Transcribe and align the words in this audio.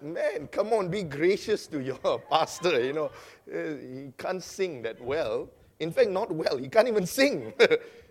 Man, 0.00 0.48
come 0.48 0.72
on, 0.72 0.88
be 0.88 1.02
gracious 1.02 1.66
to 1.68 1.80
your 1.80 2.18
pastor. 2.30 2.84
You 2.84 2.92
know, 2.92 3.10
Uh, 3.52 3.76
he 3.76 4.12
can't 4.16 4.42
sing 4.42 4.82
that 4.82 5.00
well. 5.00 5.48
In 5.80 5.92
fact, 5.92 6.10
not 6.10 6.32
well. 6.32 6.56
He 6.56 6.68
can't 6.68 6.88
even 6.88 7.06
sing. 7.06 7.52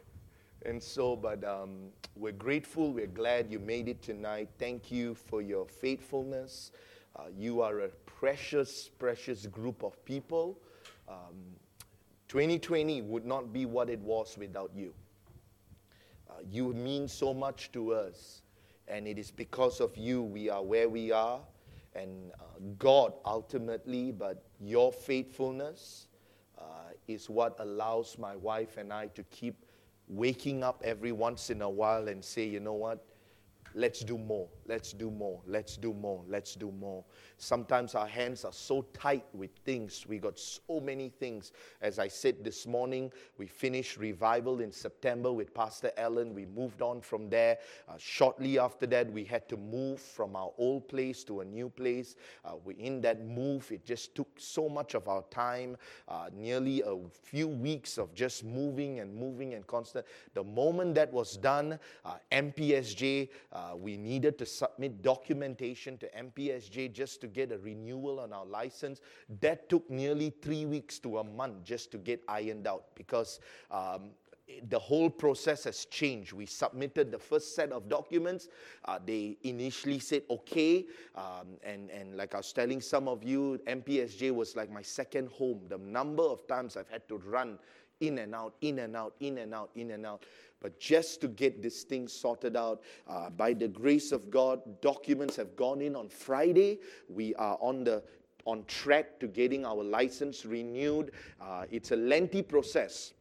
and 0.66 0.82
so, 0.82 1.16
but 1.16 1.44
um, 1.44 1.90
we're 2.16 2.32
grateful. 2.38 2.94
We're 2.94 3.08
glad 3.08 3.52
you 3.52 3.60
made 3.60 3.88
it 3.88 4.02
tonight. 4.02 4.50
Thank 4.60 4.92
you 4.92 5.16
for 5.16 5.42
your 5.42 5.66
faithfulness. 5.66 6.72
Uh, 7.16 7.24
you 7.36 7.62
are 7.62 7.80
a 7.82 7.90
precious, 8.06 8.90
precious 9.00 9.48
group 9.48 9.84
of 9.84 10.04
people. 10.06 10.60
Um, 11.10 11.58
2020 12.28 13.02
would 13.02 13.26
not 13.26 13.52
be 13.52 13.66
what 13.66 13.90
it 13.90 14.00
was 14.00 14.38
without 14.38 14.72
you. 14.76 14.94
Uh, 16.30 16.34
you 16.50 16.74
mean 16.74 17.08
so 17.08 17.34
much 17.34 17.72
to 17.72 17.94
us, 17.94 18.43
and 18.88 19.08
it 19.08 19.18
is 19.18 19.32
because 19.32 19.80
of 19.80 19.96
you 19.98 20.22
we 20.22 20.50
are 20.50 20.64
where 20.64 20.90
we 20.90 21.12
are, 21.12 21.40
and 21.96 22.32
uh, 22.40 22.44
God 22.78 23.14
ultimately, 23.26 24.12
but 24.12 24.44
your 24.60 24.92
faithfulness 24.92 26.08
uh, 26.58 26.64
is 27.08 27.30
what 27.30 27.56
allows 27.60 28.18
my 28.18 28.36
wife 28.36 28.78
and 28.78 28.92
I 28.92 29.08
to 29.08 29.24
keep 29.24 29.66
waking 30.08 30.64
up 30.64 30.82
every 30.84 31.12
once 31.12 31.50
in 31.50 31.62
a 31.62 31.70
while 31.70 32.08
and 32.08 32.24
say, 32.24 32.46
you 32.46 32.60
know 32.60 32.74
what? 32.74 33.06
Let's 33.76 34.02
do 34.02 34.18
more. 34.18 34.48
Let's 34.68 34.94
do 34.94 35.12
more. 35.12 35.42
Let's 35.46 35.78
do 35.78 35.94
more. 35.94 36.24
Let's 36.28 36.56
do 36.56 36.72
more. 36.72 37.04
Sometimes 37.38 37.96
our 37.96 38.08
hands 38.08 38.46
are 38.46 38.54
so 38.54 38.86
tight 38.94 39.26
with 39.34 39.52
things. 39.66 40.06
We 40.08 40.20
got 40.20 40.40
so 40.40 40.80
many 40.80 41.10
things. 41.10 41.52
As 41.82 42.00
I 42.00 42.08
said 42.08 42.44
this 42.44 42.66
morning, 42.66 43.12
we 43.38 43.48
finished 43.48 43.98
revival 43.98 44.62
in 44.62 44.72
September 44.72 45.32
with 45.32 45.54
Pastor 45.54 45.92
Ellen. 45.98 46.34
We 46.34 46.46
moved 46.46 46.82
on 46.82 47.02
from 47.02 47.30
there. 47.30 47.58
Uh, 47.90 47.94
shortly 47.98 48.60
after 48.60 48.86
that, 48.88 49.12
we 49.12 49.24
had 49.24 49.50
to 49.50 49.58
move 49.58 50.00
from 50.00 50.36
our 50.36 50.52
old 50.58 50.88
place 50.88 51.24
to 51.26 51.42
a 51.42 51.46
new 51.46 51.70
place. 51.70 52.16
Uh, 52.46 52.54
we, 52.64 52.76
in 52.76 53.02
that 53.02 53.26
move, 53.26 53.72
it 53.72 53.86
just 53.86 54.16
took 54.16 54.30
so 54.38 54.70
much 54.70 54.94
of 54.94 55.08
our 55.08 55.24
time, 55.30 55.76
uh, 56.08 56.30
nearly 56.34 56.82
a 56.86 56.96
few 57.24 57.48
weeks 57.48 57.98
of 57.98 58.14
just 58.14 58.44
moving 58.44 59.00
and 59.00 59.14
moving 59.14 59.54
and 59.54 59.68
constant. 59.68 60.06
The 60.34 60.44
moment 60.44 60.96
that 60.96 61.12
was 61.12 61.38
done, 61.38 61.80
uh, 62.06 62.16
MPSJ, 62.32 63.30
uh, 63.52 63.76
we 63.76 63.98
needed 63.98 64.38
to 64.38 64.46
submit 64.58 65.02
documentation 65.02 65.98
to 65.98 66.10
MPSJ 66.12 66.92
just 66.94 67.22
to 67.22 67.28
get 67.28 67.52
a 67.52 67.58
renewal 67.58 68.20
on 68.20 68.34
our 68.34 68.46
license. 68.46 69.02
That 69.42 69.70
took 69.70 69.90
nearly 69.90 70.30
three 70.42 70.66
weeks 70.66 71.00
to 71.00 71.20
a 71.20 71.24
month 71.24 71.64
just 71.64 71.92
to 71.92 71.98
get 71.98 72.22
ironed 72.28 72.68
out 72.68 72.96
because 72.96 73.40
um, 73.72 74.12
the 74.70 74.80
whole 74.80 75.10
process 75.10 75.64
has 75.64 75.86
changed. 75.86 76.34
We 76.34 76.46
submitted 76.46 77.12
the 77.12 77.20
first 77.20 77.56
set 77.56 77.72
of 77.72 77.88
documents. 77.90 78.50
Uh, 78.86 79.00
they 79.04 79.38
initially 79.44 80.00
said 80.00 80.24
okay, 80.30 80.86
um, 81.16 81.58
and 81.64 81.90
and 81.90 82.18
like 82.18 82.34
I 82.34 82.38
was 82.38 82.52
telling 82.52 82.82
some 82.82 83.08
of 83.08 83.24
you, 83.24 83.60
MPSJ 83.68 84.34
was 84.34 84.56
like 84.56 84.70
my 84.72 84.82
second 84.82 85.30
home. 85.30 85.62
The 85.70 85.78
number 85.78 86.24
of 86.24 86.46
times 86.48 86.78
I've 86.78 86.90
had 86.90 87.08
to 87.08 87.18
run 87.18 87.58
in 88.04 88.20
and 88.20 88.36
out, 88.36 88.54
in 88.62 88.80
and 88.80 88.96
out, 88.96 89.16
in 89.20 89.38
and 89.40 89.54
out, 89.54 89.70
in 89.76 89.92
and 89.92 90.06
out. 90.06 90.26
But 90.62 90.80
just 90.80 91.22
to 91.22 91.28
get 91.28 91.62
this 91.62 91.84
thing 91.84 92.08
sorted 92.08 92.56
out, 92.56 92.82
uh, 93.08 93.30
by 93.30 93.54
the 93.54 93.68
grace 93.68 94.12
of 94.12 94.30
God, 94.30 94.60
documents 94.82 95.36
have 95.38 95.56
gone 95.56 95.82
in 95.82 95.96
on 95.96 96.10
Friday. 96.10 96.80
We 97.10 97.34
are 97.36 97.58
on 97.60 97.84
the 97.84 98.04
on 98.46 98.66
track 98.66 99.20
to 99.22 99.28
getting 99.28 99.66
our 99.66 99.82
license 99.82 100.46
renewed. 100.46 101.12
Uh, 101.42 101.64
it's 101.72 101.92
a 101.92 101.96
lengthy 101.96 102.42
process. 102.42 103.14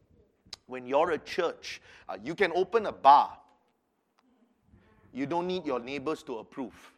When 0.67 0.85
you're 0.85 1.11
a 1.11 1.17
church, 1.17 1.81
uh, 2.09 2.17
you 2.21 2.35
can 2.35 2.51
open 2.55 2.87
a 2.87 2.91
bar. 2.91 3.37
You 5.13 5.25
don't 5.25 5.47
need 5.47 5.65
your 5.65 5.79
neighbors 5.79 6.23
to 6.23 6.39
approve. 6.39 6.92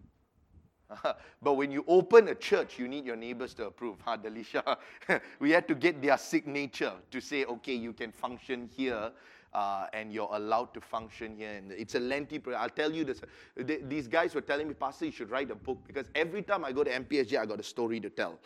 but 1.42 1.54
when 1.54 1.72
you 1.72 1.84
open 1.88 2.28
a 2.30 2.36
church, 2.36 2.78
you 2.80 2.88
need 2.88 3.06
your 3.06 3.16
neighbors 3.16 3.54
to 3.56 3.68
approve, 3.68 3.98
huh, 4.04 4.18
Delisha? 4.18 4.78
we 5.40 5.52
had 5.52 5.68
to 5.68 5.76
get 5.76 6.02
their 6.02 6.18
signature 6.18 6.94
to 7.12 7.22
say, 7.22 7.46
okay, 7.46 7.74
you 7.74 7.94
can 7.94 8.12
function 8.12 8.70
here 8.76 9.12
uh, 9.54 9.88
and 9.94 10.12
you're 10.12 10.30
allowed 10.34 10.74
to 10.74 10.82
function 10.82 11.36
here. 11.38 11.52
And 11.52 11.72
it's 11.72 11.96
a 11.96 12.00
lengthy 12.00 12.40
process. 12.40 12.62
I'll 12.62 12.70
tell 12.70 12.92
you 12.92 13.06
this. 13.06 13.22
these 13.56 14.08
guys 14.08 14.36
were 14.36 14.42
telling 14.42 14.68
me, 14.68 14.74
Pastor, 14.74 15.06
you 15.06 15.12
should 15.12 15.32
write 15.32 15.50
a 15.50 15.56
book 15.56 15.80
because 15.88 16.08
every 16.14 16.42
time 16.42 16.66
I 16.66 16.72
go 16.72 16.84
to 16.84 16.92
MPSJ, 16.92 17.38
I 17.40 17.46
got 17.46 17.60
a 17.60 17.64
story 17.64 18.00
to 18.02 18.10
tell. 18.10 18.40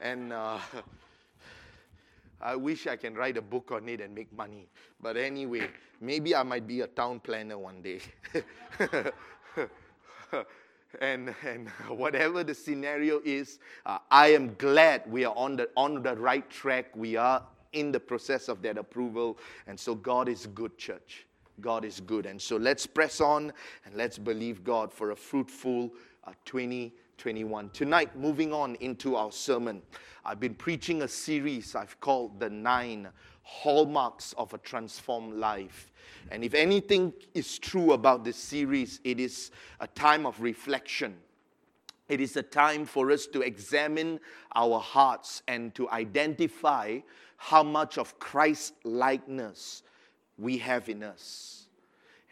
And 0.00 0.32
uh, 0.32 0.58
I 2.40 2.56
wish 2.56 2.86
I 2.86 2.96
can 2.96 3.14
write 3.14 3.36
a 3.36 3.42
book 3.42 3.70
on 3.72 3.88
it 3.88 4.00
and 4.00 4.14
make 4.14 4.32
money. 4.32 4.68
But 5.00 5.16
anyway, 5.16 5.68
maybe 6.00 6.34
I 6.34 6.42
might 6.42 6.66
be 6.66 6.80
a 6.80 6.86
town 6.86 7.20
planner 7.20 7.58
one 7.58 7.82
day. 7.82 8.00
And, 11.00 11.34
and 11.46 11.68
whatever 11.88 12.44
the 12.44 12.54
scenario 12.54 13.20
is, 13.24 13.58
uh, 13.86 13.98
I 14.10 14.28
am 14.28 14.54
glad 14.54 15.02
we 15.06 15.24
are 15.24 15.34
on 15.36 15.56
the, 15.56 15.68
on 15.76 16.02
the 16.02 16.16
right 16.16 16.48
track. 16.50 16.94
We 16.94 17.16
are 17.16 17.42
in 17.72 17.92
the 17.92 18.00
process 18.00 18.48
of 18.48 18.62
that 18.62 18.78
approval. 18.78 19.38
And 19.66 19.78
so 19.78 19.94
God 19.94 20.28
is 20.28 20.46
good, 20.46 20.78
church. 20.78 21.26
God 21.60 21.84
is 21.84 22.00
good. 22.00 22.26
And 22.26 22.40
so 22.40 22.56
let's 22.56 22.86
press 22.86 23.20
on 23.20 23.52
and 23.84 23.94
let's 23.94 24.18
believe 24.18 24.64
God 24.64 24.92
for 24.92 25.10
a 25.10 25.16
fruitful 25.16 25.92
uh, 26.24 26.32
2021. 26.44 27.70
Tonight, 27.70 28.16
moving 28.18 28.52
on 28.52 28.76
into 28.76 29.16
our 29.16 29.30
sermon, 29.30 29.82
I've 30.24 30.40
been 30.40 30.54
preaching 30.54 31.02
a 31.02 31.08
series 31.08 31.74
I've 31.74 32.00
called 32.00 32.40
The 32.40 32.50
Nine 32.50 33.08
Hallmarks 33.44 34.34
of 34.36 34.52
a 34.54 34.58
Transformed 34.58 35.34
Life. 35.34 35.92
And 36.30 36.42
if 36.42 36.54
anything 36.54 37.12
is 37.34 37.58
true 37.58 37.92
about 37.92 38.24
this 38.24 38.36
series, 38.36 39.00
it 39.04 39.20
is 39.20 39.50
a 39.80 39.86
time 39.86 40.26
of 40.26 40.40
reflection. 40.40 41.14
It 42.08 42.20
is 42.20 42.36
a 42.36 42.42
time 42.42 42.84
for 42.84 43.10
us 43.10 43.26
to 43.28 43.42
examine 43.42 44.20
our 44.54 44.80
hearts 44.80 45.42
and 45.46 45.74
to 45.74 45.88
identify 45.90 47.00
how 47.36 47.62
much 47.62 47.98
of 47.98 48.18
Christ 48.18 48.74
likeness 48.84 49.82
we 50.38 50.58
have 50.58 50.88
in 50.88 51.02
us. 51.02 51.63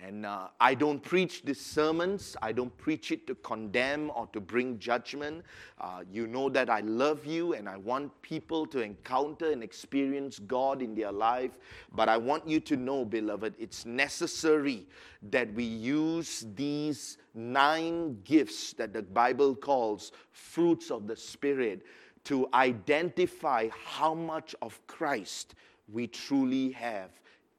And 0.04 0.26
uh, 0.26 0.48
I 0.60 0.74
don't 0.74 1.00
preach 1.00 1.44
these 1.44 1.60
sermons. 1.60 2.36
I 2.42 2.50
don't 2.50 2.76
preach 2.76 3.12
it 3.12 3.24
to 3.28 3.36
condemn 3.36 4.10
or 4.16 4.26
to 4.32 4.40
bring 4.40 4.80
judgment. 4.80 5.44
Uh, 5.80 6.00
you 6.10 6.26
know 6.26 6.48
that 6.48 6.68
I 6.68 6.80
love 6.80 7.24
you 7.24 7.54
and 7.54 7.68
I 7.68 7.76
want 7.76 8.10
people 8.20 8.66
to 8.66 8.80
encounter 8.80 9.52
and 9.52 9.62
experience 9.62 10.40
God 10.40 10.82
in 10.82 10.96
their 10.96 11.12
life. 11.12 11.52
But 11.94 12.08
I 12.08 12.16
want 12.16 12.48
you 12.48 12.58
to 12.58 12.76
know, 12.76 13.04
beloved, 13.04 13.54
it's 13.60 13.86
necessary 13.86 14.88
that 15.30 15.52
we 15.54 15.62
use 15.62 16.46
these 16.56 17.18
nine 17.34 18.18
gifts 18.24 18.72
that 18.72 18.92
the 18.92 19.02
Bible 19.02 19.54
calls 19.54 20.10
fruits 20.32 20.90
of 20.90 21.06
the 21.06 21.16
Spirit 21.16 21.86
to 22.24 22.48
identify 22.54 23.68
how 23.84 24.14
much 24.14 24.56
of 24.62 24.84
Christ 24.88 25.54
we 25.92 26.08
truly 26.08 26.72
have 26.72 27.10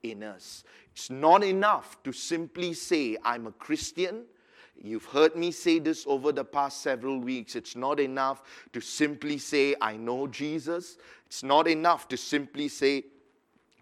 in 0.03 0.24
us. 0.24 0.64
It's 0.91 1.09
not 1.09 1.44
enough 1.44 2.02
to 2.03 2.12
simply 2.12 2.74
say, 2.74 3.18
I'm 3.24 3.47
a 3.47 3.52
Christian. 3.52 4.25
You've 4.81 5.06
heard 5.06 5.36
me 5.36 5.52
say 5.52 5.80
this 5.80 6.06
over 6.08 6.31
the 6.31 6.44
past 6.44 6.81
several 6.81 7.19
weeks. 7.19 7.56
It's 7.56 7.75
not 7.75 8.00
enough 8.00 8.44
to 8.74 8.81
simply 8.81 9.38
say, 9.38 9.75
I 9.81 9.97
know 9.97 10.28
Jesus. 10.28 10.97
It's 11.25 11.44
not 11.44 11.68
enough 11.68 12.08
to 12.09 12.18
simply 12.18 12.68
say, 12.68 13.06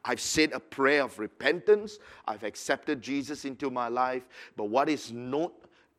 I've 0.06 0.22
said 0.22 0.52
a 0.54 0.59
prayer 0.59 1.04
of 1.04 1.20
repentance. 1.20 2.00
I've 2.28 2.44
accepted 2.44 3.02
Jesus 3.02 3.46
into 3.46 3.70
my 3.70 3.88
life. 3.88 4.24
But 4.56 4.66
what 4.66 4.90
is 4.90 5.12
not 5.12 5.52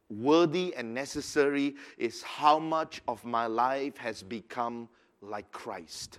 worthy 0.09 0.75
and 0.77 0.93
necessary 0.95 1.75
is 1.99 2.23
how 2.23 2.59
much 2.59 3.03
of 3.09 3.25
my 3.25 3.47
life 3.47 3.97
has 3.97 4.23
become 4.23 4.89
like 5.21 5.51
Christ. 5.53 6.19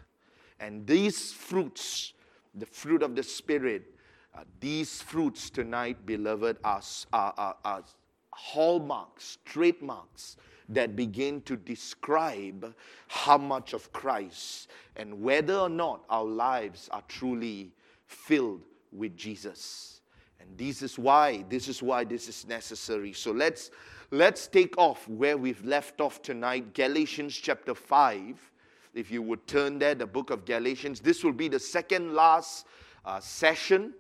And 0.59 0.88
these 0.88 1.31
fruits, 1.34 2.14
the 2.56 2.66
fruit 2.66 3.03
of 3.03 3.16
the 3.16 3.24
Spirit, 3.24 3.93
uh, 4.36 4.44
these 4.60 5.02
fruits 5.02 5.50
tonight, 5.50 6.06
beloved, 6.06 6.58
are, 6.64 6.82
are, 7.14 7.56
are, 7.64 7.84
hallmarks, 8.32 9.38
trademarks 9.46 10.38
that 10.70 10.96
begin 10.96 11.42
to 11.42 11.56
describe 11.56 12.74
how 13.08 13.38
much 13.38 13.74
of 13.74 13.91
Christ 13.94 14.70
and 14.96 15.22
whether 15.22 15.56
or 15.56 15.70
not 15.70 16.03
our 16.09 16.26
lives 16.26 16.90
are 16.91 17.03
truly 17.08 17.72
filled 18.08 18.62
with 18.91 19.16
Jesus. 19.16 20.02
And 20.40 20.58
this 20.58 20.82
is 20.82 20.97
why, 20.97 21.46
this 21.50 21.68
is 21.68 21.84
why 21.84 22.03
this 22.03 22.28
is 22.28 22.47
necessary. 22.47 23.14
So 23.14 23.32
let's 23.32 23.72
let's 24.12 24.47
take 24.47 24.78
off 24.78 25.08
where 25.08 25.38
we've 25.38 25.64
left 25.64 26.02
off 26.02 26.22
tonight, 26.22 26.74
Galatians 26.74 27.36
chapter 27.36 27.76
5. 27.76 28.52
If 28.94 29.09
you 29.09 29.22
would 29.22 29.46
turn 29.47 29.79
there, 29.79 29.96
the 29.96 30.06
book 30.06 30.29
of 30.29 30.46
Galatians. 30.46 31.00
This 31.00 31.24
will 31.24 31.34
be 31.34 31.47
the 31.47 31.59
second 31.59 32.14
last 32.14 32.68
uh, 33.06 33.20
session 33.20 33.94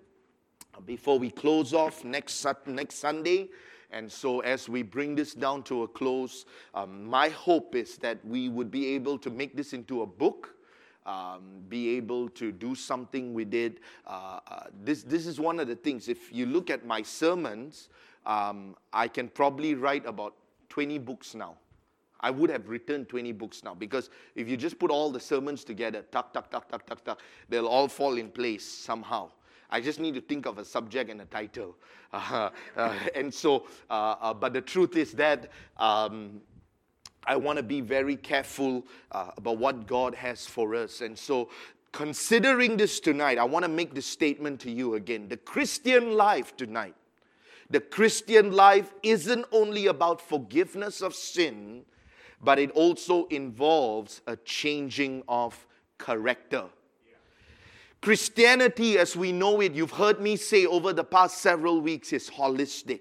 before 0.85 1.19
we 1.19 1.29
close 1.29 1.73
off 1.73 2.03
next, 2.03 2.45
next 2.65 2.95
Sunday. 2.95 3.49
And 3.91 4.11
so, 4.11 4.39
as 4.39 4.67
we 4.67 4.81
bring 4.81 5.13
this 5.15 5.33
down 5.33 5.63
to 5.63 5.83
a 5.83 5.87
close, 5.87 6.45
um, 6.73 7.05
my 7.05 7.29
hope 7.29 7.75
is 7.75 7.97
that 7.97 8.25
we 8.25 8.49
would 8.49 8.71
be 8.71 8.87
able 8.95 9.19
to 9.19 9.29
make 9.29 9.55
this 9.55 9.73
into 9.73 10.01
a 10.01 10.05
book 10.05 10.55
um, 11.05 11.41
be 11.69 11.95
able 11.97 12.29
to 12.29 12.51
do 12.51 12.75
something 12.75 13.33
with 13.33 13.53
it. 13.53 13.79
Uh, 14.07 14.39
uh, 14.47 14.63
this, 14.83 15.03
this 15.03 15.27
is 15.27 15.39
one 15.39 15.59
of 15.59 15.67
the 15.67 15.75
things. 15.75 16.07
If 16.07 16.31
you 16.31 16.45
look 16.45 16.69
at 16.69 16.85
my 16.85 17.01
sermons, 17.01 17.89
um, 18.25 18.75
I 18.91 19.07
can 19.07 19.27
probably 19.27 19.75
write 19.75 20.05
about 20.05 20.35
20 20.69 20.97
books 20.99 21.35
now. 21.35 21.55
I 22.19 22.31
would 22.31 22.49
have 22.49 22.69
written 22.69 23.05
20 23.05 23.33
books 23.33 23.63
now 23.65 23.75
because 23.75 24.09
if 24.33 24.47
you 24.47 24.55
just 24.55 24.79
put 24.79 24.89
all 24.89 25.11
the 25.11 25.19
sermons 25.19 25.65
together, 25.65 26.05
tuck, 26.09 26.31
tuck, 26.33 26.49
tuck, 26.49 26.69
tuck, 26.69 26.85
tuck, 26.85 27.03
tuck, 27.03 27.19
they'll 27.49 27.67
all 27.67 27.89
fall 27.89 28.17
in 28.17 28.29
place 28.29 28.65
somehow. 28.65 29.29
I 29.73 29.81
just 29.81 29.99
need 29.99 30.13
to 30.13 30.21
think 30.21 30.45
of 30.45 30.59
a 30.59 30.65
subject 30.65 31.09
and 31.09 31.19
a 31.19 31.25
title. 31.25 31.75
Uh, 32.13 32.51
uh, 32.77 32.93
and 33.15 33.33
so, 33.33 33.65
uh, 33.89 34.15
uh, 34.21 34.33
but 34.35 34.53
the 34.53 34.61
truth 34.61 34.95
is 34.95 35.13
that 35.13 35.49
um, 35.77 36.41
I 37.25 37.35
want 37.35 37.57
to 37.57 37.63
be 37.63 37.81
very 37.81 38.15
careful 38.15 38.85
uh, 39.11 39.31
about 39.35 39.57
what 39.57 39.87
God 39.87 40.13
has 40.13 40.45
for 40.45 40.75
us. 40.75 41.01
And 41.01 41.17
so, 41.17 41.49
considering 41.91 42.77
this 42.77 42.99
tonight, 42.99 43.39
I 43.39 43.45
want 43.45 43.65
to 43.65 43.69
make 43.69 43.95
this 43.95 44.05
statement 44.05 44.59
to 44.59 44.69
you 44.69 44.93
again. 44.93 45.27
The 45.27 45.37
Christian 45.37 46.15
life 46.15 46.55
tonight, 46.55 46.93
the 47.71 47.79
Christian 47.79 48.51
life 48.51 48.93
isn't 49.01 49.45
only 49.51 49.87
about 49.87 50.21
forgiveness 50.21 51.01
of 51.01 51.15
sin, 51.15 51.81
but 52.43 52.59
it 52.59 52.69
also 52.71 53.25
involves 53.29 54.21
a 54.27 54.35
changing 54.35 55.23
of 55.27 55.65
character. 55.97 56.65
Christianity, 58.03 58.97
as 58.97 59.15
we 59.15 59.31
know 59.31 59.61
it, 59.61 59.71
you've 59.71 59.91
heard 59.91 60.19
me 60.19 60.35
say 60.35 60.65
over 60.65 60.91
the 60.91 61.05
past 61.05 61.37
several 61.37 61.79
weeks, 61.79 62.11
is 62.11 62.29
holistic. 62.29 62.99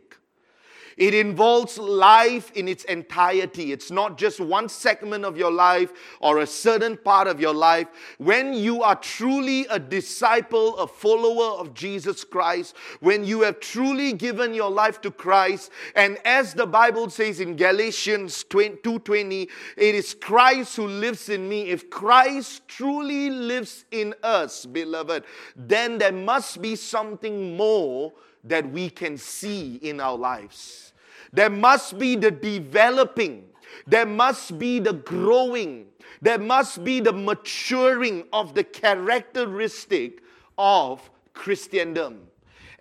It 0.97 1.15
involves 1.15 1.79
life 1.79 2.53
in 2.53 2.69
its 2.69 2.85
entirety. 2.85 3.73
It's 3.73 3.91
not 3.91 4.19
just 4.19 4.41
one 4.41 4.69
segment 4.69 5.25
of 5.25 5.37
your 5.37 5.51
life 5.51 5.93
or 6.21 6.39
a 6.39 6.47
certain 6.47 6.97
part 6.97 7.29
of 7.29 7.41
your 7.41 7.55
life. 7.55 7.89
When 8.19 8.53
you 8.53 8.83
are 8.83 8.97
truly 8.97 9.67
a 9.71 9.79
disciple, 9.79 10.77
a 10.77 10.87
follower 10.87 11.59
of 11.59 11.75
Jesus 11.75 12.25
Christ, 12.25 12.77
when 13.01 13.25
you 13.25 13.43
have 13.43 13.61
truly 13.61 14.13
given 14.13 14.55
your 14.55 14.71
life 14.71 15.01
to 15.03 15.11
Christ, 15.11 15.71
and 15.95 16.19
as 16.25 16.55
the 16.55 16.67
Bible 16.67 17.11
says 17.11 17.41
in 17.41 17.57
Galatians 17.57 18.45
2:20, 18.45 19.49
it 19.77 19.95
is 19.95 20.15
Christ 20.15 20.77
who 20.77 20.87
lives 20.87 21.29
in 21.29 21.49
me. 21.49 21.71
If 21.71 21.91
Christ 21.91 22.67
truly 22.69 23.31
lives 23.31 23.85
in 23.91 24.15
us, 24.23 24.67
beloved, 24.67 25.25
then 25.57 25.99
there 25.99 26.13
must 26.13 26.61
be 26.61 26.77
something 26.77 27.57
more 27.57 28.13
that 28.45 28.71
we 28.71 28.91
can 28.91 29.17
see 29.17 29.77
in 29.77 30.01
our 30.01 30.17
lives. 30.17 30.93
There 31.33 31.51
must 31.51 31.99
be 31.99 32.17
the 32.17 32.31
developing, 32.31 33.45
there 33.87 34.07
must 34.07 34.59
be 34.59 34.79
the 34.81 34.93
growing, 34.93 35.87
there 36.21 36.39
must 36.39 36.85
be 36.85 37.01
the 37.01 37.13
maturing 37.13 38.25
of 38.33 38.55
the 38.55 38.65
characteristic 38.65 40.23
of 40.59 41.11
Christendom. 41.33 42.21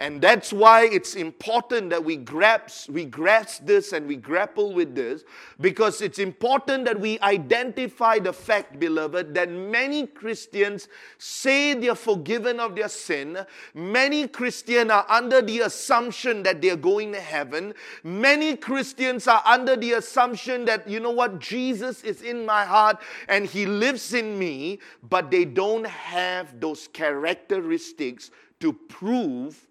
And 0.01 0.19
that's 0.19 0.51
why 0.51 0.85
it's 0.85 1.13
important 1.13 1.91
that 1.91 2.03
we 2.03 2.17
grasp, 2.17 2.89
we 2.89 3.05
grasp 3.05 3.67
this 3.67 3.93
and 3.93 4.07
we 4.07 4.15
grapple 4.15 4.73
with 4.73 4.95
this 4.95 5.23
because 5.59 6.01
it's 6.01 6.17
important 6.17 6.85
that 6.85 6.99
we 6.99 7.19
identify 7.19 8.17
the 8.17 8.33
fact, 8.33 8.79
beloved, 8.79 9.35
that 9.35 9.51
many 9.51 10.07
Christians 10.07 10.87
say 11.19 11.75
they're 11.75 11.93
forgiven 11.93 12.59
of 12.59 12.75
their 12.75 12.89
sin. 12.89 13.45
Many 13.75 14.27
Christians 14.27 14.89
are 14.89 15.05
under 15.07 15.39
the 15.39 15.59
assumption 15.59 16.41
that 16.41 16.63
they're 16.63 16.75
going 16.75 17.11
to 17.11 17.21
heaven. 17.21 17.75
Many 18.03 18.57
Christians 18.57 19.27
are 19.27 19.43
under 19.45 19.75
the 19.75 19.91
assumption 19.91 20.65
that, 20.65 20.89
you 20.89 20.99
know 20.99 21.11
what, 21.11 21.37
Jesus 21.37 22.01
is 22.01 22.23
in 22.23 22.43
my 22.43 22.65
heart 22.65 22.97
and 23.27 23.45
he 23.45 23.67
lives 23.67 24.15
in 24.15 24.39
me, 24.39 24.79
but 25.07 25.29
they 25.29 25.45
don't 25.45 25.85
have 25.85 26.59
those 26.59 26.87
characteristics 26.87 28.31
to 28.61 28.73
prove 28.73 29.67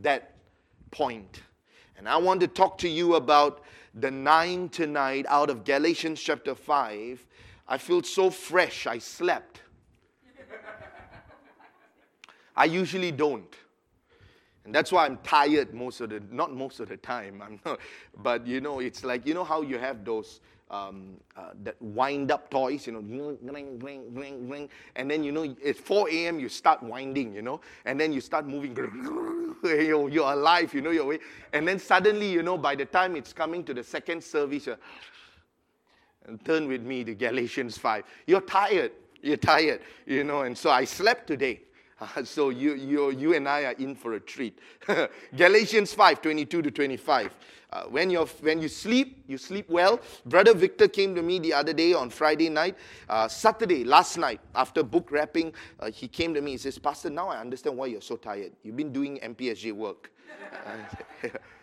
that 0.00 0.36
point. 0.90 1.42
And 1.96 2.08
I 2.08 2.16
want 2.16 2.40
to 2.40 2.48
talk 2.48 2.78
to 2.78 2.88
you 2.88 3.14
about 3.14 3.62
the 3.94 4.10
nine 4.10 4.68
tonight 4.68 5.26
out 5.28 5.50
of 5.50 5.64
Galatians 5.64 6.20
chapter 6.20 6.54
5. 6.54 7.26
I 7.66 7.78
feel 7.78 8.02
so 8.02 8.30
fresh, 8.30 8.86
I 8.86 8.98
slept. 8.98 9.62
I 12.56 12.64
usually 12.64 13.12
don't. 13.12 13.54
And 14.64 14.74
that's 14.74 14.92
why 14.92 15.06
I'm 15.06 15.16
tired 15.18 15.72
most 15.72 16.00
of 16.00 16.10
the, 16.10 16.22
not 16.30 16.52
most 16.52 16.80
of 16.80 16.88
the 16.88 16.96
time, 16.96 17.40
I'm 17.40 17.60
not, 17.64 17.80
but 18.18 18.46
you 18.46 18.60
know, 18.60 18.80
it's 18.80 19.02
like, 19.02 19.26
you 19.26 19.32
know 19.32 19.44
how 19.44 19.62
you 19.62 19.78
have 19.78 20.04
those 20.04 20.40
um, 20.70 21.16
uh, 21.36 21.50
that 21.62 21.80
wind 21.80 22.30
up 22.30 22.50
toys, 22.50 22.86
you 22.86 22.92
know, 22.92 23.00
ring, 23.00 23.78
ring, 23.78 24.14
ring, 24.14 24.48
ring, 24.48 24.68
and 24.96 25.10
then 25.10 25.24
you 25.24 25.32
know 25.32 25.54
at 25.64 25.76
4 25.76 26.10
a.m. 26.10 26.38
you 26.38 26.48
start 26.48 26.82
winding, 26.82 27.34
you 27.34 27.42
know, 27.42 27.60
and 27.84 27.98
then 27.98 28.12
you 28.12 28.20
start 28.20 28.46
moving, 28.46 28.76
you're, 29.64 30.08
you're 30.08 30.32
alive, 30.32 30.74
you 30.74 30.80
know 30.80 30.90
your 30.90 31.06
way, 31.06 31.18
and 31.52 31.66
then 31.66 31.78
suddenly, 31.78 32.30
you 32.30 32.42
know, 32.42 32.58
by 32.58 32.74
the 32.74 32.84
time 32.84 33.16
it's 33.16 33.32
coming 33.32 33.64
to 33.64 33.74
the 33.74 33.82
second 33.82 34.22
service, 34.22 34.68
and 36.26 36.44
turn 36.44 36.68
with 36.68 36.82
me 36.82 37.04
to 37.04 37.14
Galatians 37.14 37.78
5. 37.78 38.04
You're 38.26 38.42
tired, 38.42 38.92
you're 39.22 39.38
tired, 39.38 39.80
you 40.06 40.24
know, 40.24 40.42
and 40.42 40.56
so 40.56 40.70
I 40.70 40.84
slept 40.84 41.26
today. 41.26 41.62
so 42.24 42.50
you, 42.50 42.74
you, 42.74 43.10
you 43.10 43.34
and 43.34 43.48
I 43.48 43.64
are 43.64 43.72
in 43.72 43.94
for 43.94 44.14
a 44.14 44.20
treat. 44.20 44.58
Galatians 45.36 45.92
5 45.94 46.22
22 46.22 46.62
to 46.62 46.70
25. 46.70 47.36
Uh, 47.70 47.82
when, 47.84 48.08
you're, 48.08 48.26
when 48.40 48.62
you 48.62 48.68
sleep, 48.68 49.22
you 49.26 49.36
sleep 49.36 49.68
well. 49.68 50.00
Brother 50.24 50.54
Victor 50.54 50.88
came 50.88 51.14
to 51.14 51.20
me 51.20 51.38
the 51.38 51.52
other 51.52 51.74
day 51.74 51.92
on 51.92 52.08
Friday 52.08 52.48
night. 52.48 52.76
Uh, 53.08 53.28
Saturday, 53.28 53.84
last 53.84 54.16
night, 54.16 54.40
after 54.54 54.82
book 54.82 55.10
wrapping, 55.10 55.52
uh, 55.78 55.90
he 55.90 56.08
came 56.08 56.32
to 56.32 56.40
me. 56.40 56.52
He 56.52 56.56
says, 56.56 56.78
Pastor, 56.78 57.10
now 57.10 57.28
I 57.28 57.38
understand 57.38 57.76
why 57.76 57.86
you're 57.86 58.00
so 58.00 58.16
tired. 58.16 58.52
You've 58.62 58.76
been 58.76 58.92
doing 58.92 59.18
MPSJ 59.22 59.72
work. 59.74 60.10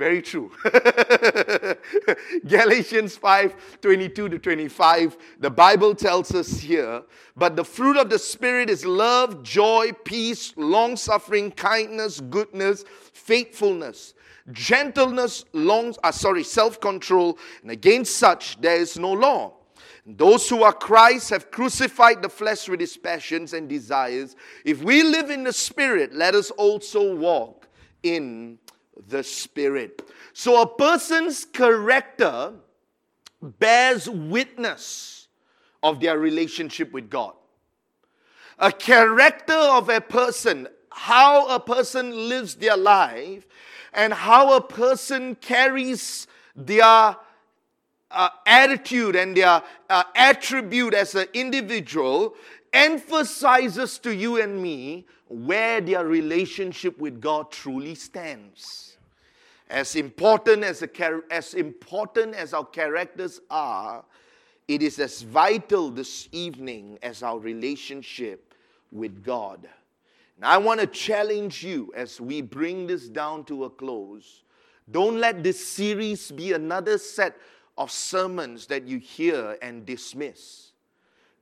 Very 0.00 0.22
true. 0.22 0.50
Galatians 2.46 3.18
5 3.18 3.80
22 3.82 4.30
to 4.30 4.38
25. 4.38 5.18
The 5.40 5.50
Bible 5.50 5.94
tells 5.94 6.34
us 6.34 6.58
here, 6.58 7.02
but 7.36 7.54
the 7.54 7.66
fruit 7.66 7.98
of 7.98 8.08
the 8.08 8.18
Spirit 8.18 8.70
is 8.70 8.86
love, 8.86 9.42
joy, 9.42 9.90
peace, 10.06 10.54
long 10.56 10.96
suffering, 10.96 11.50
kindness, 11.50 12.18
goodness, 12.18 12.86
faithfulness, 13.12 14.14
gentleness, 14.52 15.44
long, 15.52 15.94
uh, 16.02 16.10
sorry, 16.12 16.44
self 16.44 16.80
control, 16.80 17.38
and 17.60 17.70
against 17.70 18.16
such 18.16 18.58
there 18.58 18.80
is 18.80 18.98
no 18.98 19.12
law. 19.12 19.52
Those 20.06 20.48
who 20.48 20.62
are 20.62 20.72
Christ 20.72 21.28
have 21.28 21.50
crucified 21.50 22.22
the 22.22 22.30
flesh 22.30 22.70
with 22.70 22.80
its 22.80 22.96
passions 22.96 23.52
and 23.52 23.68
desires. 23.68 24.34
If 24.64 24.82
we 24.82 25.02
live 25.02 25.28
in 25.28 25.44
the 25.44 25.52
Spirit, 25.52 26.14
let 26.14 26.34
us 26.34 26.50
also 26.52 27.14
walk 27.14 27.68
in 28.02 28.58
the 29.08 29.22
Spirit. 29.22 30.02
So 30.32 30.62
a 30.62 30.66
person's 30.66 31.44
character 31.44 32.52
bears 33.42 34.08
witness 34.08 35.28
of 35.82 36.00
their 36.00 36.18
relationship 36.18 36.92
with 36.92 37.08
God. 37.10 37.34
A 38.58 38.70
character 38.70 39.54
of 39.54 39.88
a 39.88 40.00
person, 40.00 40.68
how 40.90 41.48
a 41.48 41.58
person 41.58 42.28
lives 42.28 42.56
their 42.56 42.76
life, 42.76 43.46
and 43.92 44.12
how 44.12 44.54
a 44.56 44.60
person 44.60 45.34
carries 45.34 46.26
their 46.54 47.16
uh, 48.10 48.28
attitude 48.46 49.16
and 49.16 49.36
their 49.36 49.62
uh, 49.88 50.04
attribute 50.14 50.94
as 50.94 51.14
an 51.14 51.26
individual 51.32 52.34
emphasizes 52.72 53.98
to 53.98 54.14
you 54.14 54.40
and 54.40 54.60
me 54.60 55.06
where 55.28 55.80
their 55.80 56.04
relationship 56.04 56.98
with 56.98 57.20
God 57.20 57.50
truly 57.50 57.94
stands. 57.94 58.89
As 59.70 59.94
important 59.94 60.64
as, 60.64 60.82
a, 60.82 61.20
as 61.30 61.54
important 61.54 62.34
as 62.34 62.52
our 62.52 62.64
characters 62.64 63.40
are, 63.48 64.04
it 64.66 64.82
is 64.82 64.98
as 64.98 65.22
vital 65.22 65.90
this 65.90 66.28
evening 66.32 66.98
as 67.04 67.22
our 67.22 67.38
relationship 67.38 68.52
with 68.90 69.22
God. 69.22 69.68
And 70.36 70.44
I 70.44 70.58
want 70.58 70.80
to 70.80 70.88
challenge 70.88 71.62
you 71.62 71.92
as 71.94 72.20
we 72.20 72.42
bring 72.42 72.88
this 72.88 73.08
down 73.08 73.44
to 73.44 73.64
a 73.64 73.70
close. 73.70 74.42
Don't 74.90 75.20
let 75.20 75.44
this 75.44 75.64
series 75.64 76.32
be 76.32 76.52
another 76.52 76.98
set 76.98 77.36
of 77.78 77.92
sermons 77.92 78.66
that 78.66 78.88
you 78.88 78.98
hear 78.98 79.56
and 79.62 79.86
dismiss. 79.86 80.72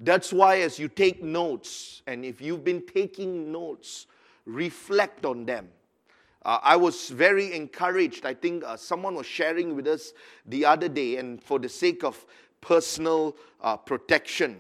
That's 0.00 0.35
why, 0.35 0.61
as 0.61 0.78
you 0.78 0.88
take 0.88 1.23
notes, 1.23 2.02
and 2.06 2.26
if 2.26 2.42
you've 2.42 2.62
been 2.62 2.85
taking 2.87 3.50
notes, 3.50 4.06
reflect 4.44 5.25
on 5.25 5.47
them. 5.47 5.68
Uh, 6.49 6.59
I 6.62 6.76
was 6.76 7.11
very 7.11 7.52
encouraged. 7.52 8.25
I 8.25 8.33
think 8.33 8.64
uh, 8.64 8.75
someone 8.75 9.14
was 9.14 9.26
sharing 9.26 9.76
with 9.76 9.87
us 9.87 10.14
the 10.47 10.64
other 10.64 10.88
day, 10.88 11.19
and 11.19 11.43
for 11.43 11.59
the 11.59 11.69
sake 11.69 12.02
of 12.02 12.25
personal 12.62 13.37
uh, 13.61 13.76
protection, 13.76 14.57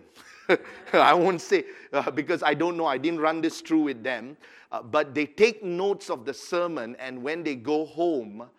I 0.92 1.14
won't 1.14 1.40
say 1.40 1.64
uh, 1.94 2.10
because 2.10 2.42
I 2.42 2.52
don't 2.52 2.76
know, 2.76 2.84
I 2.84 2.98
didn't 2.98 3.20
run 3.20 3.40
this 3.40 3.62
through 3.62 3.84
with 3.84 4.02
them, 4.02 4.36
uh, 4.70 4.82
but 4.82 5.14
they 5.14 5.24
take 5.24 5.64
notes 5.64 6.10
of 6.10 6.26
the 6.26 6.34
sermon, 6.34 6.94
and 6.98 7.22
when 7.22 7.42
they 7.42 7.54
go 7.54 7.86
home, 7.86 8.50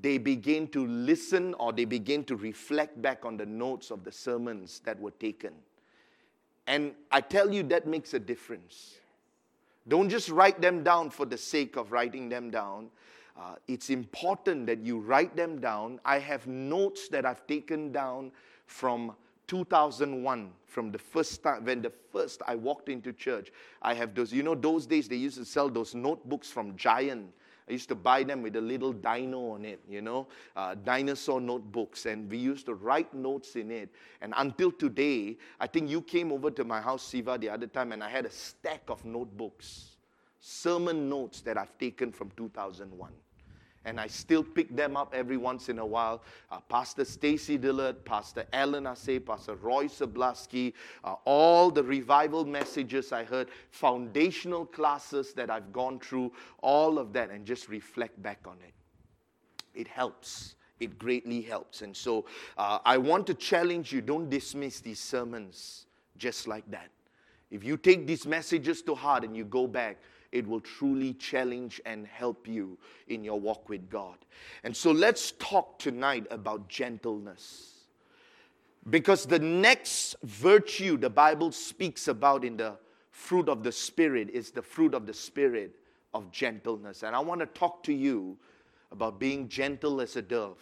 they 0.00 0.16
begin 0.16 0.68
to 0.68 0.86
listen 0.86 1.54
or 1.54 1.72
they 1.72 1.84
begin 1.84 2.22
to 2.26 2.36
reflect 2.36 3.02
back 3.02 3.24
on 3.24 3.36
the 3.36 3.46
notes 3.46 3.90
of 3.90 4.04
the 4.04 4.12
sermons 4.12 4.82
that 4.84 5.00
were 5.00 5.10
taken. 5.10 5.52
And 6.68 6.92
I 7.10 7.22
tell 7.22 7.52
you, 7.52 7.64
that 7.64 7.88
makes 7.88 8.14
a 8.14 8.20
difference. 8.20 8.98
Don't 9.88 10.08
just 10.08 10.28
write 10.28 10.60
them 10.60 10.84
down 10.84 11.10
for 11.10 11.24
the 11.26 11.38
sake 11.38 11.76
of 11.76 11.92
writing 11.92 12.28
them 12.28 12.50
down. 12.50 12.90
uh, 13.38 13.54
it's 13.68 13.88
important 13.88 14.66
that 14.66 14.80
you 14.80 14.98
write 14.98 15.36
them 15.36 15.60
down. 15.60 16.00
I 16.04 16.18
have 16.18 16.46
notes 16.46 17.08
that 17.08 17.24
I've 17.24 17.46
taken 17.46 17.92
down 17.92 18.32
from 18.66 19.14
2001 19.46 20.50
from 20.66 20.92
the 20.92 20.98
first 20.98 21.42
time 21.42 21.64
when 21.64 21.80
the 21.80 21.90
first 22.12 22.42
i 22.46 22.54
walked 22.54 22.90
into 22.90 23.12
church 23.14 23.50
i 23.80 23.94
have 23.94 24.14
those 24.14 24.30
you 24.30 24.42
know 24.42 24.54
those 24.54 24.86
days 24.86 25.08
they 25.08 25.16
used 25.16 25.38
to 25.38 25.44
sell 25.44 25.70
those 25.70 25.94
notebooks 25.94 26.50
from 26.50 26.76
giant 26.76 27.32
i 27.68 27.72
used 27.72 27.88
to 27.88 27.94
buy 27.94 28.22
them 28.22 28.42
with 28.42 28.56
a 28.56 28.60
little 28.60 28.92
dino 28.92 29.50
on 29.50 29.64
it 29.64 29.80
you 29.88 30.00
know 30.00 30.26
uh, 30.56 30.74
dinosaur 30.74 31.40
notebooks 31.40 32.06
and 32.06 32.30
we 32.30 32.38
used 32.38 32.66
to 32.66 32.74
write 32.74 33.12
notes 33.14 33.56
in 33.56 33.70
it. 33.70 33.90
And 34.20 34.34
until 34.36 34.72
today 34.72 35.36
i 35.60 35.66
think 35.66 35.90
you 35.90 36.02
came 36.02 36.32
over 36.32 36.50
to 36.50 36.64
my 36.64 36.80
house 36.80 37.02
siva 37.02 37.38
the 37.38 37.48
other 37.48 37.66
time 37.66 37.92
and 37.92 38.02
i 38.02 38.08
had 38.08 38.26
a 38.26 38.30
stack 38.30 38.82
of 38.88 39.04
notebooks 39.04 39.96
sermon 40.40 41.08
notes 41.08 41.40
that 41.42 41.58
i've 41.58 41.76
taken 41.78 42.12
from 42.12 42.30
2001 42.36 43.12
and 43.88 43.98
I 43.98 44.06
still 44.06 44.44
pick 44.44 44.74
them 44.74 44.96
up 44.96 45.14
every 45.14 45.36
once 45.36 45.68
in 45.68 45.78
a 45.78 45.86
while. 45.86 46.22
Uh, 46.50 46.60
Pastor 46.60 47.04
Stacy 47.04 47.56
Dillard, 47.56 48.04
Pastor 48.04 48.44
Alan 48.52 48.84
Asay, 48.84 49.24
Pastor 49.24 49.56
Roy 49.56 49.86
Sablaski, 49.86 50.72
uh, 51.04 51.14
all 51.24 51.70
the 51.70 51.82
revival 51.82 52.44
messages 52.44 53.12
I 53.12 53.24
heard, 53.24 53.48
foundational 53.70 54.66
classes 54.66 55.32
that 55.34 55.50
I've 55.50 55.72
gone 55.72 55.98
through, 55.98 56.32
all 56.62 56.98
of 56.98 57.12
that, 57.14 57.30
and 57.30 57.44
just 57.44 57.68
reflect 57.68 58.22
back 58.22 58.40
on 58.46 58.56
it. 58.66 58.74
It 59.74 59.88
helps. 59.88 60.54
It 60.80 60.98
greatly 60.98 61.40
helps. 61.40 61.82
And 61.82 61.96
so 61.96 62.26
uh, 62.56 62.78
I 62.84 62.98
want 62.98 63.26
to 63.28 63.34
challenge 63.34 63.92
you 63.92 64.00
don't 64.00 64.28
dismiss 64.28 64.80
these 64.80 65.00
sermons 65.00 65.86
just 66.16 66.46
like 66.46 66.68
that. 66.70 66.88
If 67.50 67.64
you 67.64 67.76
take 67.76 68.06
these 68.06 68.26
messages 68.26 68.82
to 68.82 68.94
heart 68.94 69.24
and 69.24 69.36
you 69.36 69.44
go 69.44 69.66
back, 69.66 69.96
it 70.32 70.46
will 70.46 70.60
truly 70.60 71.14
challenge 71.14 71.80
and 71.86 72.06
help 72.06 72.46
you 72.46 72.78
in 73.08 73.24
your 73.24 73.40
walk 73.40 73.68
with 73.68 73.88
God. 73.88 74.16
And 74.64 74.76
so 74.76 74.90
let's 74.90 75.32
talk 75.32 75.78
tonight 75.78 76.26
about 76.30 76.68
gentleness. 76.68 77.74
Because 78.90 79.26
the 79.26 79.38
next 79.38 80.16
virtue 80.22 80.96
the 80.96 81.10
Bible 81.10 81.52
speaks 81.52 82.08
about 82.08 82.44
in 82.44 82.56
the 82.56 82.76
fruit 83.10 83.48
of 83.48 83.62
the 83.62 83.72
Spirit 83.72 84.30
is 84.30 84.50
the 84.50 84.62
fruit 84.62 84.94
of 84.94 85.06
the 85.06 85.14
Spirit 85.14 85.74
of 86.14 86.30
gentleness. 86.30 87.02
And 87.02 87.14
I 87.14 87.20
want 87.20 87.40
to 87.40 87.46
talk 87.46 87.82
to 87.84 87.92
you 87.92 88.36
about 88.92 89.18
being 89.18 89.48
gentle 89.48 90.00
as 90.00 90.16
a 90.16 90.22
dove. 90.22 90.58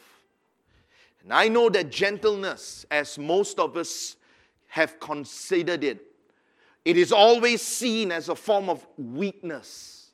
And 1.23 1.32
I 1.32 1.49
know 1.49 1.68
that 1.70 1.90
gentleness, 1.90 2.87
as 2.90 3.18
most 3.18 3.58
of 3.58 3.76
us 3.76 4.16
have 4.68 4.99
considered 5.00 5.85
it, 5.85 6.05
it 6.86 6.96
is 6.96 7.10
always 7.10 7.62
seen 7.62 8.12
as 8.12 8.28
a 8.28 8.36
form 8.36 8.70
of 8.70 8.86
weakness. 8.96 10.12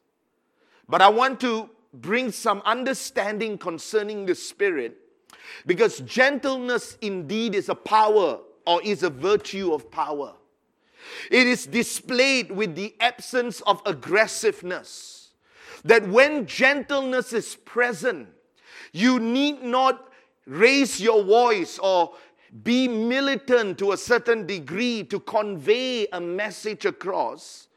But 0.89 1.03
I 1.03 1.11
want 1.11 1.39
to 1.41 1.69
bring 1.93 2.33
some 2.33 2.63
understanding 2.65 3.59
concerning 3.59 4.25
the 4.25 4.35
Spirit 4.35 4.97
because 5.67 5.99
gentleness 6.01 6.97
indeed 7.03 7.55
is 7.55 7.69
a 7.69 7.75
power 7.75 8.39
or 8.67 8.83
is 8.83 9.03
a 9.03 9.11
virtue 9.11 9.75
of 9.75 9.91
power. 9.91 10.33
It 11.31 11.47
is 11.47 11.67
displayed 11.67 12.51
with 12.51 12.75
the 12.75 12.95
absence 13.01 13.61
of 13.61 13.83
aggressiveness. 13.85 15.33
That 15.85 16.09
when 16.09 16.47
gentleness 16.47 17.35
is 17.35 17.55
present, 17.55 18.29
you 18.93 19.21
need 19.21 19.63
not 19.63 20.11
raise 20.47 21.03
your 21.03 21.23
voice 21.23 21.79
or 21.79 22.15
be 22.63 22.87
militant 22.87 23.79
to 23.79 23.93
a 23.93 23.97
certain 23.97 24.47
degree 24.47 25.03
to 25.05 25.21
convey 25.21 26.07
a 26.13 26.21
message 26.21 26.85
across, 26.85 27.69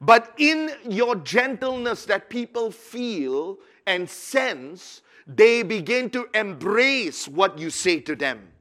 but 0.00 0.32
in 0.38 0.70
your 0.88 1.16
gentleness 1.16 2.04
that 2.06 2.30
people 2.30 2.70
feel 2.70 3.58
and 3.86 4.08
sense, 4.08 5.02
they 5.26 5.62
begin 5.62 6.10
to 6.10 6.28
embrace 6.34 7.28
what 7.28 7.58
you 7.58 7.70
say 7.70 8.00
to 8.00 8.16
them. 8.16 8.51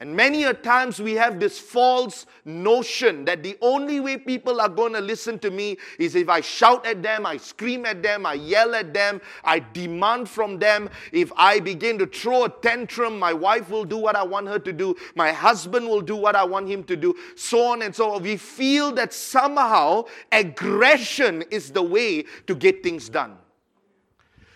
And 0.00 0.14
many 0.14 0.44
a 0.44 0.54
times 0.54 1.00
we 1.02 1.14
have 1.14 1.40
this 1.40 1.58
false 1.58 2.24
notion 2.44 3.24
that 3.24 3.42
the 3.42 3.58
only 3.60 3.98
way 3.98 4.16
people 4.16 4.60
are 4.60 4.68
going 4.68 4.92
to 4.92 5.00
listen 5.00 5.40
to 5.40 5.50
me 5.50 5.76
is 5.98 6.14
if 6.14 6.28
I 6.28 6.40
shout 6.40 6.86
at 6.86 7.02
them, 7.02 7.26
I 7.26 7.36
scream 7.36 7.84
at 7.84 8.00
them, 8.00 8.24
I 8.24 8.34
yell 8.34 8.76
at 8.76 8.94
them, 8.94 9.20
I 9.42 9.58
demand 9.58 10.28
from 10.28 10.60
them. 10.60 10.88
If 11.10 11.32
I 11.36 11.58
begin 11.58 11.98
to 11.98 12.06
throw 12.06 12.44
a 12.44 12.48
tantrum, 12.48 13.18
my 13.18 13.32
wife 13.32 13.70
will 13.70 13.84
do 13.84 13.96
what 13.96 14.14
I 14.14 14.22
want 14.22 14.46
her 14.46 14.60
to 14.60 14.72
do, 14.72 14.94
my 15.16 15.32
husband 15.32 15.88
will 15.88 16.02
do 16.02 16.14
what 16.14 16.36
I 16.36 16.44
want 16.44 16.68
him 16.68 16.84
to 16.84 16.94
do, 16.94 17.16
so 17.34 17.72
on 17.72 17.82
and 17.82 17.92
so 17.92 18.12
on. 18.12 18.22
We 18.22 18.36
feel 18.36 18.92
that 18.92 19.12
somehow 19.12 20.04
aggression 20.30 21.42
is 21.50 21.72
the 21.72 21.82
way 21.82 22.24
to 22.46 22.54
get 22.54 22.84
things 22.84 23.08
done. 23.08 23.36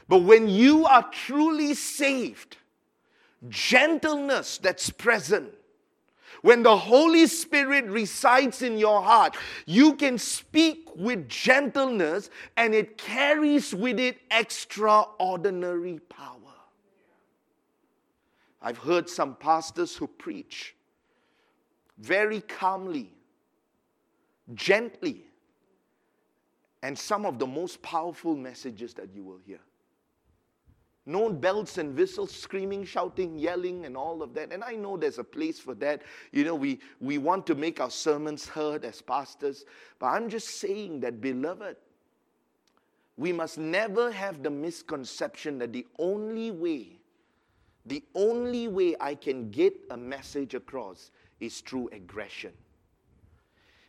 But 0.09 0.19
when 0.19 0.49
you 0.49 0.87
are 0.87 1.11
truly 1.11 1.75
saved, 1.75 2.59
gentleness 3.49 4.59
that's 4.59 4.91
present. 4.91 5.53
When 6.43 6.63
the 6.65 6.77
Holy 6.77 7.27
Spirit 7.27 7.85
resides 7.85 8.63
in 8.63 8.77
your 8.77 9.01
heart, 9.01 9.37
you 9.65 9.95
can 9.95 10.19
speak 10.19 10.89
with 10.97 11.29
gentleness 11.29 12.31
and 12.57 12.75
it 12.75 12.99
carries 12.99 13.73
with 13.75 14.01
it 14.01 14.19
extraordinary 14.31 16.01
power. 16.09 16.39
I've 18.61 18.79
heard 18.79 19.09
some 19.09 19.37
pastors 19.37 19.97
who 19.97 20.07
preach 20.07 20.75
very 21.99 22.41
calmly, 22.41 23.13
gently, 24.55 25.25
and 26.83 26.99
some 26.99 27.25
of 27.25 27.39
the 27.39 27.47
most 27.47 27.81
powerful 27.83 28.37
messages 28.37 28.95
that 28.95 29.15
you 29.15 29.23
will 29.23 29.39
hear. 29.45 29.61
No 31.05 31.33
bells 31.33 31.79
and 31.79 31.97
whistles, 31.97 32.31
screaming, 32.31 32.85
shouting, 32.85 33.37
yelling, 33.37 33.87
and 33.87 33.97
all 33.97 34.23
of 34.23 34.35
that. 34.35 34.53
And 34.53 34.63
I 34.63 34.75
know 34.75 34.97
there's 34.97 35.19
a 35.19 35.25
place 35.25 35.59
for 35.59 35.75
that. 35.77 36.03
You 36.31 36.45
know, 36.45 36.55
we, 36.55 36.79
we 37.01 37.19
want 37.19 37.45
to 37.49 37.57
make 37.57 37.81
our 37.81 37.91
sermons 37.91 38.47
heard 38.47 38.85
as 38.85 39.03
pastors. 39.03 39.65
But 39.99 40.07
I'm 40.07 40.29
just 40.29 40.61
saying 40.61 41.01
that, 41.01 41.21
beloved, 41.21 41.77
we 43.17 43.33
must 43.33 43.59
never 43.59 44.13
have 44.13 44.45
the 44.45 44.51
misconception 44.51 45.59
that 45.59 45.73
the 45.73 45.87
only 45.99 46.53
way, 46.53 47.01
the 47.85 48.05
only 48.15 48.69
way 48.69 48.95
I 49.01 49.17
can 49.17 49.51
get 49.51 49.75
a 49.91 49.97
message 49.97 50.55
across 50.55 51.11
is 51.41 51.61
through 51.61 51.89
aggression. 51.93 52.53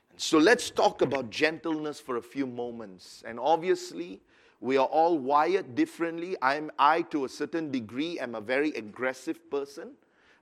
And 0.10 0.20
so 0.20 0.39
let's 0.39 0.72
talk 0.72 1.03
about 1.03 1.29
gentleness 1.29 2.00
for 2.00 2.17
a 2.17 2.22
few 2.22 2.48
moments. 2.48 3.24
And 3.25 3.39
obviously, 3.39 4.20
we 4.63 4.77
are 4.77 4.86
all 4.86 5.17
wired 5.17 5.75
differently. 5.75 6.38
I'm, 6.41 6.72
I, 6.79 7.01
to 7.12 7.25
a 7.25 7.29
certain 7.29 7.70
degree, 7.70 8.17
am 8.17 8.34
a 8.34 8.39
very 8.39 8.70
aggressive 8.70 9.51
person 9.51 9.91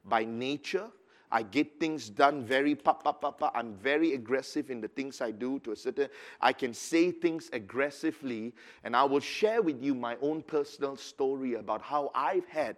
by 0.05 0.25
nature. 0.25 0.91
I 1.31 1.41
get 1.41 1.79
things 1.79 2.07
done 2.07 2.45
very 2.45 2.75
pa 2.75 2.93
pa 2.93 3.13
pa 3.13 3.31
pa. 3.31 3.49
I'm 3.55 3.73
very 3.73 4.13
aggressive 4.13 4.69
in 4.69 4.79
the 4.79 4.89
things 4.89 5.21
I 5.21 5.31
do 5.31 5.57
to 5.61 5.71
a 5.71 5.75
certain. 5.75 6.07
I 6.39 6.53
can 6.53 6.71
say 6.71 7.11
things 7.11 7.49
aggressively, 7.51 8.53
and 8.83 8.95
I 8.95 9.05
will 9.05 9.21
share 9.21 9.63
with 9.63 9.81
you 9.81 9.95
my 9.95 10.15
own 10.21 10.43
personal 10.43 10.97
story 10.97 11.55
about 11.55 11.81
how 11.81 12.11
I've 12.13 12.45
had 12.45 12.75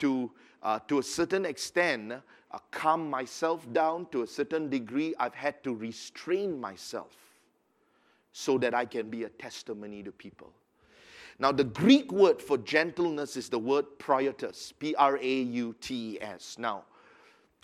to, 0.00 0.30
uh, 0.62 0.80
to 0.88 0.98
a 0.98 1.02
certain 1.02 1.46
extent, 1.46 2.12
uh, 2.12 2.58
calm 2.70 3.08
myself 3.08 3.66
down. 3.72 4.04
To 4.12 4.20
a 4.20 4.26
certain 4.26 4.68
degree, 4.68 5.14
I've 5.18 5.34
had 5.34 5.64
to 5.64 5.74
restrain 5.74 6.60
myself 6.60 7.16
so 8.32 8.58
that 8.58 8.74
I 8.74 8.84
can 8.84 9.08
be 9.08 9.24
a 9.24 9.30
testimony 9.30 10.02
to 10.02 10.12
people. 10.12 10.52
Now, 11.38 11.52
the 11.52 11.64
Greek 11.64 12.12
word 12.12 12.40
for 12.40 12.58
gentleness 12.58 13.36
is 13.36 13.48
the 13.48 13.58
word 13.58 13.86
prautes, 13.98 14.72
P 14.72 14.94
R 14.94 15.18
A 15.20 15.42
U 15.42 15.74
T 15.80 16.14
E 16.14 16.18
S. 16.20 16.56
Now, 16.58 16.84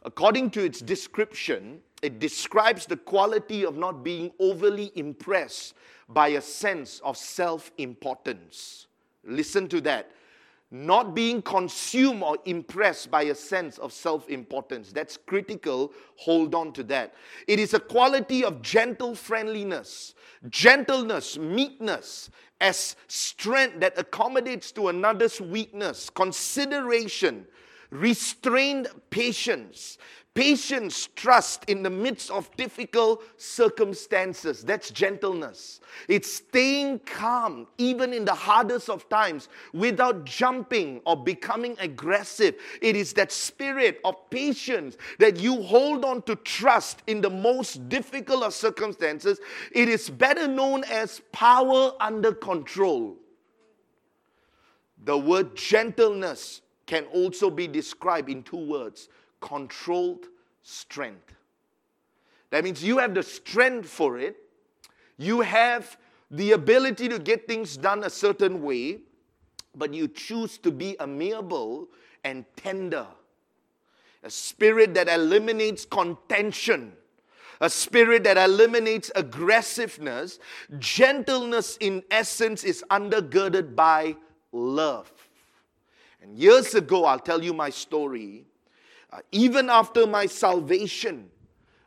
according 0.03 0.51
to 0.51 0.65
its 0.65 0.81
description, 0.81 1.81
it 2.03 2.19
describes 2.19 2.87
the 2.87 2.97
quality 2.97 3.65
of 3.65 3.77
not 3.77 4.03
being 4.03 4.33
overly 4.39 4.91
impressed 4.95 5.75
by 6.09 6.29
a 6.29 6.41
sense 6.41 7.01
of 7.01 7.17
self 7.17 7.71
importance. 7.79 8.87
Listen 9.25 9.69
to 9.69 9.81
that. 9.83 10.11
Not 10.73 11.17
being 11.17 11.43
consumed 11.43 12.23
or 12.23 12.39
impressed 12.45 13.11
by 13.11 13.23
a 13.25 13.35
sense 13.35 13.79
of 13.79 13.93
self 13.93 14.29
importance. 14.29 14.93
That's 14.93 15.17
critical. 15.17 15.93
Hold 16.17 16.55
on 16.55 16.73
to 16.75 16.85
that. 16.85 17.15
It 17.49 17.59
is 17.59 17.75
a 17.75 17.81
quality 17.81 18.45
of 18.45 18.63
gentle 18.63 19.17
friendliness, 19.17 20.15
gentleness, 20.49 21.37
meekness, 21.37 22.31
as 22.61 22.95
strength 23.09 23.81
that 23.81 23.99
accommodates 23.99 24.71
to 24.73 24.89
another's 24.89 25.41
weakness, 25.41 26.09
consideration, 26.11 27.47
restrained 27.91 28.87
patience, 29.11 29.99
Patience, 30.33 31.09
trust 31.17 31.65
in 31.65 31.83
the 31.83 31.91
midst 31.91 32.31
of 32.31 32.55
difficult 32.57 33.25
circumstances. 33.37 34.63
That's 34.63 34.93
gentleness. 34.93 35.81
It's 36.07 36.33
staying 36.33 37.01
calm, 37.01 37.67
even 37.79 38.13
in 38.13 38.25
the 38.25 38.35
hardest 38.35 38.89
of 38.89 39.09
times, 39.09 39.49
without 39.73 40.25
jumping 40.25 41.01
or 41.05 41.17
becoming 41.17 41.77
aggressive. 41.81 42.55
It 42.81 42.95
is 42.95 43.13
that 43.15 43.33
spirit 43.33 44.01
of 44.05 44.31
patience 44.31 44.97
that 45.19 45.41
you 45.41 45.63
hold 45.63 46.05
on 46.05 46.23
to 46.23 46.37
trust 46.37 47.03
in 47.09 47.21
the 47.21 47.31
most 47.31 47.89
difficult 47.89 48.45
of 48.45 48.55
circumstances. 48.55 49.41
It 49.73 49.89
is 49.89 50.09
better 50.09 50.47
known 50.47 50.85
as 50.85 51.21
power 51.33 51.93
under 51.99 52.33
control. 52.33 53.17
The 55.03 55.19
word 55.19 55.57
gentleness 55.57 56.61
can 56.87 57.07
also 57.07 57.51
be 57.51 57.67
described 57.67 58.29
in 58.29 58.45
two 58.45 58.65
words 58.65 59.09
controlled 59.41 60.27
strength. 60.63 61.35
That 62.51 62.65
means 62.65 62.83
you 62.83 62.99
have 62.99 63.15
the 63.15 63.23
strength 63.23 63.89
for 63.89 64.19
it, 64.19 64.37
you 65.17 65.41
have 65.41 65.97
the 66.31 66.53
ability 66.53 67.09
to 67.09 67.19
get 67.19 67.47
things 67.47 67.77
done 67.77 68.05
a 68.05 68.11
certain 68.11 68.63
way, 68.63 69.01
but 69.75 69.93
you 69.95 70.09
choose 70.09 70.59
to 70.59 70.71
be 70.71 70.97
amiable 71.01 71.89
and 72.25 72.45
tender. 72.57 73.07
A 74.23 74.31
spirit 74.31 74.95
that 74.95 75.09
eliminates 75.09 75.85
contention, 75.85 76.93
a 77.61 77.71
spirit 77.71 78.25
that 78.25 78.37
eliminates 78.37 79.11
aggressiveness. 79.15 80.39
Gentleness, 80.79 81.77
in 81.79 82.03
essence, 82.11 82.65
is 82.65 82.85
undergirded 82.91 83.75
by 83.75 84.17
love. 84.53 85.11
And 86.23 86.39
years 86.39 86.75
ago, 86.75 87.05
I'll 87.05 87.19
tell 87.19 87.43
you 87.43 87.53
my 87.55 87.71
story. 87.71 88.47
Uh, 89.13 89.21
even 89.33 89.69
after 89.69 90.07
my 90.07 90.27
salvation, 90.27 91.29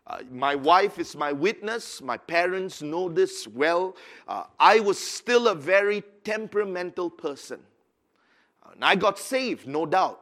uh, 0.05 0.19
my 0.29 0.55
wife 0.55 0.99
is 0.99 1.15
my 1.15 1.31
witness. 1.31 2.01
My 2.01 2.17
parents 2.17 2.81
know 2.81 3.07
this 3.07 3.47
well. 3.47 3.95
Uh, 4.27 4.43
I 4.59 4.81
was 4.81 4.99
still 4.99 5.47
a 5.47 5.55
very 5.55 6.03
temperamental 6.23 7.09
person. 7.09 7.61
And 8.73 8.83
I 8.83 8.95
got 8.95 9.17
saved, 9.17 9.67
no 9.67 9.85
doubt. 9.85 10.19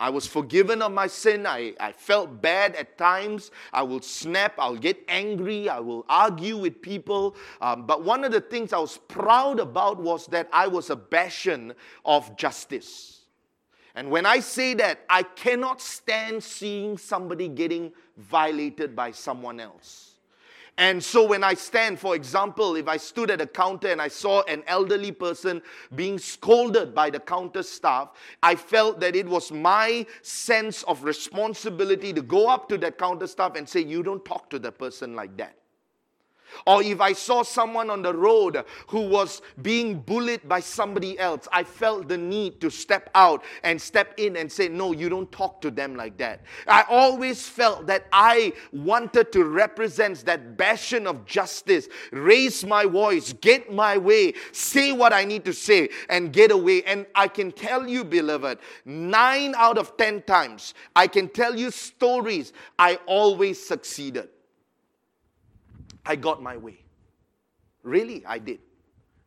I 0.00 0.08
was 0.08 0.26
forgiven 0.26 0.80
of 0.80 0.92
my 0.92 1.06
sin. 1.06 1.46
I, 1.46 1.74
I 1.78 1.92
felt 1.92 2.40
bad 2.40 2.74
at 2.74 2.96
times. 2.96 3.50
I 3.70 3.82
will 3.82 4.00
snap. 4.00 4.54
I'll 4.58 4.74
get 4.74 4.98
angry. 5.08 5.68
I 5.68 5.78
will 5.78 6.06
argue 6.08 6.56
with 6.56 6.80
people. 6.80 7.36
Um, 7.60 7.84
but 7.86 8.02
one 8.02 8.24
of 8.24 8.32
the 8.32 8.40
things 8.40 8.72
I 8.72 8.78
was 8.78 8.96
proud 8.96 9.60
about 9.60 9.98
was 9.98 10.26
that 10.28 10.48
I 10.52 10.68
was 10.68 10.88
a 10.88 10.96
bastion 10.96 11.74
of 12.06 12.34
justice. 12.38 13.19
And 13.94 14.10
when 14.10 14.26
I 14.26 14.40
say 14.40 14.74
that, 14.74 15.04
I 15.08 15.22
cannot 15.22 15.80
stand 15.80 16.42
seeing 16.42 16.96
somebody 16.96 17.48
getting 17.48 17.92
violated 18.16 18.94
by 18.94 19.10
someone 19.10 19.60
else. 19.60 20.10
And 20.78 21.04
so 21.04 21.26
when 21.26 21.44
I 21.44 21.54
stand, 21.54 21.98
for 21.98 22.14
example, 22.14 22.76
if 22.76 22.88
I 22.88 22.96
stood 22.96 23.30
at 23.30 23.40
a 23.40 23.46
counter 23.46 23.88
and 23.88 24.00
I 24.00 24.08
saw 24.08 24.42
an 24.44 24.62
elderly 24.66 25.12
person 25.12 25.60
being 25.94 26.18
scolded 26.18 26.94
by 26.94 27.10
the 27.10 27.20
counter 27.20 27.62
staff, 27.62 28.12
I 28.42 28.54
felt 28.54 28.98
that 29.00 29.14
it 29.14 29.26
was 29.26 29.52
my 29.52 30.06
sense 30.22 30.82
of 30.84 31.04
responsibility 31.04 32.14
to 32.14 32.22
go 32.22 32.48
up 32.48 32.66
to 32.70 32.78
that 32.78 32.96
counter 32.96 33.26
staff 33.26 33.56
and 33.56 33.68
say, 33.68 33.80
You 33.80 34.02
don't 34.02 34.24
talk 34.24 34.48
to 34.50 34.58
the 34.58 34.72
person 34.72 35.14
like 35.14 35.36
that. 35.36 35.54
Or 36.66 36.82
if 36.82 37.00
I 37.00 37.12
saw 37.12 37.42
someone 37.42 37.90
on 37.90 38.02
the 38.02 38.14
road 38.14 38.64
who 38.88 39.00
was 39.08 39.42
being 39.62 40.00
bullied 40.00 40.48
by 40.48 40.60
somebody 40.60 41.18
else, 41.18 41.48
I 41.52 41.64
felt 41.64 42.08
the 42.08 42.18
need 42.18 42.60
to 42.60 42.70
step 42.70 43.10
out 43.14 43.44
and 43.62 43.80
step 43.80 44.14
in 44.16 44.36
and 44.36 44.50
say, 44.50 44.68
No, 44.68 44.92
you 44.92 45.08
don't 45.08 45.30
talk 45.30 45.60
to 45.62 45.70
them 45.70 45.96
like 45.96 46.16
that. 46.18 46.42
I 46.66 46.84
always 46.88 47.48
felt 47.48 47.86
that 47.86 48.06
I 48.12 48.52
wanted 48.72 49.32
to 49.32 49.44
represent 49.44 50.24
that 50.24 50.56
bastion 50.56 51.06
of 51.06 51.26
justice, 51.26 51.88
raise 52.12 52.64
my 52.64 52.84
voice, 52.84 53.32
get 53.34 53.72
my 53.72 53.96
way, 53.96 54.34
say 54.52 54.92
what 54.92 55.12
I 55.12 55.24
need 55.24 55.44
to 55.44 55.52
say, 55.52 55.88
and 56.08 56.32
get 56.32 56.50
away. 56.50 56.82
And 56.84 57.06
I 57.14 57.28
can 57.28 57.52
tell 57.52 57.88
you, 57.88 58.04
beloved, 58.04 58.58
nine 58.84 59.54
out 59.56 59.78
of 59.78 59.96
ten 59.96 60.22
times, 60.22 60.74
I 60.96 61.06
can 61.06 61.28
tell 61.28 61.56
you 61.56 61.70
stories, 61.70 62.52
I 62.78 62.98
always 63.06 63.64
succeeded. 63.64 64.28
I 66.10 66.16
got 66.16 66.42
my 66.42 66.56
way. 66.56 66.78
Really, 67.84 68.26
I 68.26 68.38
did. 68.40 68.58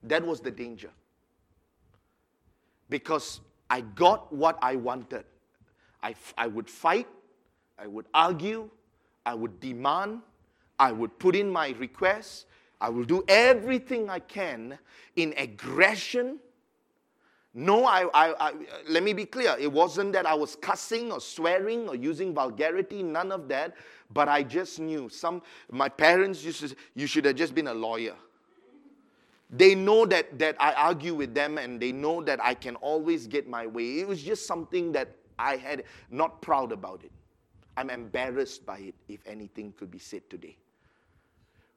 That 0.04 0.26
was 0.26 0.42
the 0.42 0.52
danger. 0.52 0.90
Because 2.90 3.40
I 3.70 3.80
got 3.80 4.34
what 4.34 4.60
I 4.62 4.76
wanted. 4.76 5.24
I, 6.04 6.14
I 6.38 6.48
would 6.48 6.70
fight, 6.70 7.08
I 7.80 7.88
would 7.88 8.06
argue, 8.14 8.70
I 9.26 9.34
would 9.34 9.62
demand, 9.62 10.24
I 10.78 10.92
would 10.92 11.18
put 11.20 11.38
in 11.38 11.50
my 11.50 11.70
requests, 11.80 12.48
I 12.82 12.90
will 12.90 13.06
do 13.06 13.24
everything 13.30 14.10
I 14.10 14.20
can 14.20 14.78
in 15.16 15.34
aggression. 15.38 16.40
No, 17.56 17.86
I, 17.86 18.08
I, 18.14 18.34
I, 18.40 18.54
let 18.90 19.04
me 19.04 19.14
be 19.14 19.26
clear. 19.26 19.56
It 19.60 19.72
wasn't 19.72 20.14
that 20.14 20.26
I 20.26 20.34
was 20.34 20.56
cussing 20.56 21.12
or 21.12 21.22
swearing 21.22 21.88
or 21.88 21.96
using 21.96 22.34
vulgarity, 22.34 23.04
none 23.04 23.32
of 23.32 23.48
that. 23.50 23.76
But 24.12 24.28
I 24.28 24.42
just 24.42 24.80
knew 24.80 25.08
some, 25.10 25.42
my 25.72 25.88
parents 25.88 26.44
used 26.44 26.68
to 26.68 26.76
you 26.96 27.06
should 27.06 27.26
have 27.26 27.36
just 27.36 27.54
been 27.54 27.68
a 27.68 27.74
lawyer. 27.74 28.16
They 29.52 29.76
know 29.76 30.08
that, 30.08 30.40
that 30.40 30.56
I 30.60 30.74
argue 30.74 31.14
with 31.14 31.36
them 31.36 31.60
and 31.60 31.80
they 31.80 31.92
know 31.92 32.24
that 32.24 32.44
I 32.44 32.56
can 32.56 32.76
always 32.78 33.28
get 33.28 33.48
my 33.48 33.68
way. 33.68 34.00
It 34.00 34.08
was 34.08 34.24
just 34.24 34.48
something 34.48 34.92
that 34.94 35.16
I 35.38 35.58
had 35.58 35.84
not 36.10 36.42
proud 36.42 36.72
about 36.72 37.04
it. 37.04 37.12
I'm 37.78 37.92
embarrassed 37.92 38.66
by 38.66 38.80
it, 38.80 38.96
if 39.08 39.20
anything 39.28 39.74
could 39.78 39.92
be 39.92 40.00
said 40.00 40.28
today. 40.28 40.58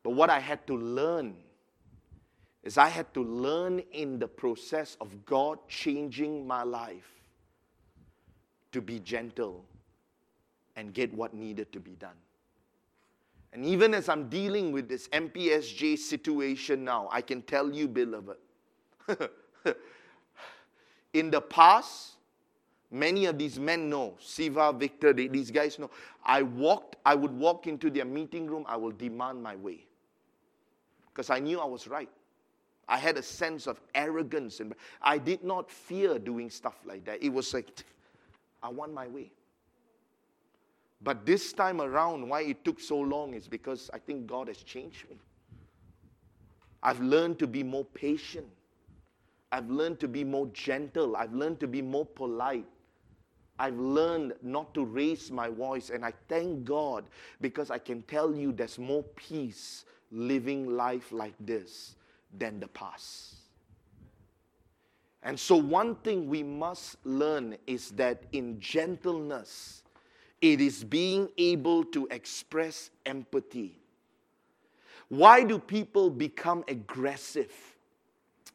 But 0.02 0.10
what 0.10 0.30
I 0.30 0.40
had 0.40 0.66
to 0.68 0.76
learn 0.76 1.34
is 2.66 2.76
I 2.76 2.88
had 2.88 3.14
to 3.14 3.22
learn 3.22 3.78
in 3.92 4.18
the 4.18 4.26
process 4.26 4.96
of 5.00 5.24
God 5.24 5.60
changing 5.68 6.44
my 6.44 6.64
life 6.64 7.12
to 8.72 8.82
be 8.82 8.98
gentle 8.98 9.64
and 10.74 10.92
get 10.92 11.14
what 11.14 11.32
needed 11.32 11.72
to 11.72 11.78
be 11.78 11.92
done. 11.92 12.16
And 13.52 13.64
even 13.64 13.94
as 13.94 14.08
I'm 14.08 14.28
dealing 14.28 14.72
with 14.72 14.88
this 14.88 15.06
MPSJ 15.08 15.96
situation 15.96 16.82
now, 16.82 17.08
I 17.12 17.20
can 17.20 17.40
tell 17.42 17.72
you, 17.72 17.86
beloved, 17.86 18.36
in 21.14 21.30
the 21.30 21.40
past, 21.40 22.14
many 22.90 23.26
of 23.26 23.38
these 23.38 23.60
men 23.60 23.88
know, 23.88 24.16
Siva, 24.18 24.72
Victor, 24.72 25.12
they, 25.12 25.28
these 25.28 25.52
guys 25.52 25.78
know. 25.78 25.88
I 26.24 26.42
walked, 26.42 26.96
I 27.06 27.14
would 27.14 27.32
walk 27.32 27.68
into 27.68 27.90
their 27.90 28.04
meeting 28.04 28.48
room, 28.48 28.64
I 28.68 28.76
will 28.76 28.90
demand 28.90 29.40
my 29.40 29.54
way. 29.54 29.86
Because 31.06 31.30
I 31.30 31.38
knew 31.38 31.60
I 31.60 31.64
was 31.64 31.86
right. 31.86 32.10
I 32.88 32.98
had 32.98 33.16
a 33.16 33.22
sense 33.22 33.66
of 33.66 33.80
arrogance 33.94 34.60
and 34.60 34.74
I 35.02 35.18
did 35.18 35.42
not 35.42 35.70
fear 35.70 36.18
doing 36.18 36.50
stuff 36.50 36.76
like 36.84 37.04
that. 37.06 37.22
It 37.22 37.30
was 37.30 37.52
like, 37.52 37.84
I 38.62 38.68
want 38.68 38.94
my 38.94 39.08
way. 39.08 39.32
But 41.02 41.26
this 41.26 41.52
time 41.52 41.80
around, 41.80 42.28
why 42.28 42.42
it 42.42 42.64
took 42.64 42.80
so 42.80 42.98
long 42.98 43.34
is 43.34 43.48
because 43.48 43.90
I 43.92 43.98
think 43.98 44.26
God 44.26 44.48
has 44.48 44.58
changed 44.58 45.08
me. 45.10 45.16
I've 46.82 47.00
learned 47.00 47.38
to 47.40 47.46
be 47.46 47.62
more 47.62 47.84
patient. 47.84 48.46
I've 49.50 49.68
learned 49.68 50.00
to 50.00 50.08
be 50.08 50.24
more 50.24 50.46
gentle. 50.48 51.16
I've 51.16 51.34
learned 51.34 51.60
to 51.60 51.66
be 51.66 51.82
more 51.82 52.06
polite. 52.06 52.66
I've 53.58 53.78
learned 53.78 54.34
not 54.42 54.72
to 54.74 54.84
raise 54.84 55.30
my 55.30 55.48
voice. 55.48 55.90
And 55.90 56.04
I 56.04 56.12
thank 56.28 56.64
God 56.64 57.04
because 57.40 57.70
I 57.70 57.78
can 57.78 58.02
tell 58.02 58.34
you 58.34 58.52
there's 58.52 58.78
more 58.78 59.02
peace 59.16 59.84
living 60.12 60.76
life 60.76 61.10
like 61.10 61.34
this 61.40 61.96
than 62.38 62.60
the 62.60 62.68
past. 62.68 63.36
And 65.22 65.38
so, 65.38 65.56
one 65.56 65.96
thing 65.96 66.28
we 66.28 66.42
must 66.42 67.04
learn 67.04 67.56
is 67.66 67.90
that 67.92 68.22
in 68.32 68.60
gentleness, 68.60 69.82
it 70.40 70.60
is 70.60 70.84
being 70.84 71.28
able 71.36 71.84
to 71.86 72.06
express 72.10 72.90
empathy. 73.04 73.78
Why 75.08 75.42
do 75.42 75.58
people 75.58 76.10
become 76.10 76.64
aggressive? 76.68 77.52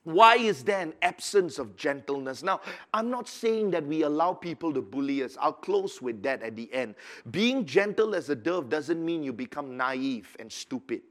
Why 0.03 0.35
is 0.35 0.63
there 0.63 0.79
an 0.79 0.93
absence 1.01 1.59
of 1.59 1.75
gentleness? 1.75 2.41
Now, 2.41 2.61
I'm 2.93 3.09
not 3.11 3.27
saying 3.27 3.71
that 3.71 3.85
we 3.85 4.01
allow 4.01 4.33
people 4.33 4.73
to 4.73 4.81
bully 4.81 5.23
us. 5.23 5.37
I'll 5.39 5.53
close 5.53 6.01
with 6.01 6.23
that 6.23 6.41
at 6.41 6.55
the 6.55 6.73
end. 6.73 6.95
Being 7.29 7.65
gentle 7.65 8.15
as 8.15 8.29
a 8.29 8.35
dove 8.35 8.69
doesn't 8.69 9.03
mean 9.03 9.23
you 9.23 9.31
become 9.31 9.77
naive 9.77 10.35
and 10.39 10.51
stupid. 10.51 11.01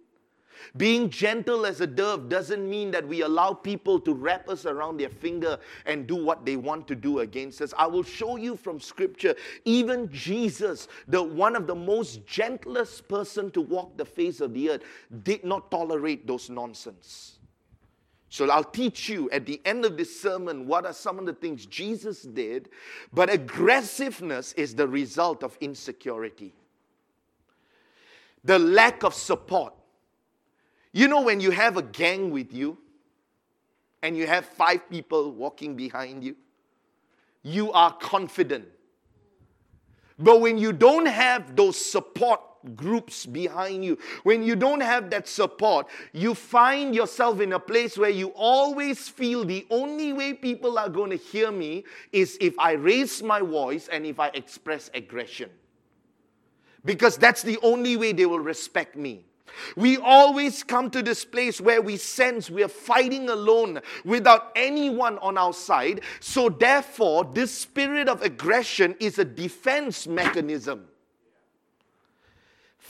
Being 0.76 1.10
gentle 1.10 1.66
as 1.66 1.80
a 1.80 1.86
dove 1.86 2.28
doesn't 2.28 2.68
mean 2.68 2.90
that 2.90 3.06
we 3.06 3.22
allow 3.22 3.52
people 3.52 4.00
to 4.00 4.14
wrap 4.14 4.48
us 4.48 4.66
around 4.66 4.98
their 4.98 5.08
finger 5.08 5.58
and 5.86 6.06
do 6.06 6.16
what 6.16 6.44
they 6.44 6.56
want 6.56 6.86
to 6.88 6.94
do 6.94 7.20
against 7.20 7.60
us. 7.60 7.74
I 7.76 7.86
will 7.86 8.02
show 8.02 8.36
you 8.36 8.56
from 8.56 8.80
scripture, 8.80 9.34
even 9.64 10.10
Jesus, 10.10 10.88
the 11.08 11.22
one 11.22 11.56
of 11.56 11.66
the 11.66 11.74
most 11.74 12.26
gentlest 12.26 13.08
person 13.08 13.50
to 13.52 13.60
walk 13.60 13.96
the 13.96 14.04
face 14.04 14.40
of 14.40 14.54
the 14.54 14.70
earth, 14.70 14.82
did 15.22 15.44
not 15.44 15.70
tolerate 15.70 16.26
those 16.26 16.50
nonsense. 16.50 17.38
So 18.30 18.48
I'll 18.48 18.62
teach 18.62 19.08
you 19.08 19.28
at 19.30 19.44
the 19.44 19.60
end 19.64 19.84
of 19.84 19.96
this 19.96 20.20
sermon 20.20 20.68
what 20.68 20.86
are 20.86 20.92
some 20.92 21.18
of 21.18 21.26
the 21.26 21.32
things 21.32 21.66
Jesus 21.66 22.22
did, 22.22 22.68
but 23.12 23.28
aggressiveness 23.28 24.52
is 24.52 24.72
the 24.74 24.86
result 24.86 25.42
of 25.42 25.58
insecurity. 25.60 26.54
The 28.44 28.58
lack 28.58 29.02
of 29.02 29.14
support 29.14 29.74
you 30.92 31.08
know, 31.08 31.22
when 31.22 31.40
you 31.40 31.50
have 31.50 31.76
a 31.76 31.82
gang 31.82 32.30
with 32.30 32.52
you 32.52 32.78
and 34.02 34.16
you 34.16 34.26
have 34.26 34.44
five 34.44 34.88
people 34.90 35.32
walking 35.32 35.76
behind 35.76 36.24
you, 36.24 36.36
you 37.42 37.72
are 37.72 37.92
confident. 37.92 38.66
But 40.18 40.40
when 40.40 40.58
you 40.58 40.72
don't 40.72 41.06
have 41.06 41.56
those 41.56 41.82
support 41.82 42.40
groups 42.76 43.24
behind 43.24 43.84
you, 43.84 43.96
when 44.22 44.42
you 44.42 44.54
don't 44.54 44.82
have 44.82 45.08
that 45.10 45.26
support, 45.26 45.86
you 46.12 46.34
find 46.34 46.94
yourself 46.94 47.40
in 47.40 47.54
a 47.54 47.58
place 47.58 47.96
where 47.96 48.10
you 48.10 48.28
always 48.34 49.08
feel 49.08 49.44
the 49.44 49.66
only 49.70 50.12
way 50.12 50.34
people 50.34 50.78
are 50.78 50.90
going 50.90 51.10
to 51.10 51.16
hear 51.16 51.50
me 51.50 51.84
is 52.12 52.36
if 52.40 52.58
I 52.58 52.72
raise 52.72 53.22
my 53.22 53.40
voice 53.40 53.88
and 53.88 54.04
if 54.04 54.20
I 54.20 54.28
express 54.28 54.90
aggression. 54.92 55.48
Because 56.84 57.16
that's 57.16 57.42
the 57.42 57.58
only 57.62 57.96
way 57.96 58.12
they 58.12 58.26
will 58.26 58.40
respect 58.40 58.96
me. 58.96 59.24
We 59.76 59.96
always 59.98 60.62
come 60.62 60.90
to 60.90 61.02
this 61.02 61.24
place 61.24 61.60
where 61.60 61.82
we 61.82 61.96
sense 61.96 62.50
we 62.50 62.62
are 62.62 62.68
fighting 62.68 63.28
alone 63.28 63.80
without 64.04 64.52
anyone 64.56 65.18
on 65.18 65.38
our 65.38 65.52
side. 65.52 66.02
So, 66.20 66.48
therefore, 66.48 67.24
this 67.32 67.52
spirit 67.52 68.08
of 68.08 68.22
aggression 68.22 68.96
is 69.00 69.18
a 69.18 69.24
defense 69.24 70.06
mechanism. 70.06 70.86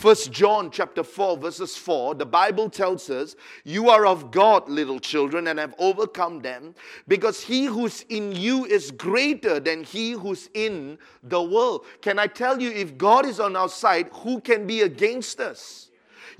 First 0.00 0.32
John 0.32 0.70
chapter 0.70 1.04
4 1.04 1.36
verses 1.36 1.76
4 1.76 2.14
the 2.14 2.24
Bible 2.24 2.70
tells 2.70 3.10
us 3.10 3.36
you 3.64 3.90
are 3.90 4.06
of 4.06 4.30
God 4.30 4.66
little 4.66 4.98
children 4.98 5.48
and 5.48 5.58
have 5.58 5.74
overcome 5.78 6.40
them 6.40 6.74
because 7.06 7.42
he 7.42 7.66
who's 7.66 8.00
in 8.08 8.32
you 8.32 8.64
is 8.64 8.92
greater 8.92 9.60
than 9.60 9.84
he 9.84 10.12
who's 10.12 10.48
in 10.54 10.96
the 11.22 11.42
world. 11.42 11.84
Can 12.00 12.18
I 12.18 12.28
tell 12.28 12.62
you 12.62 12.70
if 12.70 12.96
God 12.96 13.26
is 13.26 13.40
on 13.40 13.56
our 13.56 13.68
side 13.68 14.08
who 14.10 14.40
can 14.40 14.66
be 14.66 14.80
against 14.80 15.38
us? 15.38 15.89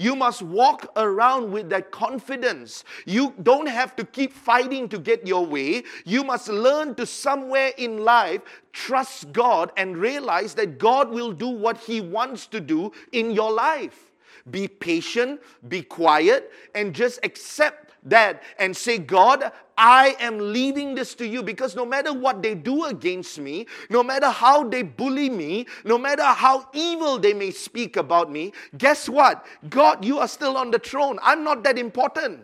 You 0.01 0.17
must 0.17 0.41
walk 0.41 0.91
around 0.97 1.53
with 1.53 1.69
that 1.69 1.91
confidence. 1.91 2.85
You 3.05 3.35
don't 3.43 3.69
have 3.69 3.95
to 3.97 4.05
keep 4.05 4.33
fighting 4.33 4.89
to 4.89 4.99
get 4.99 5.27
your 5.27 5.45
way. 5.45 5.83
You 6.07 6.25
must 6.25 6.49
learn 6.49 6.95
to 6.95 7.05
somewhere 7.05 7.73
in 7.77 7.99
life 8.03 8.41
trust 8.73 9.31
God 9.33 9.73
and 9.77 9.99
realize 9.99 10.55
that 10.55 10.79
God 10.79 11.11
will 11.11 11.33
do 11.33 11.49
what 11.49 11.77
He 11.77 12.01
wants 12.01 12.47
to 12.47 12.61
do 12.61 12.93
in 13.13 13.33
your 13.33 13.53
life. 13.53 14.11
Be 14.51 14.69
patient, 14.69 15.39
be 15.69 15.83
quiet, 15.83 16.51
and 16.75 16.95
just 16.95 17.21
accept 17.23 17.90
that 18.05 18.43
and 18.59 18.77
say, 18.77 18.99
God, 18.99 19.53
I 19.77 20.17
am 20.21 20.39
leaving 20.53 20.95
this 20.95 21.15
to 21.17 21.27
you 21.27 21.43
because 21.43 21.75
no 21.75 21.87
matter 21.87 22.13
what 22.13 22.43
they 22.43 22.55
do 22.55 22.85
against 22.85 23.39
me, 23.39 23.67
no 23.89 24.03
matter 24.03 24.29
how 24.29 24.69
they 24.69 24.83
bully 24.83 25.31
me, 25.31 25.67
no 25.85 25.99
matter 25.99 26.25
how 26.25 26.69
evil 26.73 27.19
they 27.19 27.33
may 27.33 27.51
speak 27.51 27.97
about 27.97 28.31
me, 28.31 28.53
guess 28.77 29.09
what? 29.09 29.45
God, 29.69 30.05
you 30.05 30.19
are 30.19 30.29
still 30.29 30.57
on 30.57 30.71
the 30.71 30.79
throne. 30.79 31.19
I'm 31.23 31.45
not 31.45 31.65
that 31.65 31.79
important. 31.79 32.41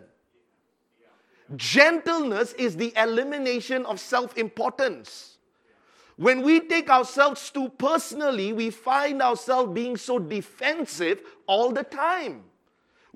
Gentleness 1.55 2.53
is 2.53 2.75
the 2.75 2.93
elimination 2.97 3.85
of 3.85 3.99
self 3.99 4.37
importance. 4.37 5.37
When 6.17 6.41
we 6.41 6.59
take 6.59 6.89
ourselves 6.89 7.49
too 7.51 7.69
personally, 7.69 8.51
we 8.51 8.71
find 8.71 9.21
ourselves 9.21 9.73
being 9.73 9.95
so 9.97 10.17
defensive 10.17 11.21
all 11.45 11.71
the 11.71 11.83
time. 11.83 12.43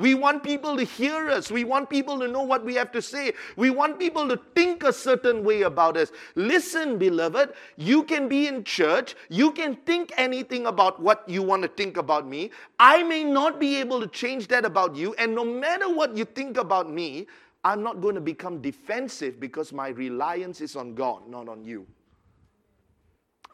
We 0.01 0.15
want 0.15 0.43
people 0.43 0.75
to 0.77 0.83
hear 0.83 1.29
us. 1.29 1.51
We 1.51 1.63
want 1.63 1.87
people 1.87 2.17
to 2.21 2.27
know 2.27 2.41
what 2.41 2.65
we 2.65 2.73
have 2.73 2.91
to 2.93 3.03
say. 3.03 3.33
We 3.55 3.69
want 3.69 3.99
people 3.99 4.27
to 4.29 4.37
think 4.55 4.81
a 4.81 4.91
certain 4.91 5.43
way 5.43 5.61
about 5.61 5.95
us. 5.95 6.11
Listen, 6.33 6.97
beloved, 6.97 7.53
you 7.77 8.01
can 8.01 8.27
be 8.27 8.47
in 8.47 8.63
church. 8.63 9.15
You 9.29 9.51
can 9.51 9.75
think 9.75 10.11
anything 10.17 10.65
about 10.65 10.99
what 10.99 11.23
you 11.29 11.43
want 11.43 11.61
to 11.61 11.67
think 11.67 11.97
about 11.97 12.27
me. 12.27 12.49
I 12.79 13.03
may 13.03 13.23
not 13.23 13.59
be 13.59 13.75
able 13.75 14.01
to 14.01 14.07
change 14.07 14.47
that 14.47 14.65
about 14.65 14.95
you. 14.95 15.13
And 15.19 15.35
no 15.35 15.45
matter 15.45 15.93
what 15.93 16.17
you 16.17 16.25
think 16.25 16.57
about 16.57 16.89
me, 16.89 17.27
I'm 17.63 17.83
not 17.83 18.01
going 18.01 18.15
to 18.15 18.21
become 18.21 18.59
defensive 18.59 19.39
because 19.39 19.71
my 19.71 19.89
reliance 19.89 20.61
is 20.61 20.75
on 20.75 20.95
God, 20.95 21.29
not 21.29 21.47
on 21.47 21.63
you. 21.63 21.85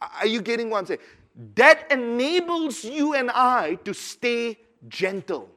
Are 0.01 0.27
you 0.27 0.41
getting 0.41 0.69
what 0.69 0.77
I'm 0.77 0.85
saying? 0.85 1.01
That 1.55 1.91
enables 1.91 2.85
you 2.85 3.15
and 3.15 3.29
I 3.31 3.75
to 3.83 3.93
stay 3.93 4.59
gentle 4.87 5.49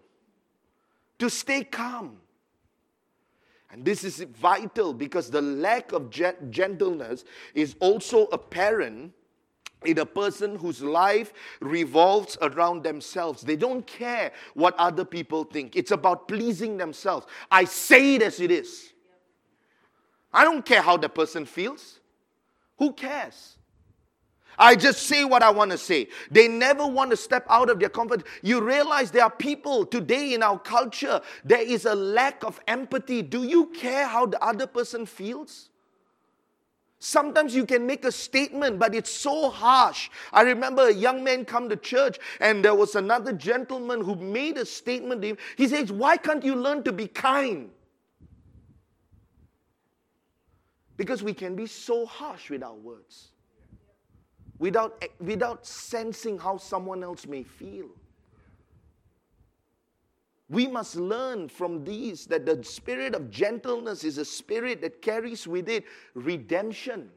to 1.21 1.31
stay 1.31 1.63
calm. 1.63 2.19
And 3.71 3.85
this 3.85 4.03
is 4.03 4.21
vital 4.21 4.93
because 4.93 5.31
the 5.31 5.41
lack 5.41 5.93
of 5.93 6.11
gentleness 6.11 7.25
is 7.55 7.77
also 7.79 8.27
apparent 8.27 9.13
in 9.85 9.99
a 9.99 10.05
person 10.05 10.57
whose 10.57 10.83
life 10.83 11.33
revolves 11.61 12.37
around 12.43 12.83
themselves. 12.83 13.43
They 13.43 13.57
don't 13.57 13.87
care 13.87 14.33
what 14.55 14.75
other 14.77 15.05
people 15.05 15.45
think, 15.45 15.77
it's 15.77 15.93
about 15.93 16.27
pleasing 16.27 16.77
themselves. 16.77 17.27
I 17.51 17.65
say 17.65 18.17
it 18.17 18.23
as 18.23 18.41
it 18.41 18.51
is. 18.51 18.93
I 20.33 20.45
don't 20.45 20.65
care 20.65 20.83
how 20.83 20.97
the 20.97 21.09
person 21.09 21.45
feels. 21.47 22.01
Who 22.79 22.93
cares? 22.93 23.57
I 24.61 24.77
just 24.77 25.05
say 25.05 25.25
what 25.25 25.43
I 25.43 25.49
want 25.49 25.71
to 25.71 25.79
say. 25.79 26.09
They 26.31 26.47
never 26.47 26.87
want 26.87 27.11
to 27.13 27.17
step 27.17 27.47
out 27.49 27.71
of 27.71 27.81
their 27.81 27.89
comfort. 27.89 28.27
You 28.43 28.61
realize 28.61 29.11
there 29.11 29.25
are 29.25 29.31
people 29.31 29.87
today 29.87 30.35
in 30.35 30.43
our 30.43 30.59
culture, 30.59 31.23
there 31.45 31.63
is 31.63 31.87
a 31.87 31.95
lack 31.95 32.45
of 32.45 32.61
empathy. 32.69 33.23
Do 33.23 33.43
you 33.43 33.67
care 33.69 34.07
how 34.07 34.27
the 34.27 34.43
other 34.45 34.67
person 34.67 35.07
feels? 35.07 35.71
Sometimes 36.99 37.55
you 37.55 37.65
can 37.65 37.87
make 37.87 38.05
a 38.05 38.13
statement, 38.13 38.79
but 38.79 38.95
it's 38.95 39.11
so 39.11 39.49
harsh. 39.49 40.11
I 40.31 40.43
remember 40.43 40.89
a 40.89 40.93
young 40.93 41.25
man 41.25 41.47
come 41.47 41.71
to 41.71 41.77
church, 41.77 42.19
and 42.41 42.63
there 42.63 42.75
was 42.75 42.95
another 42.95 43.33
gentleman 43.33 44.03
who 44.05 44.15
made 44.17 44.59
a 44.59 44.67
statement 44.67 45.23
to 45.23 45.29
him. 45.29 45.39
He 45.57 45.69
says, 45.69 45.91
Why 45.91 46.19
can't 46.19 46.45
you 46.45 46.55
learn 46.55 46.83
to 46.83 46.93
be 46.93 47.07
kind? 47.07 47.71
Because 50.99 51.23
we 51.23 51.33
can 51.33 51.57
be 51.57 51.65
so 51.65 52.05
harsh 52.05 52.51
with 52.51 52.63
our 52.63 52.75
words 52.75 53.30
without, 54.61 54.97
eh, 55.03 55.09
without 55.19 55.67
sensing 55.67 56.39
how 56.39 56.59
someone 56.59 57.03
else 57.03 57.27
may 57.27 57.43
feel. 57.43 57.89
We 60.49 60.67
must 60.67 60.97
learn 60.97 61.49
from 61.49 61.85
these 61.85 62.27
that 62.27 62.45
the 62.45 62.63
spirit 62.63 63.15
of 63.15 63.31
gentleness 63.31 64.05
is 64.05 64.19
a 64.19 64.25
spirit 64.25 64.81
that 64.83 65.01
carries 65.01 65.47
with 65.49 65.69
it 65.69 65.85
redemption. 66.15 67.11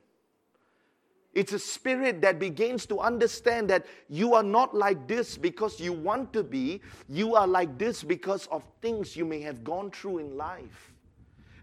It's 1.34 1.52
a 1.52 1.60
spirit 1.60 2.22
that 2.22 2.38
begins 2.38 2.86
to 2.86 3.00
understand 3.00 3.70
that 3.72 3.88
you 4.08 4.36
are 4.36 4.44
not 4.44 4.76
like 4.76 5.08
this 5.08 5.36
because 5.36 5.80
you 5.80 5.92
want 5.92 6.32
to 6.34 6.44
be, 6.44 6.80
you 7.10 7.36
are 7.36 7.48
like 7.48 7.80
this 7.80 8.04
because 8.04 8.46
of 8.48 8.64
things 8.82 9.18
you 9.18 9.26
may 9.26 9.42
have 9.42 9.64
gone 9.64 9.90
through 9.90 10.20
in 10.20 10.38
life. 10.38 10.93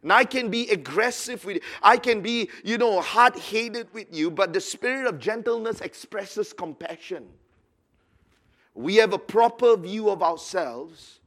And 0.02 0.12
I 0.12 0.24
can 0.24 0.50
be 0.50 0.70
aggressive 0.70 1.44
with 1.44 1.56
you. 1.56 1.62
I 1.82 1.96
can 1.96 2.22
be, 2.22 2.48
you 2.64 2.78
know, 2.78 3.00
hard 3.00 3.36
headed 3.36 3.92
with 3.92 4.14
you, 4.14 4.30
but 4.30 4.52
the 4.52 4.60
spirit 4.60 5.06
of 5.06 5.18
gentleness 5.18 5.80
expresses 5.82 6.52
compassion. 6.52 7.26
We 8.74 8.96
have 8.96 9.12
a 9.12 9.18
proper 9.18 9.76
view 9.76 10.08
of 10.08 10.22
ourselves. 10.22 11.20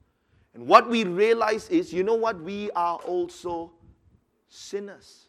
And 0.56 0.68
what 0.68 0.90
we 0.90 1.04
realize 1.04 1.70
is, 1.70 1.94
you 1.94 2.04
know 2.04 2.16
what? 2.16 2.40
We 2.42 2.72
are 2.72 2.98
also 2.98 3.72
sinners. 4.50 5.28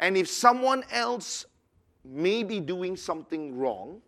And 0.00 0.16
if 0.16 0.28
someone 0.28 0.82
else 0.90 1.46
may 2.04 2.42
be 2.42 2.58
doing 2.58 2.96
something 2.96 3.56
wrong, 3.56 4.02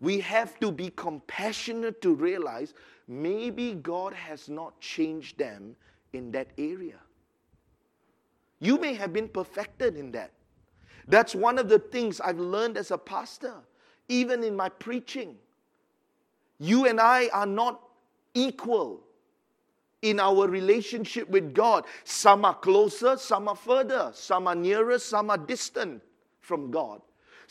we 0.00 0.20
have 0.20 0.58
to 0.60 0.70
be 0.70 0.90
compassionate 0.90 2.00
to 2.02 2.14
realize 2.14 2.74
maybe 3.08 3.74
God 3.74 4.12
has 4.12 4.48
not 4.48 4.80
changed 4.80 5.38
them 5.38 5.74
in 6.12 6.32
that 6.32 6.48
area. 6.58 6.98
You 8.60 8.78
may 8.78 8.94
have 8.94 9.12
been 9.12 9.28
perfected 9.28 9.96
in 9.96 10.12
that. 10.12 10.30
That's 11.08 11.34
one 11.34 11.58
of 11.58 11.68
the 11.68 11.78
things 11.78 12.20
I've 12.20 12.38
learned 12.38 12.76
as 12.76 12.90
a 12.90 12.98
pastor, 12.98 13.54
even 14.08 14.44
in 14.44 14.54
my 14.54 14.68
preaching. 14.68 15.36
You 16.58 16.86
and 16.86 17.00
I 17.00 17.28
are 17.32 17.46
not 17.46 17.80
equal 18.34 19.00
in 20.02 20.20
our 20.20 20.46
relationship 20.48 21.28
with 21.28 21.54
God. 21.54 21.84
Some 22.04 22.44
are 22.44 22.54
closer, 22.54 23.16
some 23.16 23.48
are 23.48 23.56
further, 23.56 24.10
some 24.14 24.46
are 24.46 24.54
nearer, 24.54 24.98
some 24.98 25.30
are 25.30 25.38
distant 25.38 26.02
from 26.40 26.70
God. 26.70 27.00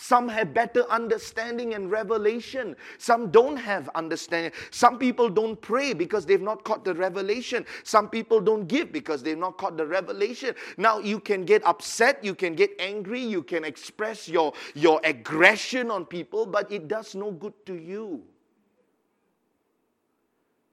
Some 0.01 0.27
have 0.29 0.51
better 0.51 0.83
understanding 0.89 1.75
and 1.75 1.91
revelation. 1.91 2.75
Some 2.97 3.29
don't 3.29 3.55
have 3.55 3.87
understanding. 3.93 4.51
Some 4.71 4.97
people 4.97 5.29
don't 5.29 5.61
pray 5.61 5.93
because 5.93 6.25
they've 6.25 6.41
not 6.41 6.63
caught 6.63 6.83
the 6.83 6.95
revelation. 6.95 7.67
Some 7.83 8.09
people 8.09 8.41
don't 8.41 8.67
give 8.67 8.91
because 8.91 9.21
they've 9.21 9.37
not 9.37 9.59
caught 9.59 9.77
the 9.77 9.85
revelation. 9.85 10.55
Now 10.77 10.97
you 10.97 11.19
can 11.19 11.45
get 11.45 11.63
upset, 11.67 12.23
you 12.23 12.33
can 12.33 12.55
get 12.55 12.71
angry, 12.79 13.21
you 13.21 13.43
can 13.43 13.63
express 13.63 14.27
your, 14.27 14.53
your 14.73 14.99
aggression 15.03 15.91
on 15.91 16.07
people, 16.07 16.47
but 16.47 16.71
it 16.71 16.87
does 16.87 17.13
no 17.13 17.29
good 17.29 17.53
to 17.67 17.75
you. 17.75 18.23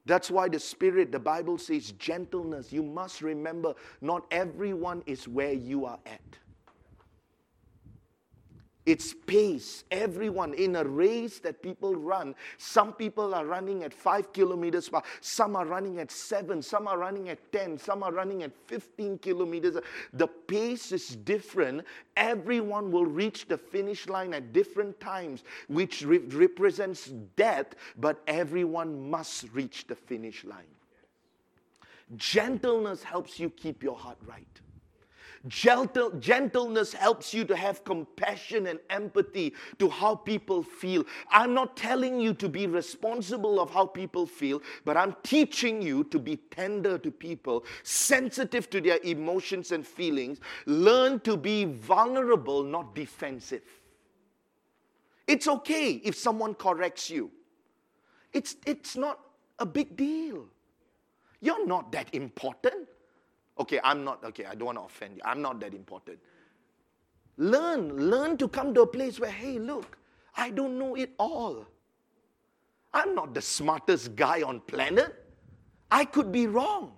That's 0.06 0.30
why 0.30 0.48
the 0.48 0.58
Spirit, 0.58 1.12
the 1.12 1.18
Bible 1.18 1.58
says 1.58 1.92
gentleness. 1.92 2.72
You 2.72 2.82
must 2.82 3.20
remember, 3.20 3.74
not 4.00 4.24
everyone 4.30 5.02
is 5.04 5.28
where 5.28 5.52
you 5.52 5.84
are 5.84 5.98
at. 6.06 6.38
It's 8.88 9.12
pace. 9.12 9.84
Everyone 9.90 10.54
in 10.54 10.74
a 10.76 10.82
race 10.82 11.40
that 11.40 11.62
people 11.62 11.94
run, 11.94 12.34
some 12.56 12.94
people 12.94 13.34
are 13.34 13.44
running 13.44 13.84
at 13.84 13.92
five 13.92 14.32
kilometers 14.32 14.88
per 14.88 15.02
some 15.20 15.56
are 15.56 15.66
running 15.66 15.98
at 15.98 16.10
seven, 16.10 16.62
some 16.62 16.88
are 16.88 16.96
running 16.96 17.28
at 17.28 17.52
10, 17.52 17.76
some 17.76 18.02
are 18.02 18.10
running 18.10 18.44
at 18.44 18.52
15 18.66 19.18
kilometers. 19.18 19.76
The 20.14 20.26
pace 20.26 20.90
is 20.92 21.16
different. 21.16 21.84
Everyone 22.16 22.90
will 22.90 23.04
reach 23.04 23.46
the 23.46 23.58
finish 23.58 24.08
line 24.08 24.32
at 24.32 24.54
different 24.54 24.98
times, 25.00 25.44
which 25.68 26.00
re- 26.00 26.20
represents 26.20 27.08
death, 27.36 27.74
but 27.98 28.22
everyone 28.26 29.10
must 29.10 29.52
reach 29.52 29.86
the 29.86 29.96
finish 29.96 30.44
line. 30.44 30.74
Gentleness 32.16 33.02
helps 33.02 33.38
you 33.38 33.50
keep 33.50 33.82
your 33.82 33.96
heart 33.96 34.16
right. 34.26 34.46
Gentle, 35.46 36.10
gentleness 36.18 36.92
helps 36.92 37.32
you 37.32 37.44
to 37.44 37.54
have 37.54 37.84
compassion 37.84 38.66
and 38.66 38.80
empathy 38.90 39.54
to 39.78 39.88
how 39.88 40.16
people 40.16 40.62
feel. 40.62 41.04
I'm 41.30 41.54
not 41.54 41.76
telling 41.76 42.20
you 42.20 42.34
to 42.34 42.48
be 42.48 42.66
responsible 42.66 43.60
of 43.60 43.70
how 43.70 43.86
people 43.86 44.26
feel, 44.26 44.60
but 44.84 44.96
I'm 44.96 45.14
teaching 45.22 45.80
you 45.80 46.04
to 46.04 46.18
be 46.18 46.36
tender 46.36 46.98
to 46.98 47.10
people, 47.10 47.64
sensitive 47.84 48.68
to 48.70 48.80
their 48.80 48.98
emotions 49.04 49.70
and 49.70 49.86
feelings. 49.86 50.40
Learn 50.66 51.20
to 51.20 51.36
be 51.36 51.64
vulnerable, 51.64 52.64
not 52.64 52.94
defensive. 52.94 53.62
It's 55.28 55.46
okay 55.46 55.92
if 55.92 56.16
someone 56.16 56.54
corrects 56.54 57.10
you. 57.10 57.30
It's, 58.32 58.56
it's 58.66 58.96
not 58.96 59.20
a 59.58 59.66
big 59.66 59.96
deal. 59.96 60.46
You're 61.40 61.66
not 61.66 61.92
that 61.92 62.12
important. 62.12 62.88
Okay, 63.58 63.80
I'm 63.82 64.04
not, 64.04 64.22
okay, 64.24 64.44
I 64.44 64.54
don't 64.54 64.66
want 64.66 64.78
to 64.78 64.84
offend 64.84 65.16
you. 65.16 65.22
I'm 65.24 65.42
not 65.42 65.60
that 65.60 65.74
important. 65.74 66.18
Learn, 67.36 68.10
learn 68.10 68.36
to 68.38 68.48
come 68.48 68.74
to 68.74 68.82
a 68.82 68.86
place 68.86 69.18
where, 69.18 69.30
hey, 69.30 69.58
look, 69.58 69.98
I 70.36 70.50
don't 70.50 70.78
know 70.78 70.94
it 70.94 71.10
all. 71.18 71.66
I'm 72.92 73.14
not 73.14 73.34
the 73.34 73.42
smartest 73.42 74.16
guy 74.16 74.42
on 74.42 74.60
planet. 74.60 75.24
I 75.90 76.04
could 76.04 76.32
be 76.32 76.46
wrong. 76.46 76.92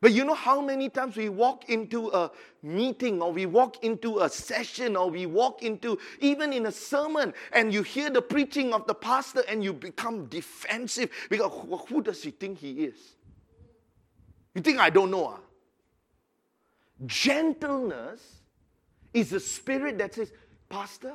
But 0.00 0.12
you 0.12 0.24
know 0.24 0.34
how 0.34 0.60
many 0.60 0.90
times 0.90 1.16
we 1.16 1.30
walk 1.30 1.70
into 1.70 2.08
a 2.08 2.30
meeting 2.62 3.22
or 3.22 3.32
we 3.32 3.46
walk 3.46 3.82
into 3.82 4.20
a 4.20 4.28
session 4.28 4.96
or 4.96 5.08
we 5.08 5.24
walk 5.24 5.62
into 5.62 5.98
even 6.20 6.52
in 6.52 6.66
a 6.66 6.72
sermon 6.72 7.32
and 7.52 7.72
you 7.72 7.82
hear 7.82 8.10
the 8.10 8.20
preaching 8.20 8.74
of 8.74 8.86
the 8.86 8.92
pastor 8.94 9.42
and 9.48 9.64
you 9.64 9.72
become 9.72 10.26
defensive 10.26 11.08
because 11.30 11.50
who 11.88 12.02
does 12.02 12.22
he 12.22 12.32
think 12.32 12.58
he 12.58 12.84
is? 12.84 13.16
You 14.54 14.62
think 14.62 14.78
I 14.78 14.90
don't 14.90 15.10
know? 15.10 15.26
Ah? 15.26 15.40
Gentleness 17.06 18.42
is 19.12 19.32
a 19.32 19.40
spirit 19.40 19.98
that 19.98 20.14
says, 20.14 20.32
Pastor, 20.68 21.14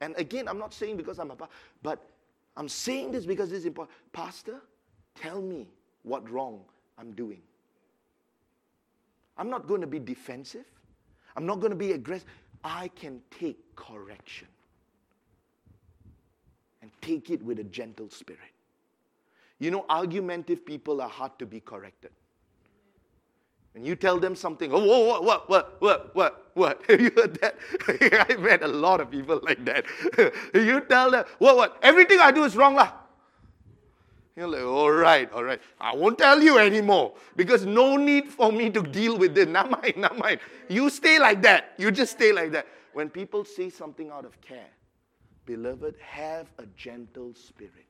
and 0.00 0.14
again, 0.16 0.48
I'm 0.48 0.58
not 0.58 0.74
saying 0.74 0.96
because 0.96 1.18
I'm 1.18 1.30
a 1.30 1.36
pastor, 1.36 1.54
but 1.82 2.10
I'm 2.56 2.68
saying 2.68 3.12
this 3.12 3.24
because 3.24 3.52
it's 3.52 3.64
important. 3.64 3.96
Pastor, 4.12 4.60
tell 5.14 5.40
me 5.40 5.68
what 6.02 6.28
wrong 6.30 6.60
I'm 6.98 7.12
doing. 7.12 7.40
I'm 9.36 9.50
not 9.50 9.66
going 9.66 9.80
to 9.80 9.86
be 9.86 9.98
defensive. 9.98 10.66
I'm 11.36 11.46
not 11.46 11.60
going 11.60 11.70
to 11.70 11.76
be 11.76 11.92
aggressive. 11.92 12.28
I 12.62 12.88
can 12.88 13.20
take 13.30 13.74
correction 13.76 14.48
and 16.82 16.90
take 17.00 17.30
it 17.30 17.42
with 17.42 17.58
a 17.58 17.64
gentle 17.64 18.08
spirit. 18.10 18.40
You 19.58 19.70
know, 19.70 19.84
argumentative 19.88 20.64
people 20.64 21.00
are 21.00 21.08
hard 21.08 21.38
to 21.38 21.46
be 21.46 21.60
corrected. 21.60 22.10
When 23.74 23.84
you 23.84 23.96
tell 23.96 24.20
them 24.20 24.36
something, 24.36 24.72
oh, 24.72 24.78
whoa, 24.78 25.20
what, 25.20 25.48
what, 25.48 25.80
what, 25.80 26.14
what, 26.14 26.50
what? 26.54 26.82
Have 26.88 27.00
you 27.00 27.10
heard 27.16 27.34
that? 27.40 27.56
I've 28.30 28.38
met 28.38 28.62
a 28.62 28.68
lot 28.68 29.00
of 29.00 29.10
people 29.10 29.40
like 29.42 29.64
that. 29.64 29.84
you 30.54 30.80
tell 30.82 31.10
them, 31.10 31.24
what, 31.38 31.56
what? 31.56 31.76
Everything 31.82 32.20
I 32.20 32.30
do 32.30 32.44
is 32.44 32.56
wrong, 32.56 32.76
lah. 32.76 32.92
You're 34.36 34.48
like, 34.48 34.62
all 34.62 34.90
right, 34.90 35.32
all 35.32 35.44
right. 35.44 35.60
I 35.80 35.94
won't 35.94 36.18
tell 36.18 36.40
you 36.40 36.58
anymore 36.58 37.14
because 37.36 37.66
no 37.66 37.96
need 37.96 38.28
for 38.28 38.50
me 38.50 38.70
to 38.70 38.82
deal 38.82 39.18
with 39.18 39.36
it. 39.38 39.48
Not 39.48 39.70
mine, 39.70 39.94
not 39.96 40.18
mine. 40.18 40.38
You 40.68 40.88
stay 40.90 41.18
like 41.18 41.42
that. 41.42 41.72
You 41.76 41.90
just 41.90 42.12
stay 42.12 42.32
like 42.32 42.52
that. 42.52 42.66
When 42.92 43.10
people 43.10 43.44
say 43.44 43.70
something 43.70 44.10
out 44.10 44.24
of 44.24 44.40
care, 44.40 44.70
beloved, 45.46 45.96
have 46.00 46.46
a 46.58 46.66
gentle 46.76 47.32
spirit. 47.34 47.86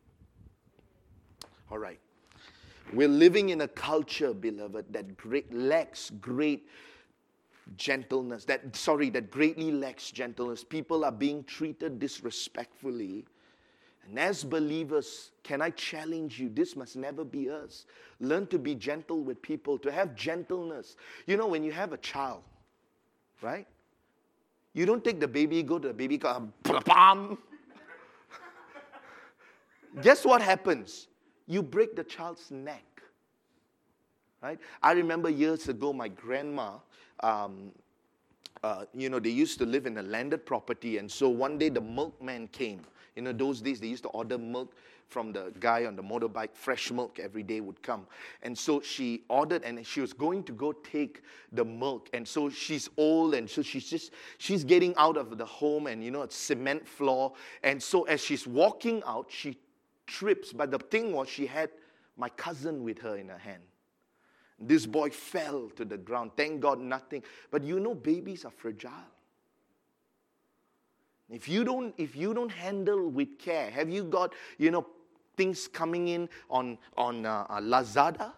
All 1.71 1.79
right. 1.79 1.99
We're 2.93 3.09
living 3.09 3.49
in 3.49 3.63
a 3.63 3.69
culture, 3.69 4.33
beloved, 4.35 4.93
that 4.93 5.17
great, 5.17 5.53
lacks 5.53 6.11
great 6.21 6.69
gentleness. 7.77 8.45
That 8.45 8.77
sorry, 8.77 9.11
that 9.11 9.31
greatly 9.31 9.73
lacks 9.73 10.11
gentleness. 10.11 10.63
People 10.63 11.05
are 11.05 11.13
being 11.13 11.45
treated 11.45 11.99
disrespectfully. 11.99 13.25
And 14.07 14.19
as 14.19 14.45
believers, 14.45 15.31
can 15.43 15.63
I 15.63 15.71
challenge 15.71 16.39
you? 16.39 16.51
This 16.51 16.77
must 16.77 16.95
never 16.95 17.25
be 17.25 17.49
us. 17.49 17.87
Learn 18.21 18.47
to 18.49 18.59
be 18.59 18.75
gentle 18.75 19.23
with 19.23 19.41
people, 19.41 19.79
to 19.79 19.91
have 19.91 20.15
gentleness. 20.15 20.97
You 21.27 21.39
know, 21.39 21.47
when 21.47 21.65
you 21.65 21.73
have 21.73 21.93
a 21.93 21.97
child, 21.97 22.43
right? 23.41 23.67
You 24.75 24.85
don't 24.85 25.03
take 25.03 25.21
the 25.21 25.29
baby, 25.29 25.63
go 25.63 25.79
to 25.79 25.89
the 25.89 25.95
baby, 25.95 26.19
car, 26.19 26.43
bam. 26.85 27.39
Guess 30.03 30.25
what 30.25 30.43
happens? 30.43 31.07
You 31.47 31.63
break 31.63 31.97
the 31.97 32.05
child's 32.05 32.51
neck. 32.51 32.85
Right? 34.43 34.59
I 34.83 34.93
remember 34.93 35.31
years 35.31 35.69
ago, 35.69 35.93
my 35.93 36.09
grandma, 36.09 36.73
um, 37.21 37.73
uh, 38.63 38.85
you 38.93 39.09
know, 39.09 39.19
they 39.19 39.31
used 39.31 39.59
to 39.59 39.67
live 39.67 39.87
in 39.87 39.97
a 39.99 40.03
landed 40.03 40.45
property, 40.45 40.99
and 40.99 41.11
so 41.11 41.29
one 41.29 41.59
day 41.59 41.69
the 41.71 41.81
milkman 41.81 42.49
came. 42.49 42.83
You 43.17 43.23
know, 43.23 43.33
those 43.33 43.61
days 43.61 43.81
they 43.81 43.87
used 43.87 44.03
to 44.03 44.09
order 44.11 44.37
milk 44.37 44.75
from 45.09 45.33
the 45.33 45.53
guy 45.61 45.85
on 45.85 45.97
the 45.97 46.03
motorbike, 46.03 46.55
fresh 46.55 46.91
milk 46.91 47.19
every 47.19 47.43
day 47.43 47.61
would 47.61 47.81
come. 47.83 48.07
And 48.43 48.57
so 48.57 48.81
she 48.81 49.23
ordered 49.29 49.63
and 49.63 49.87
she 49.87 50.01
was 50.01 50.13
going 50.13 50.43
to 50.45 50.53
go 50.53 50.73
take 50.73 51.23
the 51.53 51.65
milk. 51.65 52.09
And 52.13 52.27
so 52.27 52.51
she's 52.51 52.89
old 52.97 53.35
and 53.35 53.49
so 53.49 53.63
she's 53.63 53.89
just, 53.89 54.13
she's 54.39 54.65
getting 54.65 54.95
out 54.97 55.17
of 55.17 55.39
the 55.39 55.45
home 55.45 55.87
and, 55.87 56.03
you 56.03 56.11
know, 56.11 56.23
it's 56.23 56.37
cement 56.37 56.89
floor. 56.89 57.33
And 57.63 57.81
so 57.81 58.05
as 58.05 58.21
she's 58.21 58.47
walking 58.47 59.03
out, 59.07 59.27
she 59.29 59.57
trips, 60.07 60.53
but 60.53 60.71
the 60.71 60.79
thing 60.79 61.13
was, 61.13 61.29
she 61.29 61.47
had 61.47 61.71
my 62.17 62.29
cousin 62.29 62.85
with 62.85 62.99
her 63.01 63.17
in 63.17 63.29
her 63.29 63.39
hand. 63.39 63.63
This 64.59 64.87
boy 64.87 65.11
fell 65.11 65.69
to 65.77 65.85
the 65.85 65.97
ground. 65.97 66.33
Thank 66.37 66.61
God, 66.61 66.81
nothing. 66.81 67.23
But 67.51 67.65
you 67.65 67.81
know, 67.81 67.95
babies 67.95 68.45
are 68.45 68.53
fragile. 68.53 68.91
If 71.31 71.49
you 71.49 71.65
don't, 71.65 71.95
if 71.99 72.15
you 72.15 72.35
don't 72.35 72.53
handle 72.53 73.09
with 73.09 73.39
care, 73.39 73.71
have 73.71 73.91
you 73.91 74.05
got, 74.05 74.33
you 74.59 74.71
know, 74.71 74.87
things 75.37 75.67
coming 75.67 76.09
in 76.09 76.29
on 76.49 76.79
on 76.97 77.27
uh, 77.27 77.47
uh, 77.49 77.61
Lazada? 77.61 78.33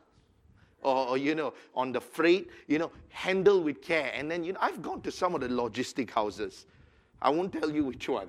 Or, 0.82 1.08
or, 1.08 1.18
you 1.18 1.34
know, 1.34 1.52
on 1.74 1.90
the 1.90 2.00
freight, 2.00 2.48
you 2.68 2.78
know, 2.78 2.92
handle 3.08 3.60
with 3.60 3.82
care. 3.82 4.12
And 4.14 4.30
then, 4.30 4.44
you 4.44 4.52
know, 4.52 4.60
I've 4.62 4.82
gone 4.82 5.00
to 5.00 5.10
some 5.10 5.34
of 5.34 5.40
the 5.40 5.48
logistic 5.48 6.10
houses. 6.10 6.66
I 7.20 7.28
won't 7.30 7.52
tell 7.52 7.70
you 7.70 7.84
which 7.86 8.08
one. 8.08 8.28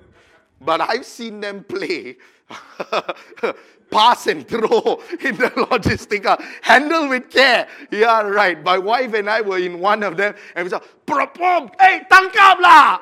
But 0.60 0.80
I've 0.80 1.04
seen 1.04 1.40
them 1.40 1.64
play 1.64 2.16
pass 3.90 4.26
and 4.26 4.46
throw 4.46 5.00
in 5.20 5.36
the 5.36 5.50
logistica, 5.70 6.42
handle 6.62 7.08
with 7.08 7.30
care. 7.30 7.68
Yeah, 7.90 8.22
right. 8.22 8.62
My 8.62 8.78
wife 8.78 9.14
and 9.14 9.30
I 9.30 9.40
were 9.40 9.58
in 9.58 9.80
one 9.80 10.02
of 10.02 10.16
them, 10.16 10.34
and 10.54 10.64
we 10.64 10.70
said, 10.70 10.82
"Propom, 11.06 11.70
hey, 11.80 12.02
tangkap 12.10 12.60
lah." 12.60 13.00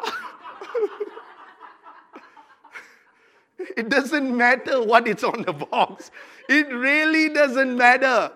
it 3.77 3.89
doesn't 3.89 4.37
matter 4.37 4.83
what 4.83 5.09
it's 5.09 5.25
on 5.25 5.43
the 5.43 5.53
box. 5.53 6.11
It 6.49 6.69
really 6.73 7.29
doesn't 7.31 7.77
matter. 7.77 8.31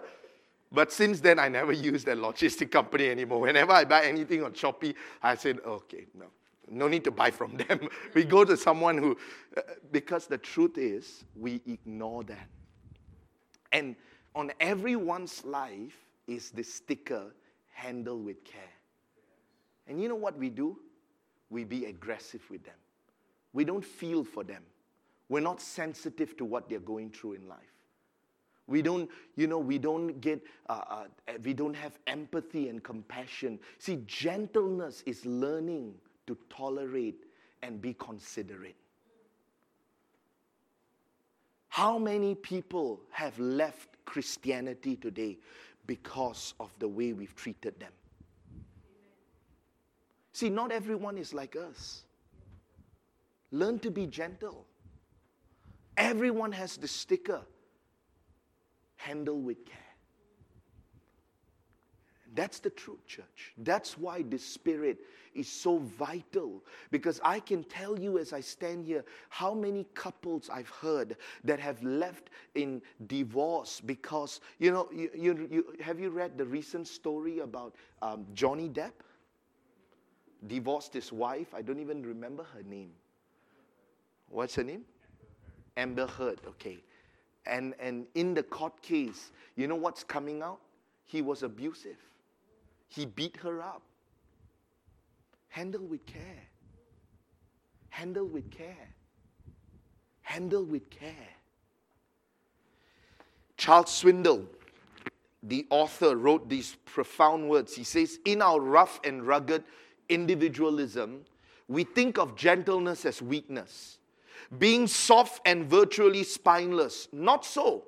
But 0.72 0.92
since 0.92 1.20
then, 1.20 1.38
I 1.40 1.48
never 1.48 1.72
use 1.72 2.04
that 2.04 2.16
logistic 2.16 2.70
company 2.70 3.08
anymore. 3.10 3.40
Whenever 3.40 3.72
I 3.72 3.84
buy 3.84 4.04
anything 4.04 4.44
on 4.44 4.52
Shopee, 4.52 4.94
I 5.20 5.34
said, 5.34 5.58
okay, 5.66 6.06
no, 6.16 6.26
no 6.70 6.88
need 6.88 7.04
to 7.04 7.10
buy 7.10 7.30
from 7.30 7.56
them. 7.68 7.88
we 8.14 8.24
go 8.24 8.44
to 8.44 8.56
someone 8.56 8.96
who, 8.96 9.16
uh, 9.56 9.62
because 9.92 10.26
the 10.26 10.38
truth 10.38 10.78
is, 10.78 11.24
we 11.36 11.60
ignore 11.66 12.24
that. 12.24 12.48
And 13.72 13.96
on 14.34 14.52
everyone's 14.60 15.44
life 15.44 15.96
is 16.26 16.50
the 16.50 16.62
sticker, 16.62 17.34
handle 17.72 18.18
with 18.18 18.44
care. 18.44 18.60
And 19.86 20.00
you 20.00 20.08
know 20.08 20.14
what 20.14 20.38
we 20.38 20.50
do? 20.50 20.78
We 21.50 21.64
be 21.64 21.86
aggressive 21.86 22.42
with 22.50 22.64
them. 22.64 22.74
We 23.52 23.64
don't 23.64 23.84
feel 23.84 24.22
for 24.22 24.44
them. 24.44 24.62
We're 25.28 25.40
not 25.40 25.60
sensitive 25.60 26.36
to 26.36 26.44
what 26.44 26.68
they're 26.68 26.78
going 26.78 27.10
through 27.10 27.34
in 27.34 27.48
life. 27.48 27.58
We 28.66 28.82
don't, 28.82 29.10
you 29.34 29.48
know, 29.48 29.58
we 29.58 29.78
don't 29.78 30.20
get, 30.20 30.40
uh, 30.68 30.80
uh, 30.88 31.04
we 31.42 31.54
don't 31.54 31.74
have 31.74 31.98
empathy 32.06 32.68
and 32.68 32.82
compassion. 32.82 33.58
See, 33.78 34.00
gentleness 34.06 35.02
is 35.06 35.26
learning 35.26 35.94
to 36.30 36.38
tolerate 36.48 37.24
and 37.60 37.82
be 37.82 37.92
considerate. 37.92 38.76
How 41.68 41.98
many 41.98 42.36
people 42.36 43.00
have 43.10 43.36
left 43.40 44.04
Christianity 44.04 44.94
today 44.94 45.38
because 45.86 46.54
of 46.60 46.72
the 46.78 46.86
way 46.86 47.12
we've 47.12 47.34
treated 47.34 47.80
them? 47.80 47.90
See, 50.32 50.50
not 50.50 50.70
everyone 50.70 51.18
is 51.18 51.34
like 51.34 51.56
us. 51.56 52.04
Learn 53.50 53.80
to 53.80 53.90
be 53.90 54.06
gentle. 54.06 54.66
Everyone 55.96 56.52
has 56.52 56.76
the 56.76 56.86
sticker 56.86 57.40
handle 58.94 59.40
with 59.40 59.66
care. 59.66 59.89
That's 62.34 62.60
the 62.60 62.70
truth, 62.70 63.04
church. 63.06 63.52
That's 63.58 63.98
why 63.98 64.22
the 64.22 64.38
Spirit 64.38 64.98
is 65.34 65.48
so 65.48 65.78
vital. 65.78 66.62
Because 66.90 67.20
I 67.24 67.40
can 67.40 67.64
tell 67.64 67.98
you 67.98 68.18
as 68.18 68.32
I 68.32 68.40
stand 68.40 68.84
here 68.84 69.04
how 69.28 69.52
many 69.52 69.86
couples 69.94 70.48
I've 70.52 70.68
heard 70.68 71.16
that 71.44 71.58
have 71.58 71.82
left 71.82 72.30
in 72.54 72.82
divorce 73.06 73.80
because, 73.80 74.40
you 74.58 74.70
know, 74.70 74.88
you, 74.92 75.10
you, 75.14 75.48
you 75.50 75.66
have 75.80 75.98
you 75.98 76.10
read 76.10 76.38
the 76.38 76.44
recent 76.44 76.86
story 76.86 77.40
about 77.40 77.74
um, 78.02 78.26
Johnny 78.34 78.68
Depp? 78.68 78.92
Divorced 80.46 80.94
his 80.94 81.12
wife. 81.12 81.52
I 81.54 81.62
don't 81.62 81.80
even 81.80 82.02
remember 82.02 82.44
her 82.54 82.62
name. 82.62 82.92
What's 84.28 84.54
her 84.54 84.64
name? 84.64 84.84
Amber 85.76 86.06
Heard, 86.06 86.40
okay. 86.46 86.78
And, 87.46 87.74
and 87.80 88.06
in 88.14 88.34
the 88.34 88.42
court 88.42 88.80
case, 88.80 89.32
you 89.56 89.66
know 89.66 89.76
what's 89.76 90.04
coming 90.04 90.42
out? 90.42 90.60
He 91.04 91.22
was 91.22 91.42
abusive. 91.42 91.98
He 92.90 93.06
beat 93.06 93.36
her 93.38 93.62
up. 93.62 93.82
Handle 95.48 95.82
with 95.82 96.04
care. 96.06 96.42
Handle 97.88 98.26
with 98.26 98.50
care. 98.50 98.94
Handle 100.22 100.64
with 100.64 100.90
care. 100.90 101.28
Charles 103.56 103.90
Swindoll, 104.02 104.46
the 105.42 105.66
author, 105.70 106.16
wrote 106.16 106.48
these 106.48 106.76
profound 106.84 107.48
words. 107.48 107.74
He 107.74 107.84
says, 107.84 108.18
In 108.24 108.42
our 108.42 108.60
rough 108.60 109.00
and 109.04 109.26
rugged 109.26 109.64
individualism, 110.08 111.24
we 111.68 111.84
think 111.84 112.18
of 112.18 112.34
gentleness 112.34 113.04
as 113.04 113.22
weakness, 113.22 113.98
being 114.58 114.86
soft 114.86 115.40
and 115.46 115.66
virtually 115.66 116.24
spineless. 116.24 117.06
Not 117.12 117.44
so. 117.44 117.84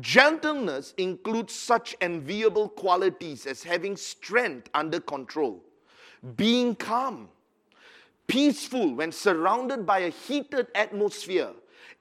Gentleness 0.00 0.94
includes 0.96 1.52
such 1.54 1.94
enviable 2.00 2.68
qualities 2.68 3.46
as 3.46 3.62
having 3.62 3.96
strength 3.96 4.70
under 4.72 5.00
control, 5.00 5.62
being 6.36 6.74
calm, 6.74 7.28
peaceful 8.26 8.94
when 8.94 9.12
surrounded 9.12 9.84
by 9.84 9.98
a 10.00 10.08
heated 10.08 10.68
atmosphere, 10.74 11.50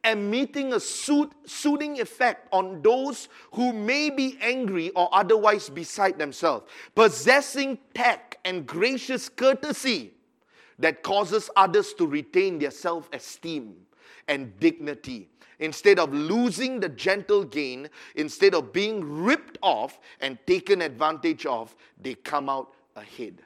emitting 0.06 0.72
a 0.72 0.80
soothing 0.80 2.00
effect 2.00 2.48
on 2.54 2.82
those 2.82 3.28
who 3.54 3.74
may 3.74 4.10
be 4.10 4.38
angry 4.40 4.90
or 4.92 5.10
otherwise 5.12 5.70
beside 5.70 6.18
themselves, 6.18 6.66
possessing 6.96 7.78
tact 7.94 8.38
and 8.46 8.66
gracious 8.66 9.28
courtesy 9.28 10.14
that 10.80 11.04
causes 11.04 11.50
others 11.58 11.94
to 11.94 12.08
retain 12.08 12.58
their 12.58 12.72
self 12.72 13.10
esteem 13.12 13.76
and 14.28 14.58
dignity. 14.60 15.30
Instead 15.60 16.00
of 16.00 16.12
losing 16.12 16.80
the 16.80 16.90
gentle 16.90 17.44
gain, 17.44 17.88
instead 18.16 18.56
of 18.56 18.74
being 18.74 19.04
ripped 19.24 19.60
off 19.62 20.00
and 20.20 20.38
taken 20.48 20.82
advantage 20.82 21.46
of, 21.46 21.76
they 22.02 22.16
come 22.16 22.50
out 22.50 22.74
ahead. 22.96 23.42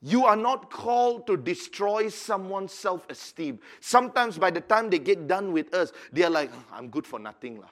You 0.00 0.26
are 0.26 0.36
not 0.36 0.70
called 0.70 1.26
to 1.28 1.36
destroy 1.36 2.08
someone's 2.08 2.72
self 2.72 3.06
esteem. 3.08 3.58
Sometimes 3.80 4.38
by 4.38 4.50
the 4.50 4.60
time 4.60 4.90
they 4.90 4.98
get 4.98 5.26
done 5.26 5.52
with 5.52 5.74
us, 5.74 5.92
they 6.12 6.22
are 6.24 6.30
like, 6.30 6.50
I'm 6.72 6.88
good 6.88 7.06
for 7.06 7.18
nothing. 7.18 7.58
Lah. 7.58 7.70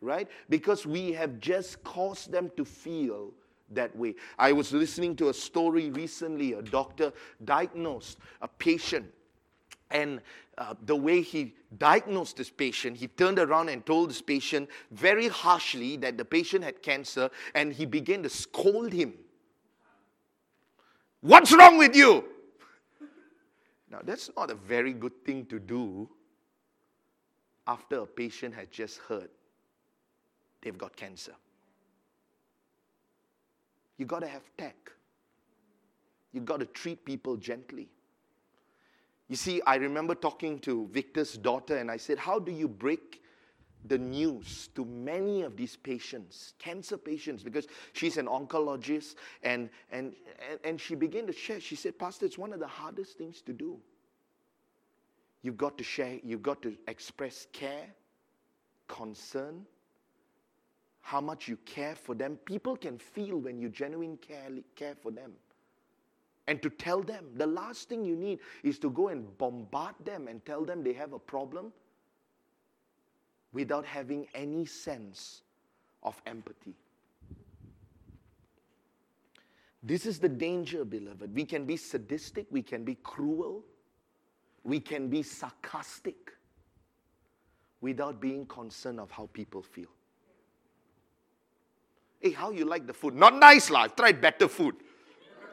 Right? 0.00 0.28
Because 0.48 0.86
we 0.86 1.12
have 1.12 1.40
just 1.40 1.82
caused 1.84 2.30
them 2.32 2.50
to 2.56 2.64
feel 2.64 3.32
that 3.70 3.94
way. 3.96 4.14
I 4.38 4.52
was 4.52 4.72
listening 4.72 5.16
to 5.16 5.28
a 5.28 5.34
story 5.34 5.90
recently. 5.90 6.54
A 6.54 6.62
doctor 6.62 7.12
diagnosed 7.44 8.18
a 8.40 8.48
patient 8.48 9.12
and 9.90 10.20
uh, 10.58 10.74
the 10.86 10.96
way 10.96 11.22
he 11.22 11.54
diagnosed 11.78 12.36
this 12.36 12.50
patient, 12.50 12.96
he 12.96 13.06
turned 13.06 13.38
around 13.38 13.68
and 13.68 13.84
told 13.86 14.10
this 14.10 14.20
patient 14.20 14.68
very 14.90 15.28
harshly 15.28 15.96
that 15.98 16.18
the 16.18 16.24
patient 16.24 16.64
had 16.64 16.82
cancer, 16.82 17.30
and 17.54 17.72
he 17.72 17.86
began 17.86 18.22
to 18.22 18.28
scold 18.28 18.92
him. 18.92 19.14
What's 21.20 21.52
wrong 21.52 21.78
with 21.78 21.96
you? 21.96 22.24
Now, 23.90 24.00
that's 24.04 24.30
not 24.36 24.50
a 24.50 24.54
very 24.54 24.92
good 24.92 25.24
thing 25.24 25.46
to 25.46 25.58
do 25.58 26.08
after 27.66 28.00
a 28.00 28.06
patient 28.06 28.54
had 28.54 28.70
just 28.70 28.98
heard 28.98 29.28
they've 30.62 30.76
got 30.76 30.96
cancer. 30.96 31.34
You 33.96 34.06
got 34.06 34.20
to 34.20 34.28
have 34.28 34.42
tact. 34.56 34.90
You 36.32 36.40
got 36.40 36.60
to 36.60 36.66
treat 36.66 37.04
people 37.04 37.36
gently. 37.36 37.88
You 39.28 39.36
see, 39.36 39.60
I 39.66 39.76
remember 39.76 40.14
talking 40.14 40.58
to 40.60 40.88
Victor's 40.90 41.36
daughter, 41.36 41.76
and 41.76 41.90
I 41.90 41.98
said, 41.98 42.18
How 42.18 42.38
do 42.38 42.50
you 42.50 42.66
break 42.66 43.22
the 43.84 43.98
news 43.98 44.68
to 44.74 44.84
many 44.84 45.42
of 45.42 45.56
these 45.56 45.76
patients, 45.76 46.54
cancer 46.58 46.96
patients, 46.96 47.42
because 47.42 47.66
she's 47.92 48.16
an 48.16 48.26
oncologist, 48.26 49.14
and, 49.42 49.70
and, 49.92 50.14
and, 50.50 50.60
and 50.64 50.80
she 50.80 50.94
began 50.94 51.26
to 51.26 51.32
share. 51.32 51.60
She 51.60 51.76
said, 51.76 51.98
Pastor, 51.98 52.26
it's 52.26 52.38
one 52.38 52.52
of 52.52 52.58
the 52.58 52.66
hardest 52.66 53.18
things 53.18 53.40
to 53.42 53.52
do. 53.52 53.78
You've 55.42 55.56
got 55.56 55.78
to 55.78 55.84
share, 55.84 56.18
you've 56.24 56.42
got 56.42 56.60
to 56.62 56.76
express 56.88 57.46
care, 57.52 57.86
concern, 58.88 59.64
how 61.00 61.20
much 61.20 61.48
you 61.48 61.56
care 61.64 61.94
for 61.94 62.14
them. 62.14 62.36
People 62.44 62.76
can 62.76 62.98
feel 62.98 63.38
when 63.38 63.58
you 63.58 63.68
genuinely 63.68 64.16
care, 64.16 64.48
care 64.74 64.94
for 64.94 65.10
them 65.12 65.32
and 66.48 66.62
to 66.62 66.70
tell 66.70 67.02
them. 67.02 67.26
The 67.36 67.46
last 67.46 67.88
thing 67.88 68.04
you 68.04 68.16
need 68.16 68.40
is 68.64 68.78
to 68.80 68.90
go 68.90 69.08
and 69.08 69.36
bombard 69.38 69.94
them 70.04 70.26
and 70.26 70.44
tell 70.44 70.64
them 70.64 70.82
they 70.82 70.94
have 70.94 71.12
a 71.12 71.18
problem 71.18 71.72
without 73.52 73.84
having 73.84 74.26
any 74.34 74.64
sense 74.64 75.42
of 76.02 76.20
empathy. 76.26 76.74
This 79.82 80.06
is 80.06 80.18
the 80.18 80.28
danger, 80.28 80.84
beloved. 80.84 81.34
We 81.34 81.44
can 81.44 81.64
be 81.64 81.76
sadistic, 81.76 82.46
we 82.50 82.62
can 82.62 82.82
be 82.82 82.96
cruel, 82.96 83.62
we 84.64 84.80
can 84.80 85.08
be 85.08 85.22
sarcastic 85.22 86.32
without 87.80 88.20
being 88.20 88.46
concerned 88.46 88.98
of 88.98 89.10
how 89.10 89.28
people 89.32 89.62
feel. 89.62 89.90
Hey, 92.20 92.32
how 92.32 92.50
you 92.50 92.64
like 92.64 92.86
the 92.86 92.94
food? 92.94 93.14
Not 93.14 93.38
nice, 93.38 93.70
lah. 93.70 93.82
I've 93.82 93.94
tried 93.94 94.20
better 94.20 94.48
food. 94.48 94.74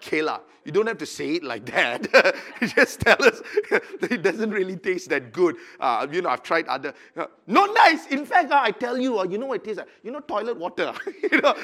Kayla. 0.02 0.42
You 0.66 0.72
don't 0.72 0.88
have 0.88 0.98
to 0.98 1.06
say 1.06 1.36
it 1.36 1.44
like 1.44 1.66
that. 1.68 2.36
just 2.76 3.00
tell 3.02 3.24
us 3.24 3.42
it 4.02 4.24
doesn't 4.24 4.50
really 4.50 4.76
taste 4.76 5.10
that 5.10 5.32
good. 5.32 5.58
Uh, 5.80 6.08
you 6.12 6.24
know, 6.24 6.30
I've 6.30 6.42
tried 6.42 6.68
other. 6.68 6.94
Uh, 7.16 7.28
not 7.46 7.74
nice. 7.76 8.08
In 8.08 8.26
fact, 8.26 8.52
uh, 8.52 8.60
I 8.62 8.72
tell 8.72 8.98
you, 8.98 9.20
uh, 9.20 9.24
you 9.26 9.38
know 9.38 9.46
what 9.46 9.62
it 9.62 9.68
is? 9.70 9.78
Uh, 9.78 9.86
you 10.02 10.12
know, 10.12 10.22
toilet 10.22 10.58
water. 10.58 10.92
you 11.32 11.40
know, 11.40 11.56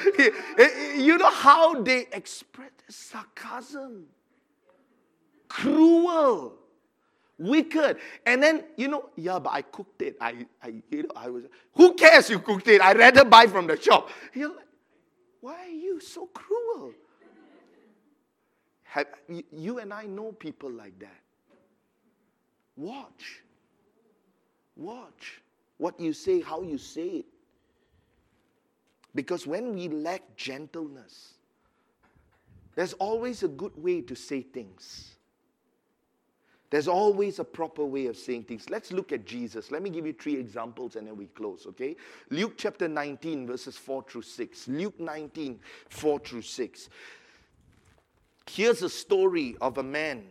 you 0.96 1.18
know 1.18 1.30
how 1.30 1.82
they 1.82 2.06
express 2.12 2.70
sarcasm, 2.88 4.04
cruel, 5.48 6.54
wicked, 7.38 7.96
and 8.24 8.40
then 8.40 8.64
you 8.76 8.86
know, 8.86 9.10
yeah, 9.16 9.40
but 9.40 9.52
I 9.52 9.62
cooked 9.62 10.02
it. 10.02 10.16
I, 10.20 10.46
I, 10.62 10.74
you 10.90 11.02
know, 11.02 11.10
I 11.16 11.28
was. 11.28 11.44
Who 11.74 11.94
cares? 11.94 12.30
You 12.30 12.38
cooked 12.38 12.68
it. 12.68 12.80
I 12.80 12.92
rather 12.92 13.24
buy 13.24 13.48
from 13.48 13.66
the 13.66 13.80
shop. 13.80 14.10
You're 14.32 14.50
like, 14.50 14.66
why 15.40 15.54
are 15.54 15.68
you 15.68 15.98
so 15.98 16.26
cruel? 16.26 16.94
Have, 18.92 19.06
you 19.50 19.78
and 19.78 19.90
I 19.90 20.04
know 20.04 20.32
people 20.32 20.70
like 20.70 20.98
that. 20.98 21.22
Watch. 22.76 23.40
Watch 24.76 25.40
what 25.78 25.98
you 25.98 26.12
say, 26.12 26.42
how 26.42 26.60
you 26.60 26.76
say 26.76 27.06
it. 27.06 27.24
Because 29.14 29.46
when 29.46 29.74
we 29.74 29.88
lack 29.88 30.36
gentleness, 30.36 31.34
there's 32.74 32.92
always 32.94 33.42
a 33.42 33.48
good 33.48 33.72
way 33.82 34.02
to 34.02 34.14
say 34.14 34.42
things. 34.42 35.12
There's 36.68 36.86
always 36.86 37.38
a 37.38 37.44
proper 37.44 37.86
way 37.86 38.06
of 38.06 38.16
saying 38.18 38.44
things. 38.44 38.68
Let's 38.68 38.92
look 38.92 39.10
at 39.12 39.24
Jesus. 39.24 39.70
Let 39.70 39.82
me 39.82 39.88
give 39.88 40.06
you 40.06 40.12
three 40.12 40.36
examples 40.36 40.96
and 40.96 41.06
then 41.06 41.16
we 41.16 41.26
close, 41.28 41.66
okay? 41.66 41.96
Luke 42.28 42.54
chapter 42.58 42.88
19, 42.88 43.46
verses 43.46 43.78
4 43.78 44.04
through 44.06 44.22
6. 44.22 44.68
Luke 44.68 45.00
19, 45.00 45.60
4 45.88 46.18
through 46.18 46.42
6. 46.42 46.88
Here's 48.50 48.82
a 48.82 48.88
story 48.88 49.56
of 49.60 49.78
a 49.78 49.82
man, 49.82 50.24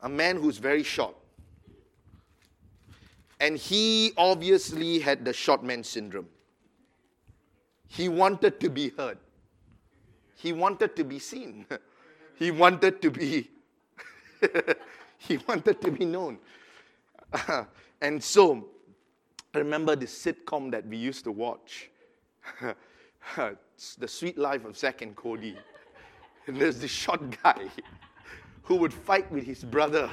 a 0.00 0.08
man 0.08 0.36
who's 0.36 0.58
very 0.58 0.82
short. 0.82 1.16
And 3.40 3.58
he 3.58 4.12
obviously 4.16 4.98
had 4.98 5.24
the 5.24 5.32
short 5.32 5.62
man 5.62 5.82
syndrome. 5.82 6.28
He 7.88 8.08
wanted 8.08 8.60
to 8.60 8.70
be 8.70 8.90
heard, 8.90 9.18
he 10.36 10.52
wanted 10.52 10.96
to 10.96 11.04
be 11.04 11.18
seen, 11.18 11.66
he 12.36 12.50
wanted 12.50 13.00
to 13.02 13.10
be. 13.10 13.50
he 15.18 15.38
wanted 15.48 15.80
to 15.80 15.90
be 15.90 16.04
known. 16.04 16.38
and 18.00 18.22
so, 18.22 18.66
I 19.54 19.58
remember 19.58 19.96
the 19.96 20.06
sitcom 20.06 20.70
that 20.72 20.86
we 20.86 20.96
used 20.96 21.24
to 21.24 21.32
watch, 21.32 21.90
The 22.60 24.08
Suite 24.08 24.36
Life 24.36 24.64
of 24.64 24.76
Zack 24.76 25.02
and 25.02 25.16
Cody. 25.16 25.56
And 26.46 26.56
there's 26.56 26.78
this 26.78 26.90
short 26.90 27.20
guy 27.42 27.66
who 28.62 28.76
would 28.76 28.92
fight 28.92 29.30
with 29.30 29.44
his 29.44 29.64
brother. 29.64 30.12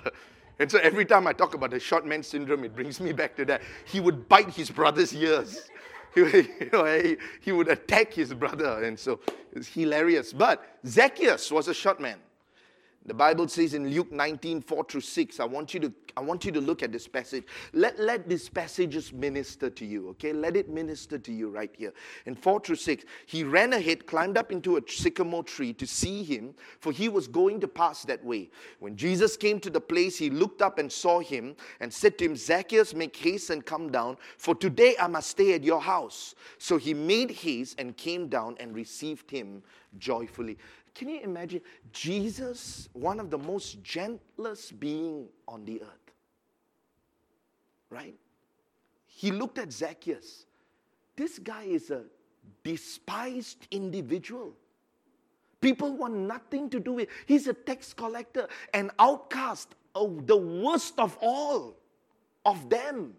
And 0.60 0.70
so 0.72 0.80
every 0.80 1.06
time 1.06 1.28
I 1.28 1.34
talk 1.34 1.54
about 1.54 1.72
the 1.72 1.80
short 1.80 2.06
man 2.06 2.24
syndrome, 2.24 2.64
it 2.64 2.76
brings 2.76 3.00
me 3.00 3.12
back 3.14 3.36
to 3.38 3.46
that. 3.46 3.62
He 3.86 4.00
would 4.00 4.30
bite 4.30 4.50
his 4.50 4.70
brother's 4.70 5.14
ears. 5.14 5.70
He, 6.14 6.22
you 6.22 6.70
know, 6.74 6.86
he, 6.86 7.18
he 7.40 7.52
would 7.52 7.70
attack 7.70 8.14
his 8.14 8.34
brother. 8.34 8.84
And 8.84 9.00
so 9.00 9.20
it's 9.54 9.68
hilarious. 9.68 10.34
But 10.34 10.78
Zacchaeus 10.86 11.52
was 11.52 11.68
a 11.68 11.74
short 11.74 12.00
man. 12.00 12.20
The 13.08 13.14
Bible 13.16 13.48
says 13.48 13.74
in 13.74 13.90
Luke 13.90 14.12
19, 14.12 14.62
4 14.62 14.84
through 14.84 15.02
6, 15.02 15.40
I 15.40 15.46
want 15.46 15.74
you 15.74 15.80
to, 15.80 15.94
I 16.16 16.22
want 16.22 16.46
you 16.46 16.52
to 16.52 16.62
look 16.62 16.84
at 16.84 16.92
this 16.92 17.08
passage. 17.08 17.46
Let, 17.74 18.00
let 18.00 18.30
this 18.30 18.48
passage 18.48 18.92
just 18.92 19.12
minister 19.12 19.72
to 19.72 19.86
you, 19.86 20.10
okay? 20.10 20.34
Let 20.34 20.56
it 20.56 20.70
minister 20.70 21.18
to 21.18 21.34
you 21.34 21.50
right 21.50 21.74
here. 21.76 21.94
In 22.28 22.36
4 22.36 22.60
through 22.60 22.76
6, 22.76 23.04
he 23.26 23.44
ran 23.44 23.74
ahead, 23.74 24.06
climbed 24.06 24.38
up 24.38 24.52
into 24.52 24.78
a 24.78 24.82
sycamore 24.88 25.44
tree 25.44 25.74
to 25.74 25.88
see 25.88 26.24
him, 26.24 26.54
for 26.80 26.92
he 26.92 27.10
was 27.10 27.28
going 27.28 27.60
to 27.62 27.68
pass 27.68 28.04
that 28.04 28.24
way. 28.24 28.52
When 28.80 28.96
Jesus 28.96 29.36
came 29.36 29.60
to 29.62 29.72
the 29.72 29.82
place, 29.82 30.20
he 30.20 30.30
looked 30.30 30.62
up 30.62 30.78
and 30.78 30.92
saw 30.92 31.22
him 31.22 31.56
and 31.80 31.92
said 31.92 32.20
to 32.20 32.26
him, 32.26 32.36
Zacchaeus, 32.36 32.94
make 32.94 33.16
haste 33.16 33.50
and 33.50 33.66
come 33.66 33.92
down, 33.92 34.18
for 34.38 34.54
today 34.54 34.96
I 35.00 35.08
must 35.08 35.32
stay 35.32 35.56
at 35.56 35.64
your 35.64 35.82
house. 35.82 36.36
So 36.60 36.78
he 36.78 36.94
made 36.94 37.32
haste 37.32 37.80
and 37.80 37.98
came 37.98 38.28
down 38.28 38.58
and 38.60 38.76
received 38.76 39.32
him 39.32 39.64
joyfully. 39.98 40.58
Can 40.94 41.10
you 41.10 41.22
imagine 41.22 41.62
Jesus, 41.92 42.90
one 42.94 43.20
of 43.20 43.30
the 43.30 43.38
most 43.38 43.82
gentlest 43.84 44.80
being 44.80 45.28
on 45.48 45.66
the 45.66 45.82
earth? 45.82 46.14
Right? 47.90 48.16
He 49.08 49.32
looked 49.32 49.58
at 49.58 49.72
Zacchaeus. 49.72 50.46
This 51.16 51.40
guy 51.40 51.64
is 51.64 51.92
a 51.92 52.04
despised 52.64 53.68
individual. 53.72 54.54
People 55.60 55.96
want 55.96 56.16
nothing 56.16 56.70
to 56.72 56.80
do 56.80 56.94
with. 56.94 57.10
He's 57.26 57.48
a 57.48 57.54
tax 57.54 57.94
collector, 57.94 58.48
an 58.74 58.92
outcast, 58.98 59.76
oh, 59.94 60.20
the 60.26 60.38
worst 60.38 61.00
of 61.00 61.18
all 61.22 61.78
of 62.46 62.70
them. 62.70 63.14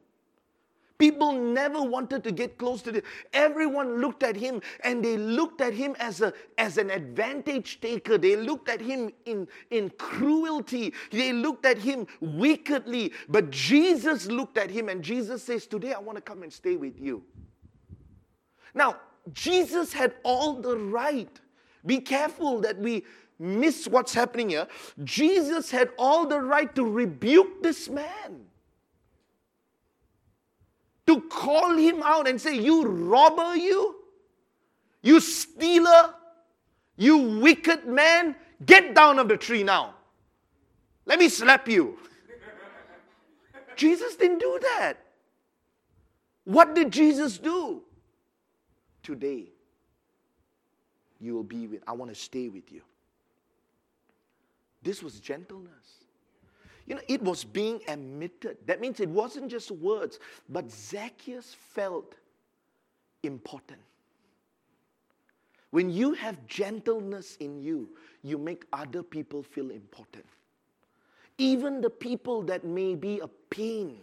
People 1.03 1.32
never 1.32 1.82
wanted 1.82 2.22
to 2.22 2.30
get 2.30 2.59
close 2.59 2.80
to 2.82 2.92
him. 2.92 3.03
Everyone 3.32 4.00
looked 4.00 4.22
at 4.22 4.36
him 4.36 4.62
and 4.84 5.05
they 5.05 5.16
looked 5.16 5.61
at 5.61 5.74
him 5.74 5.96
as, 5.98 6.20
a, 6.20 6.32
as 6.59 6.78
an 6.78 6.90
advantage 6.90 7.80
taker. 7.80 8.16
They 8.16 8.36
looked 8.36 8.68
at 8.68 8.80
him 8.80 9.11
in, 9.24 9.48
in 9.70 9.90
cruelty. 9.98 10.94
They 11.11 11.32
looked 11.32 11.66
at 11.66 11.76
him 11.76 12.07
wickedly. 12.20 13.12
But 13.28 13.50
Jesus 13.50 14.26
looked 14.26 14.57
at 14.57 14.70
him 14.70 14.88
and 14.88 15.03
Jesus 15.03 15.42
says, 15.42 15.66
Today 15.66 15.92
I 15.92 15.98
want 15.98 16.18
to 16.18 16.22
come 16.22 16.44
and 16.44 16.53
stay 16.53 16.76
with 16.76 17.00
you. 17.00 17.24
Now, 18.72 18.98
Jesus 19.32 19.92
had 19.92 20.14
all 20.22 20.53
the 20.53 20.76
right. 20.76 21.40
Be 21.84 21.98
careful 21.98 22.61
that 22.61 22.78
we 22.78 23.03
miss 23.40 23.88
what's 23.88 24.14
happening 24.14 24.50
here. 24.50 24.68
Jesus 25.03 25.68
had 25.68 25.90
all 25.98 26.28
the 26.28 26.40
right 26.40 26.72
to 26.76 26.88
rebuke 26.88 27.61
this 27.61 27.88
man 27.88 28.46
to 31.07 31.20
call 31.22 31.76
him 31.76 32.03
out 32.03 32.28
and 32.28 32.40
say, 32.40 32.57
You 32.57 32.86
robber, 32.86 33.57
you, 33.57 33.96
you 35.03 35.20
stealer, 35.20 36.14
you 36.96 37.16
wicked 37.40 37.86
man, 37.86 38.36
get 38.64 38.94
down 38.94 39.18
of 39.18 39.28
the 39.28 39.36
tree 39.36 39.62
now. 39.62 39.94
Let 41.07 41.18
me 41.18 41.28
slap 41.28 41.68
you. 41.68 41.98
Jesus 43.76 44.14
didn't 44.16 44.38
do 44.38 44.59
that. 44.62 44.94
What 46.44 46.74
did 46.74 46.90
Jesus 46.90 47.38
do? 47.38 47.82
Today, 49.03 49.46
you 51.20 51.34
will 51.34 51.42
be 51.42 51.66
with, 51.66 51.82
I 51.86 51.92
want 51.92 52.12
to 52.12 52.14
stay 52.14 52.48
with 52.48 52.70
you. 52.70 52.82
This 54.82 55.03
was 55.03 55.20
gentleness. 55.20 56.01
You 56.87 56.97
know, 56.97 57.01
it 57.09 57.22
was 57.22 57.45
being 57.45 57.80
admitted. 57.89 58.57
That 58.66 58.80
means 58.80 59.01
it 59.01 59.09
wasn't 59.09 59.51
just 59.51 59.70
words, 59.70 60.18
but 60.49 60.70
Zacchaeus 60.70 61.55
felt 61.74 62.14
important. 63.22 63.80
When 65.70 65.89
you 65.91 66.12
have 66.12 66.47
gentleness 66.47 67.37
in 67.37 67.62
you, 67.62 67.89
you 68.22 68.37
make 68.37 68.64
other 68.72 69.03
people 69.03 69.43
feel 69.43 69.70
important. 69.70 70.24
Even 71.39 71.80
the 71.80 71.91
people 71.91 72.43
that 72.43 72.64
may 72.64 72.95
be 72.95 73.20
a 73.20 73.28
pain. 73.49 73.99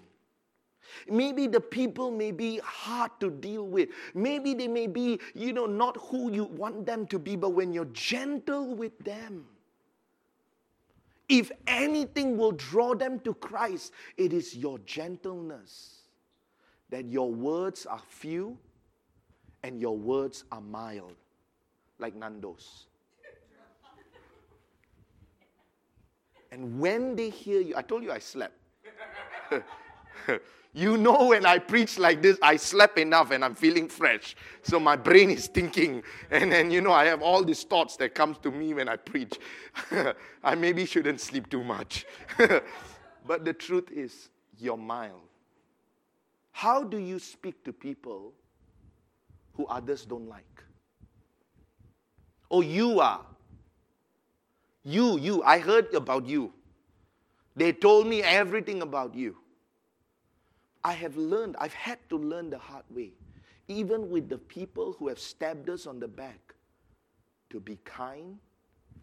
Maybe 1.07 1.45
the 1.45 1.61
people 1.61 2.09
may 2.09 2.31
be 2.31 2.59
hard 2.63 3.11
to 3.19 3.29
deal 3.29 3.67
with. 3.67 3.89
Maybe 4.15 4.55
they 4.55 4.67
may 4.67 4.87
be, 4.87 5.19
you 5.35 5.53
know, 5.53 5.67
not 5.67 5.97
who 5.97 6.31
you 6.31 6.45
want 6.45 6.85
them 6.85 7.05
to 7.07 7.19
be, 7.19 7.35
but 7.35 7.49
when 7.49 7.71
you're 7.71 7.85
gentle 7.85 8.73
with 8.73 8.97
them, 8.99 9.45
if 11.29 11.51
anything 11.67 12.37
will 12.37 12.51
draw 12.51 12.95
them 12.95 13.19
to 13.21 13.35
Christ, 13.35 13.93
it 14.17 14.33
is 14.33 14.55
your 14.55 14.79
gentleness. 14.79 15.95
That 16.89 17.05
your 17.05 17.31
words 17.31 17.85
are 17.85 18.01
few 18.09 18.57
and 19.63 19.79
your 19.79 19.95
words 19.95 20.43
are 20.51 20.61
mild, 20.61 21.13
like 21.99 22.15
Nando's. 22.15 22.87
And 26.51 26.79
when 26.79 27.15
they 27.15 27.29
hear 27.29 27.61
you, 27.61 27.75
I 27.77 27.83
told 27.83 28.03
you 28.03 28.11
I 28.11 28.17
slept. 28.17 28.57
You 30.73 30.97
know, 30.97 31.25
when 31.29 31.47
I 31.47 31.57
preach 31.57 31.97
like 31.97 32.21
this, 32.21 32.37
I 32.43 32.55
slept 32.55 32.99
enough 32.99 33.31
and 33.31 33.43
I'm 33.43 33.55
feeling 33.55 33.89
fresh. 33.89 34.35
So 34.61 34.79
my 34.79 34.95
brain 34.95 35.31
is 35.31 35.47
thinking. 35.47 36.03
And 36.29 36.51
then, 36.51 36.69
you 36.69 36.79
know, 36.79 36.91
I 36.91 37.05
have 37.05 37.23
all 37.23 37.43
these 37.43 37.63
thoughts 37.63 37.97
that 37.97 38.13
comes 38.13 38.37
to 38.39 38.51
me 38.51 38.75
when 38.75 38.87
I 38.87 38.95
preach. 38.95 39.33
I 40.43 40.53
maybe 40.53 40.85
shouldn't 40.85 41.21
sleep 41.21 41.49
too 41.49 41.63
much. 41.63 42.05
but 43.25 43.45
the 43.45 43.53
truth 43.53 43.89
is, 43.91 44.29
you're 44.59 44.77
mild. 44.77 45.21
How 46.51 46.83
do 46.83 46.97
you 46.99 47.17
speak 47.17 47.63
to 47.63 47.73
people 47.73 48.33
who 49.55 49.65
others 49.65 50.05
don't 50.05 50.29
like? 50.29 50.63
Oh, 52.51 52.61
you 52.61 52.99
are. 52.99 53.25
You, 54.83 55.17
you. 55.17 55.41
I 55.41 55.57
heard 55.57 55.93
about 55.95 56.27
you. 56.27 56.53
They 57.55 57.73
told 57.73 58.05
me 58.05 58.21
everything 58.21 58.83
about 58.83 59.15
you. 59.15 59.38
I 60.83 60.93
have 60.93 61.17
learned, 61.17 61.55
I've 61.59 61.73
had 61.73 61.97
to 62.09 62.17
learn 62.17 62.49
the 62.49 62.57
hard 62.57 62.85
way, 62.89 63.13
even 63.67 64.09
with 64.09 64.29
the 64.29 64.37
people 64.37 64.95
who 64.97 65.07
have 65.07 65.19
stabbed 65.19 65.69
us 65.69 65.85
on 65.85 65.99
the 65.99 66.07
back, 66.07 66.55
to 67.49 67.59
be 67.59 67.77
kind 67.83 68.37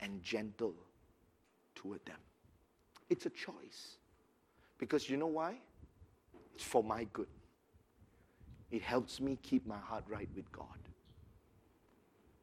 and 0.00 0.22
gentle 0.22 0.74
toward 1.74 2.04
them. 2.06 2.18
It's 3.10 3.26
a 3.26 3.30
choice. 3.30 3.96
Because 4.78 5.08
you 5.10 5.16
know 5.16 5.26
why? 5.26 5.56
It's 6.54 6.64
for 6.64 6.82
my 6.82 7.04
good. 7.12 7.28
It 8.70 8.82
helps 8.82 9.20
me 9.20 9.38
keep 9.42 9.66
my 9.66 9.78
heart 9.78 10.04
right 10.08 10.28
with 10.34 10.50
God 10.52 10.85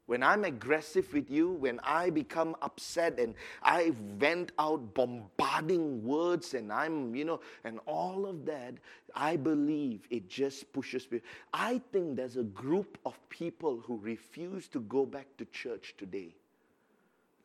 when 0.06 0.22
I'm 0.22 0.44
aggressive 0.44 1.12
with 1.14 1.32
you, 1.32 1.52
when 1.52 1.80
I 1.82 2.10
become 2.10 2.56
upset 2.62 3.20
and 3.20 3.36
I 3.62 3.94
vent 4.18 4.52
out 4.60 4.94
bombarding 4.94 6.04
words 6.04 6.54
and 6.54 6.74
I'm, 6.74 7.16
you 7.16 7.24
know, 7.24 7.40
and 7.64 7.80
all 7.86 8.26
of 8.26 8.46
that, 8.46 8.74
I 9.16 9.38
believe 9.38 10.02
it 10.10 10.28
just 10.28 10.72
pushes 10.74 11.10
me. 11.10 11.22
I 11.54 11.82
think 11.94 12.18
there's 12.18 12.36
a 12.36 12.44
group 12.44 12.98
of 13.06 13.18
people 13.30 13.82
who 13.86 13.98
refuse 13.98 14.68
to 14.70 14.82
go 14.82 15.06
back 15.06 15.28
to 15.38 15.46
church 15.46 15.96
today. 15.98 16.36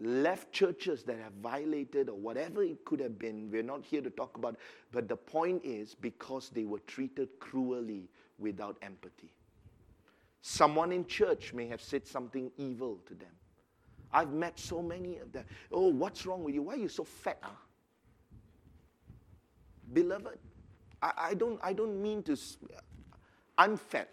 Left 0.00 0.52
churches 0.52 1.04
that 1.04 1.18
have 1.18 1.32
violated 1.34 2.08
or 2.08 2.16
whatever 2.16 2.62
it 2.62 2.84
could 2.84 3.00
have 3.00 3.18
been. 3.18 3.50
We're 3.50 3.62
not 3.62 3.84
here 3.84 4.00
to 4.00 4.10
talk 4.10 4.36
about, 4.36 4.56
but 4.90 5.08
the 5.08 5.16
point 5.16 5.64
is 5.64 5.94
because 5.94 6.50
they 6.50 6.64
were 6.64 6.78
treated 6.80 7.28
cruelly 7.38 8.08
without 8.38 8.76
empathy. 8.82 9.32
Someone 10.40 10.92
in 10.92 11.06
church 11.06 11.52
may 11.52 11.66
have 11.66 11.80
said 11.80 12.06
something 12.06 12.50
evil 12.56 12.98
to 13.06 13.14
them. 13.14 13.28
I've 14.12 14.32
met 14.32 14.58
so 14.58 14.80
many 14.80 15.18
of 15.18 15.32
them. 15.32 15.44
Oh, 15.70 15.88
what's 15.88 16.24
wrong 16.24 16.42
with 16.44 16.54
you? 16.54 16.62
Why 16.62 16.74
are 16.74 16.78
you 16.78 16.88
so 16.88 17.04
fat? 17.04 17.38
Huh? 17.42 17.50
Beloved, 19.92 20.38
I, 21.02 21.12
I, 21.16 21.34
don't, 21.34 21.58
I 21.62 21.72
don't 21.72 22.00
mean 22.00 22.22
to. 22.24 22.36
I'm 23.56 23.76
fat. 23.76 24.08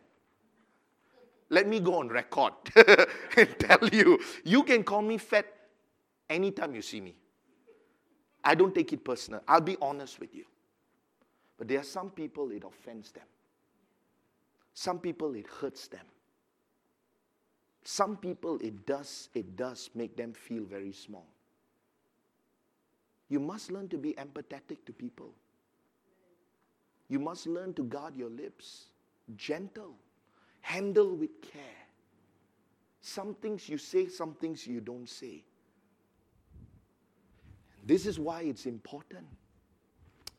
Let 1.49 1.67
me 1.67 1.79
go 1.79 1.99
on 1.99 2.09
record 2.09 2.53
and 3.37 3.59
tell 3.59 3.87
you. 3.89 4.19
You 4.43 4.63
can 4.63 4.83
call 4.83 5.01
me 5.01 5.17
fat 5.17 5.45
anytime 6.29 6.73
you 6.73 6.81
see 6.81 7.01
me. 7.01 7.15
I 8.43 8.55
don't 8.55 8.73
take 8.73 8.93
it 8.93 9.03
personal. 9.03 9.41
I'll 9.47 9.61
be 9.61 9.77
honest 9.81 10.19
with 10.19 10.33
you. 10.33 10.45
But 11.57 11.67
there 11.67 11.79
are 11.79 11.83
some 11.83 12.09
people 12.09 12.51
it 12.51 12.63
offends 12.63 13.11
them. 13.11 13.23
Some 14.73 14.99
people 14.99 15.33
it 15.35 15.45
hurts 15.47 15.87
them. 15.87 16.05
Some 17.85 18.17
people, 18.17 18.57
it 18.61 18.87
does, 18.87 19.29
it 19.35 19.55
does 19.55 19.91
make 19.93 20.17
them 20.17 20.33
feel 20.33 20.63
very 20.63 20.91
small. 20.91 21.27
You 23.29 23.39
must 23.39 23.71
learn 23.71 23.87
to 23.89 23.97
be 23.97 24.13
empathetic 24.13 24.83
to 24.87 24.91
people. 24.91 25.31
You 27.07 27.19
must 27.19 27.45
learn 27.45 27.75
to 27.75 27.83
guard 27.83 28.15
your 28.15 28.31
lips, 28.31 28.85
gentle, 29.37 29.93
handle 30.61 31.15
with 31.15 31.41
care. 31.43 31.61
Some 33.01 33.35
things 33.35 33.69
you 33.69 33.77
say, 33.77 34.07
some 34.07 34.33
things 34.33 34.65
you 34.65 34.81
don't 34.81 35.07
say. 35.07 35.43
This 37.85 38.07
is 38.07 38.17
why 38.17 38.41
it's 38.41 38.65
important 38.65 39.27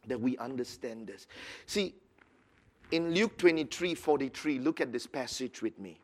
that 0.09 0.21
we 0.21 0.37
understand 0.39 1.07
this. 1.07 1.29
See, 1.67 1.95
in 2.91 3.15
Luke 3.15 3.39
23 3.39 3.95
43, 3.95 4.59
look 4.59 4.81
at 4.81 4.93
this 4.93 5.07
passage 5.07 5.63
with 5.63 5.79
me. 5.79 6.01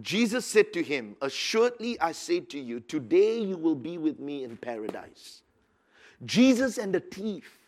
Jesus 0.00 0.46
said 0.46 0.72
to 0.72 0.82
him, 0.82 1.16
Assuredly 1.20 2.00
I 2.00 2.12
say 2.12 2.40
to 2.40 2.58
you, 2.58 2.80
today 2.80 3.38
you 3.38 3.56
will 3.56 3.74
be 3.74 3.98
with 3.98 4.18
me 4.18 4.44
in 4.44 4.56
paradise. 4.56 5.42
Jesus 6.24 6.78
and 6.78 6.94
the 6.94 7.00
thief. 7.00 7.58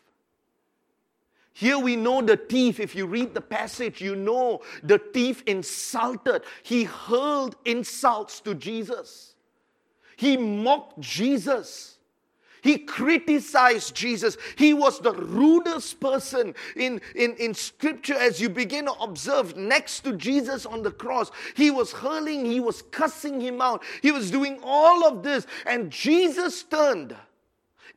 Here 1.52 1.78
we 1.78 1.94
know 1.96 2.20
the 2.20 2.36
thief. 2.36 2.80
If 2.80 2.96
you 2.96 3.06
read 3.06 3.34
the 3.34 3.40
passage, 3.40 4.00
you 4.00 4.16
know 4.16 4.62
the 4.82 4.98
thief 4.98 5.42
insulted. 5.46 6.42
He 6.62 6.84
hurled 6.84 7.56
insults 7.64 8.40
to 8.40 8.54
Jesus. 8.54 9.34
He 10.16 10.36
mocked 10.36 11.00
Jesus. 11.00 11.93
He 12.64 12.78
criticized 12.78 13.94
Jesus. 13.94 14.38
He 14.56 14.72
was 14.72 14.98
the 14.98 15.12
rudest 15.12 16.00
person 16.00 16.54
in, 16.76 17.02
in, 17.14 17.34
in 17.34 17.52
scripture 17.52 18.14
as 18.14 18.40
you 18.40 18.48
begin 18.48 18.86
to 18.86 18.92
observe 18.92 19.54
next 19.54 20.00
to 20.04 20.16
Jesus 20.16 20.64
on 20.64 20.82
the 20.82 20.90
cross. 20.90 21.30
He 21.54 21.70
was 21.70 21.92
hurling, 21.92 22.46
he 22.46 22.60
was 22.60 22.80
cussing 22.80 23.38
him 23.38 23.60
out, 23.60 23.84
he 24.00 24.12
was 24.12 24.30
doing 24.30 24.60
all 24.62 25.06
of 25.06 25.22
this. 25.22 25.46
And 25.66 25.90
Jesus 25.90 26.62
turned. 26.62 27.14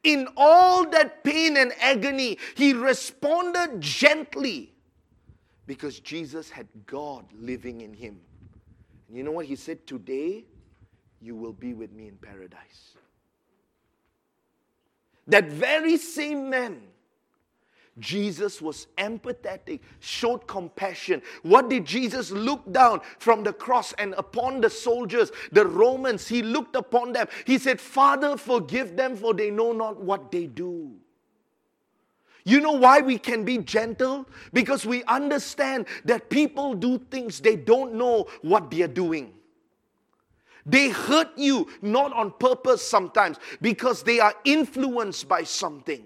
In 0.03 0.27
all 0.35 0.85
that 0.89 1.23
pain 1.23 1.55
and 1.55 1.71
agony, 1.79 2.37
he 2.55 2.73
responded 2.73 3.79
gently 3.79 4.73
because 5.65 6.01
Jesus 6.01 6.49
had 6.49 6.67
God 6.85 7.25
living 7.39 7.79
in 7.81 7.93
him. 7.93 8.19
And 9.07 9.15
you 9.15 9.23
know 9.23 9.31
what 9.31 9.45
he 9.45 9.55
said? 9.55 9.87
Today, 9.87 10.43
you 11.21 11.37
will 11.37 11.53
be 11.53 11.73
with 11.73 11.93
me 11.93 12.09
in 12.09 12.17
paradise. 12.17 12.97
That 15.27 15.49
very 15.49 15.97
same 15.97 16.49
man, 16.49 16.81
Jesus 17.99 18.61
was 18.61 18.87
empathetic, 18.97 19.81
showed 19.99 20.47
compassion. 20.47 21.21
What 21.41 21.69
did 21.69 21.85
Jesus 21.85 22.31
look 22.31 22.71
down 22.71 23.01
from 23.19 23.43
the 23.43 23.53
cross 23.53 23.93
and 23.93 24.13
upon 24.17 24.61
the 24.61 24.69
soldiers, 24.69 25.31
the 25.51 25.65
Romans? 25.65 26.27
He 26.27 26.41
looked 26.41 26.75
upon 26.75 27.13
them. 27.13 27.27
He 27.45 27.57
said, 27.57 27.81
Father, 27.81 28.37
forgive 28.37 28.95
them, 28.95 29.15
for 29.15 29.33
they 29.33 29.49
know 29.49 29.73
not 29.73 30.01
what 30.01 30.31
they 30.31 30.45
do. 30.45 30.93
You 32.45 32.61
know 32.61 32.73
why 32.73 33.01
we 33.01 33.17
can 33.17 33.43
be 33.43 33.57
gentle? 33.57 34.25
Because 34.53 34.85
we 34.85 35.03
understand 35.03 35.87
that 36.05 36.29
people 36.29 36.75
do 36.75 36.97
things 36.97 37.41
they 37.41 37.57
don't 37.57 37.95
know 37.95 38.27
what 38.41 38.71
they 38.71 38.83
are 38.83 38.87
doing. 38.87 39.33
They 40.67 40.89
hurt 40.89 41.29
you 41.37 41.69
not 41.81 42.13
on 42.13 42.31
purpose 42.31 42.87
sometimes 42.87 43.37
because 43.61 44.03
they 44.03 44.19
are 44.19 44.35
influenced 44.43 45.27
by 45.27 45.43
something. 45.43 46.05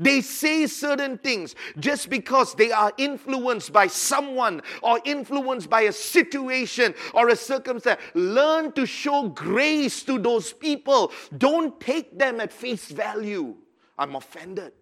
They 0.00 0.22
say 0.22 0.66
certain 0.66 1.18
things 1.18 1.54
just 1.78 2.08
because 2.08 2.54
they 2.54 2.72
are 2.72 2.92
influenced 2.96 3.72
by 3.72 3.88
someone 3.88 4.62
or 4.82 5.00
influenced 5.04 5.68
by 5.68 5.82
a 5.82 5.92
situation 5.92 6.94
or 7.12 7.28
a 7.28 7.36
circumstance. 7.36 8.00
Learn 8.14 8.72
to 8.72 8.86
show 8.86 9.28
grace 9.28 10.02
to 10.04 10.18
those 10.18 10.52
people. 10.52 11.12
Don't 11.36 11.78
take 11.80 12.18
them 12.18 12.40
at 12.40 12.52
face 12.52 12.86
value. 12.90 13.56
I'm 13.98 14.16
offended. 14.16 14.72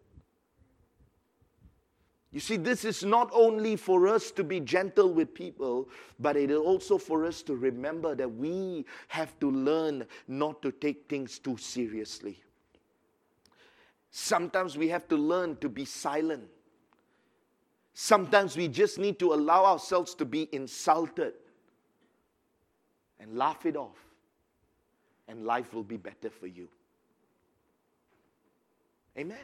You 2.32 2.40
see, 2.40 2.56
this 2.56 2.86
is 2.86 3.04
not 3.04 3.30
only 3.34 3.76
for 3.76 4.08
us 4.08 4.30
to 4.32 4.42
be 4.42 4.58
gentle 4.58 5.12
with 5.12 5.34
people, 5.34 5.90
but 6.18 6.34
it 6.34 6.50
is 6.50 6.56
also 6.56 6.96
for 6.96 7.26
us 7.26 7.42
to 7.42 7.54
remember 7.54 8.14
that 8.14 8.28
we 8.28 8.86
have 9.08 9.38
to 9.40 9.50
learn 9.50 10.06
not 10.26 10.62
to 10.62 10.72
take 10.72 11.10
things 11.10 11.38
too 11.38 11.58
seriously. 11.58 12.42
Sometimes 14.10 14.78
we 14.78 14.88
have 14.88 15.06
to 15.08 15.16
learn 15.16 15.58
to 15.58 15.68
be 15.68 15.84
silent. 15.84 16.44
Sometimes 17.92 18.56
we 18.56 18.66
just 18.66 18.98
need 18.98 19.18
to 19.18 19.34
allow 19.34 19.66
ourselves 19.66 20.14
to 20.14 20.24
be 20.24 20.48
insulted 20.52 21.34
and 23.20 23.36
laugh 23.36 23.66
it 23.66 23.76
off, 23.76 23.98
and 25.28 25.44
life 25.44 25.74
will 25.74 25.84
be 25.84 25.98
better 25.98 26.30
for 26.30 26.46
you. 26.46 26.68
Amen. 29.18 29.36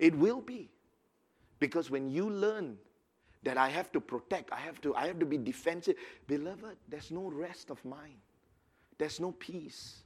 It 0.00 0.16
will 0.16 0.40
be. 0.40 0.70
Because 1.60 1.90
when 1.90 2.10
you 2.10 2.28
learn 2.28 2.78
that 3.42 3.58
I 3.58 3.68
have 3.68 3.92
to 3.92 4.00
protect, 4.00 4.50
I 4.50 4.56
have 4.56 4.80
to, 4.80 4.96
I 4.96 5.06
have 5.06 5.18
to 5.20 5.26
be 5.26 5.36
defensive, 5.36 5.94
beloved, 6.26 6.76
there's 6.88 7.10
no 7.10 7.28
rest 7.28 7.70
of 7.70 7.84
mind. 7.84 8.16
There's 8.98 9.20
no 9.20 9.32
peace. 9.32 10.02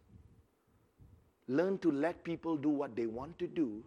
Learn 1.46 1.78
to 1.78 1.92
let 1.92 2.24
people 2.24 2.56
do 2.56 2.68
what 2.68 2.96
they 2.96 3.06
want 3.06 3.38
to 3.38 3.46
do. 3.46 3.84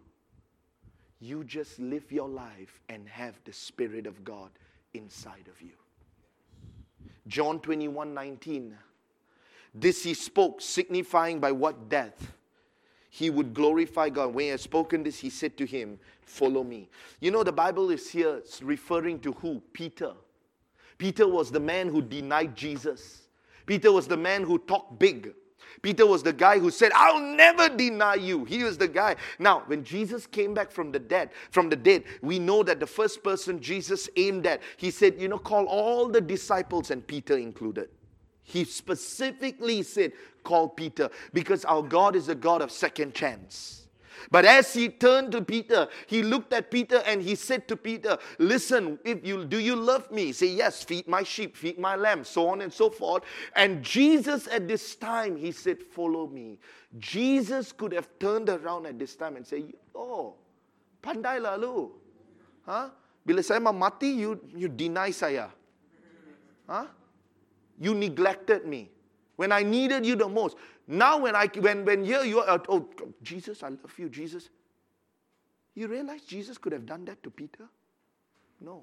You 1.20 1.44
just 1.44 1.78
live 1.78 2.10
your 2.10 2.28
life 2.28 2.80
and 2.88 3.06
have 3.08 3.38
the 3.44 3.52
Spirit 3.52 4.06
of 4.06 4.24
God 4.24 4.50
inside 4.94 5.48
of 5.50 5.60
you. 5.60 5.76
John 7.26 7.60
21 7.60 8.14
19. 8.14 8.78
This 9.74 10.04
he 10.04 10.14
spoke, 10.14 10.62
signifying 10.62 11.38
by 11.38 11.52
what 11.52 11.90
death 11.90 12.32
he 13.18 13.30
would 13.30 13.52
glorify 13.52 14.08
God. 14.08 14.32
When 14.32 14.44
he 14.44 14.50
had 14.50 14.60
spoken 14.60 15.02
this, 15.02 15.18
he 15.18 15.28
said 15.28 15.56
to 15.58 15.66
him, 15.66 15.98
Follow 16.22 16.62
me. 16.62 16.88
You 17.20 17.32
know, 17.32 17.42
the 17.42 17.52
Bible 17.52 17.90
is 17.90 18.08
here 18.08 18.42
referring 18.62 19.18
to 19.20 19.32
who? 19.32 19.60
Peter. 19.72 20.12
Peter 20.98 21.26
was 21.26 21.50
the 21.50 21.58
man 21.58 21.88
who 21.88 22.00
denied 22.00 22.54
Jesus. 22.54 23.28
Peter 23.66 23.90
was 23.90 24.06
the 24.06 24.16
man 24.16 24.44
who 24.44 24.58
talked 24.58 25.00
big. 25.00 25.32
Peter 25.82 26.06
was 26.06 26.22
the 26.22 26.32
guy 26.32 26.60
who 26.60 26.70
said, 26.70 26.92
I'll 26.94 27.20
never 27.20 27.68
deny 27.68 28.14
you. 28.14 28.44
He 28.44 28.62
was 28.62 28.78
the 28.78 28.88
guy. 28.88 29.16
Now, 29.38 29.64
when 29.66 29.82
Jesus 29.82 30.26
came 30.26 30.54
back 30.54 30.70
from 30.70 30.92
the 30.92 30.98
dead, 31.00 31.30
from 31.50 31.68
the 31.68 31.76
dead, 31.76 32.04
we 32.22 32.38
know 32.38 32.62
that 32.62 32.78
the 32.78 32.86
first 32.86 33.24
person 33.24 33.60
Jesus 33.60 34.08
aimed 34.16 34.46
at, 34.46 34.60
he 34.76 34.92
said, 34.92 35.20
you 35.20 35.28
know, 35.28 35.38
call 35.38 35.66
all 35.66 36.08
the 36.08 36.20
disciples 36.20 36.92
and 36.92 37.04
Peter 37.06 37.36
included. 37.36 37.88
He 38.48 38.64
specifically 38.64 39.82
said, 39.82 40.12
Call 40.42 40.70
Peter, 40.70 41.10
because 41.34 41.66
our 41.66 41.82
God 41.82 42.16
is 42.16 42.30
a 42.30 42.34
God 42.34 42.62
of 42.62 42.72
second 42.72 43.12
chance. 43.12 43.86
But 44.30 44.46
as 44.46 44.72
he 44.72 44.88
turned 44.88 45.32
to 45.32 45.42
Peter, 45.42 45.86
he 46.06 46.22
looked 46.22 46.54
at 46.54 46.70
Peter 46.70 47.02
and 47.04 47.20
he 47.20 47.34
said 47.34 47.68
to 47.68 47.76
Peter, 47.76 48.16
Listen, 48.38 48.98
if 49.04 49.24
you 49.24 49.44
do 49.44 49.58
you 49.58 49.76
love 49.76 50.10
me? 50.10 50.32
Say, 50.32 50.46
Yes, 50.46 50.82
feed 50.82 51.06
my 51.06 51.22
sheep, 51.22 51.58
feed 51.58 51.78
my 51.78 51.94
lamb, 51.94 52.24
so 52.24 52.48
on 52.48 52.62
and 52.62 52.72
so 52.72 52.88
forth. 52.88 53.22
And 53.54 53.82
Jesus 53.82 54.48
at 54.48 54.66
this 54.66 54.96
time, 54.96 55.36
he 55.36 55.52
said, 55.52 55.82
Follow 55.82 56.26
me. 56.26 56.58
Jesus 56.98 57.70
could 57.70 57.92
have 57.92 58.08
turned 58.18 58.48
around 58.48 58.86
at 58.86 58.98
this 58.98 59.14
time 59.14 59.36
and 59.36 59.46
said, 59.46 59.74
Oh, 59.94 60.36
pandai 61.02 61.36
lalu. 61.36 61.90
Huh? 62.64 62.88
Bila 63.28 63.44
saya 63.44 63.60
mati, 63.60 64.08
you, 64.08 64.40
you 64.56 64.68
deny 64.68 65.10
saya. 65.10 65.52
Huh? 66.66 66.86
You 67.78 67.94
neglected 67.94 68.66
me 68.66 68.90
when 69.36 69.52
I 69.52 69.62
needed 69.62 70.04
you 70.04 70.16
the 70.16 70.28
most. 70.28 70.56
Now, 70.86 71.18
when 71.18 71.36
I 71.36 71.46
when 71.46 71.84
when 71.84 72.04
here 72.04 72.24
you 72.24 72.40
are, 72.40 72.62
oh 72.68 72.88
Jesus, 73.22 73.62
I 73.62 73.68
love 73.68 73.98
you, 73.98 74.08
Jesus. 74.08 74.48
You 75.74 75.86
realize 75.86 76.22
Jesus 76.22 76.58
could 76.58 76.72
have 76.72 76.86
done 76.86 77.04
that 77.04 77.22
to 77.22 77.30
Peter? 77.30 77.68
No, 78.60 78.82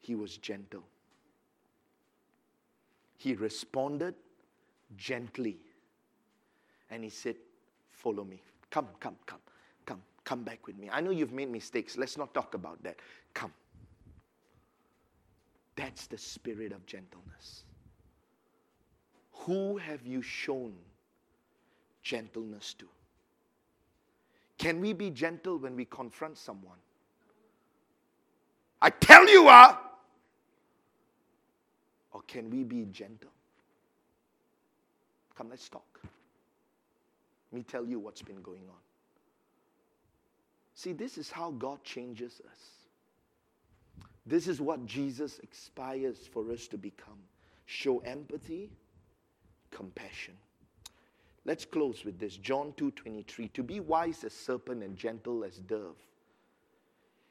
he 0.00 0.14
was 0.14 0.36
gentle. 0.36 0.84
He 3.16 3.34
responded 3.34 4.14
gently, 4.96 5.58
and 6.90 7.02
he 7.02 7.10
said, 7.10 7.36
"Follow 7.90 8.24
me. 8.24 8.40
Come, 8.70 8.88
come, 9.00 9.16
come, 9.26 9.40
come, 9.84 10.02
come 10.24 10.44
back 10.44 10.66
with 10.66 10.78
me. 10.78 10.88
I 10.92 11.00
know 11.00 11.10
you've 11.10 11.32
made 11.32 11.50
mistakes. 11.50 11.96
Let's 11.96 12.16
not 12.16 12.32
talk 12.34 12.54
about 12.54 12.82
that. 12.84 13.00
Come." 13.34 13.52
That's 15.74 16.06
the 16.06 16.18
spirit 16.18 16.72
of 16.72 16.84
gentleness. 16.86 17.64
Who 19.46 19.76
have 19.76 20.06
you 20.06 20.22
shown 20.22 20.72
gentleness 22.02 22.74
to? 22.74 22.86
Can 24.58 24.80
we 24.80 24.92
be 24.92 25.10
gentle 25.10 25.58
when 25.58 25.74
we 25.74 25.84
confront 25.84 26.38
someone? 26.38 26.78
I 28.80 28.90
tell 28.90 29.28
you, 29.28 29.46
ah! 29.48 29.72
Uh, 29.72 29.76
or 32.12 32.22
can 32.22 32.50
we 32.50 32.62
be 32.62 32.84
gentle? 32.92 33.30
Come, 35.36 35.50
let's 35.50 35.68
talk. 35.68 36.00
Let 37.50 37.58
me 37.58 37.64
tell 37.64 37.84
you 37.84 37.98
what's 37.98 38.22
been 38.22 38.42
going 38.42 38.62
on. 38.68 38.76
See, 40.74 40.92
this 40.92 41.18
is 41.18 41.30
how 41.30 41.50
God 41.52 41.82
changes 41.82 42.40
us. 42.50 42.58
This 44.24 44.46
is 44.46 44.60
what 44.60 44.86
Jesus 44.86 45.40
aspires 45.50 46.28
for 46.32 46.50
us 46.52 46.68
to 46.68 46.78
become. 46.78 47.18
Show 47.66 47.98
empathy, 48.00 48.70
compassion. 49.72 50.34
Let's 51.44 51.64
close 51.64 52.04
with 52.04 52.18
this. 52.20 52.36
John 52.36 52.72
2:23. 52.74 53.52
To 53.54 53.62
be 53.64 53.80
wise 53.80 54.22
as 54.22 54.32
serpent 54.32 54.82
and 54.82 54.96
gentle 54.96 55.42
as 55.44 55.58
dove 55.58 55.96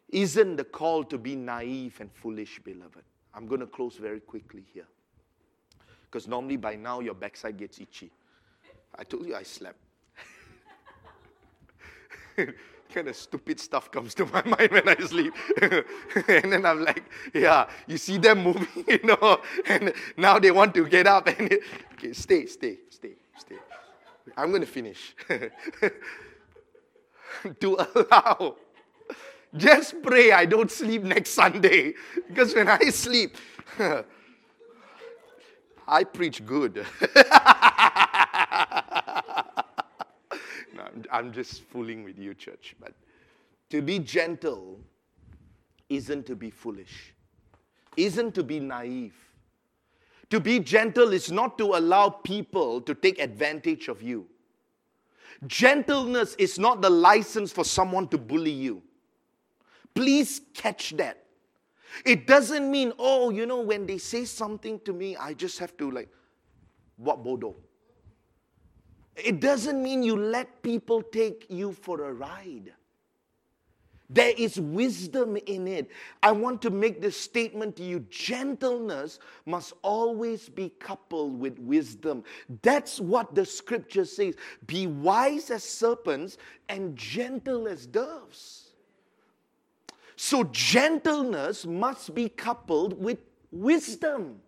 isn't 0.09 0.57
the 0.57 0.65
call 0.65 1.05
to 1.05 1.17
be 1.17 1.35
naive 1.35 2.01
and 2.01 2.11
foolish, 2.11 2.59
beloved. 2.59 3.03
I'm 3.33 3.47
going 3.47 3.61
to 3.61 3.67
close 3.67 3.95
very 3.95 4.19
quickly 4.19 4.65
here. 4.73 4.87
Because 6.03 6.27
normally 6.27 6.57
by 6.57 6.75
now 6.75 6.99
your 6.99 7.13
backside 7.13 7.55
gets 7.55 7.79
itchy. 7.79 8.11
I 8.93 9.05
told 9.05 9.25
you 9.25 9.35
I 9.35 9.43
slept. 9.43 9.79
kind 12.91 13.07
of 13.07 13.15
stupid 13.15 13.59
stuff 13.59 13.89
comes 13.91 14.13
to 14.15 14.25
my 14.33 14.43
mind 14.43 14.71
when 14.71 14.87
I 14.87 14.95
sleep. 14.95 15.33
and 16.27 16.51
then 16.51 16.65
I'm 16.65 16.83
like, 16.83 17.03
yeah, 17.33 17.67
you 17.87 17.97
see 17.97 18.17
them 18.17 18.43
moving, 18.43 18.67
you 18.87 18.99
know, 19.03 19.41
and 19.65 19.93
now 20.17 20.39
they 20.39 20.51
want 20.51 20.73
to 20.75 20.87
get 20.87 21.07
up 21.07 21.27
and 21.27 21.57
okay, 21.93 22.13
stay, 22.13 22.45
stay, 22.45 22.77
stay, 22.89 23.13
stay. 23.37 23.55
I'm 24.37 24.49
going 24.49 24.61
to 24.61 24.67
finish. 24.67 25.15
to 27.59 27.77
allow. 27.95 28.55
Just 29.55 30.01
pray 30.03 30.31
I 30.31 30.45
don't 30.45 30.71
sleep 30.71 31.03
next 31.03 31.31
Sunday. 31.31 31.93
Because 32.27 32.53
when 32.53 32.69
I 32.69 32.79
sleep, 32.89 33.35
I 35.87 36.03
preach 36.03 36.45
good. 36.45 36.85
I'm, 40.93 41.05
I'm 41.11 41.33
just 41.33 41.63
fooling 41.63 42.03
with 42.03 42.17
you, 42.17 42.33
church. 42.33 42.75
But 42.79 42.93
to 43.69 43.81
be 43.81 43.99
gentle 43.99 44.79
isn't 45.89 46.25
to 46.27 46.35
be 46.35 46.49
foolish, 46.49 47.13
isn't 47.97 48.33
to 48.35 48.43
be 48.43 48.59
naive. 48.59 49.15
To 50.29 50.39
be 50.39 50.59
gentle 50.59 51.11
is 51.11 51.29
not 51.29 51.57
to 51.57 51.75
allow 51.75 52.07
people 52.09 52.79
to 52.81 52.95
take 52.95 53.19
advantage 53.19 53.89
of 53.89 54.01
you. 54.01 54.27
Gentleness 55.45 56.35
is 56.35 56.57
not 56.57 56.81
the 56.81 56.89
license 56.89 57.51
for 57.51 57.65
someone 57.65 58.07
to 58.09 58.17
bully 58.17 58.51
you. 58.51 58.81
Please 59.93 60.41
catch 60.53 60.91
that. 60.91 61.25
It 62.05 62.27
doesn't 62.27 62.71
mean, 62.71 62.93
oh, 62.97 63.29
you 63.29 63.45
know, 63.45 63.59
when 63.59 63.85
they 63.85 63.97
say 63.97 64.23
something 64.23 64.79
to 64.85 64.93
me, 64.93 65.17
I 65.17 65.33
just 65.33 65.59
have 65.59 65.75
to 65.77 65.91
like, 65.91 66.09
what 66.95 67.23
bodo? 67.23 67.55
It 69.23 69.39
doesn't 69.39 69.81
mean 69.81 70.03
you 70.03 70.15
let 70.15 70.61
people 70.63 71.01
take 71.01 71.45
you 71.49 71.73
for 71.73 72.05
a 72.05 72.13
ride. 72.13 72.73
There 74.09 74.33
is 74.37 74.59
wisdom 74.59 75.37
in 75.45 75.69
it. 75.69 75.89
I 76.21 76.33
want 76.33 76.61
to 76.63 76.69
make 76.69 76.99
this 76.99 77.17
statement 77.17 77.77
to 77.77 77.83
you 77.83 78.01
gentleness 78.09 79.19
must 79.45 79.71
always 79.83 80.49
be 80.49 80.69
coupled 80.79 81.39
with 81.39 81.57
wisdom. 81.59 82.25
That's 82.61 82.99
what 82.99 83.33
the 83.35 83.45
scripture 83.45 84.03
says. 84.03 84.35
Be 84.67 84.85
wise 84.87 85.49
as 85.49 85.63
serpents 85.63 86.37
and 86.67 86.97
gentle 86.97 87.69
as 87.69 87.85
doves. 87.85 88.71
So, 90.17 90.43
gentleness 90.43 91.65
must 91.65 92.13
be 92.13 92.27
coupled 92.27 93.01
with 93.01 93.19
wisdom, 93.51 94.41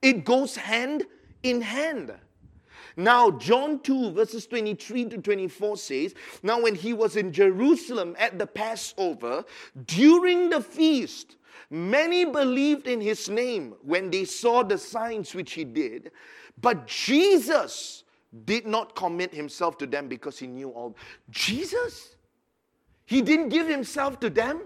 it 0.00 0.24
goes 0.24 0.56
hand 0.56 1.04
in 1.42 1.60
hand. 1.60 2.14
Now, 2.98 3.30
John 3.30 3.78
2, 3.78 4.10
verses 4.10 4.48
23 4.48 5.04
to 5.10 5.18
24 5.18 5.76
says, 5.76 6.14
Now, 6.42 6.60
when 6.60 6.74
he 6.74 6.92
was 6.92 7.14
in 7.14 7.32
Jerusalem 7.32 8.16
at 8.18 8.40
the 8.40 8.46
Passover, 8.46 9.44
during 9.84 10.50
the 10.50 10.60
feast, 10.60 11.36
many 11.70 12.24
believed 12.24 12.88
in 12.88 13.00
his 13.00 13.28
name 13.28 13.74
when 13.82 14.10
they 14.10 14.24
saw 14.24 14.64
the 14.64 14.76
signs 14.76 15.32
which 15.32 15.52
he 15.52 15.62
did. 15.64 16.10
But 16.60 16.88
Jesus 16.88 18.02
did 18.44 18.66
not 18.66 18.96
commit 18.96 19.32
himself 19.32 19.78
to 19.78 19.86
them 19.86 20.08
because 20.08 20.36
he 20.36 20.48
knew 20.48 20.70
all. 20.70 20.96
Jesus? 21.30 22.16
He 23.06 23.22
didn't 23.22 23.50
give 23.50 23.68
himself 23.68 24.18
to 24.20 24.28
them? 24.28 24.62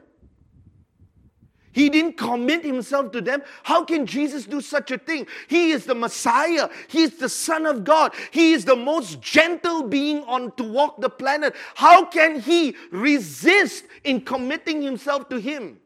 He 1.72 1.88
didn't 1.88 2.18
commit 2.18 2.64
himself 2.64 3.12
to 3.12 3.20
them. 3.20 3.42
How 3.62 3.84
can 3.84 4.06
Jesus 4.06 4.44
do 4.44 4.60
such 4.60 4.90
a 4.90 4.98
thing? 4.98 5.26
He 5.48 5.70
is 5.70 5.86
the 5.86 5.94
Messiah. 5.94 6.68
He 6.88 7.02
is 7.02 7.16
the 7.16 7.28
Son 7.28 7.66
of 7.66 7.82
God. 7.82 8.14
He 8.30 8.52
is 8.52 8.64
the 8.64 8.76
most 8.76 9.20
gentle 9.20 9.82
being 9.82 10.22
on 10.24 10.52
to 10.56 10.64
walk 10.64 11.00
the 11.00 11.08
planet. 11.08 11.54
How 11.74 12.04
can 12.04 12.40
he 12.40 12.76
resist 12.90 13.84
in 14.04 14.20
committing 14.20 14.82
himself 14.82 15.28
to 15.30 15.38
him? 15.38 15.80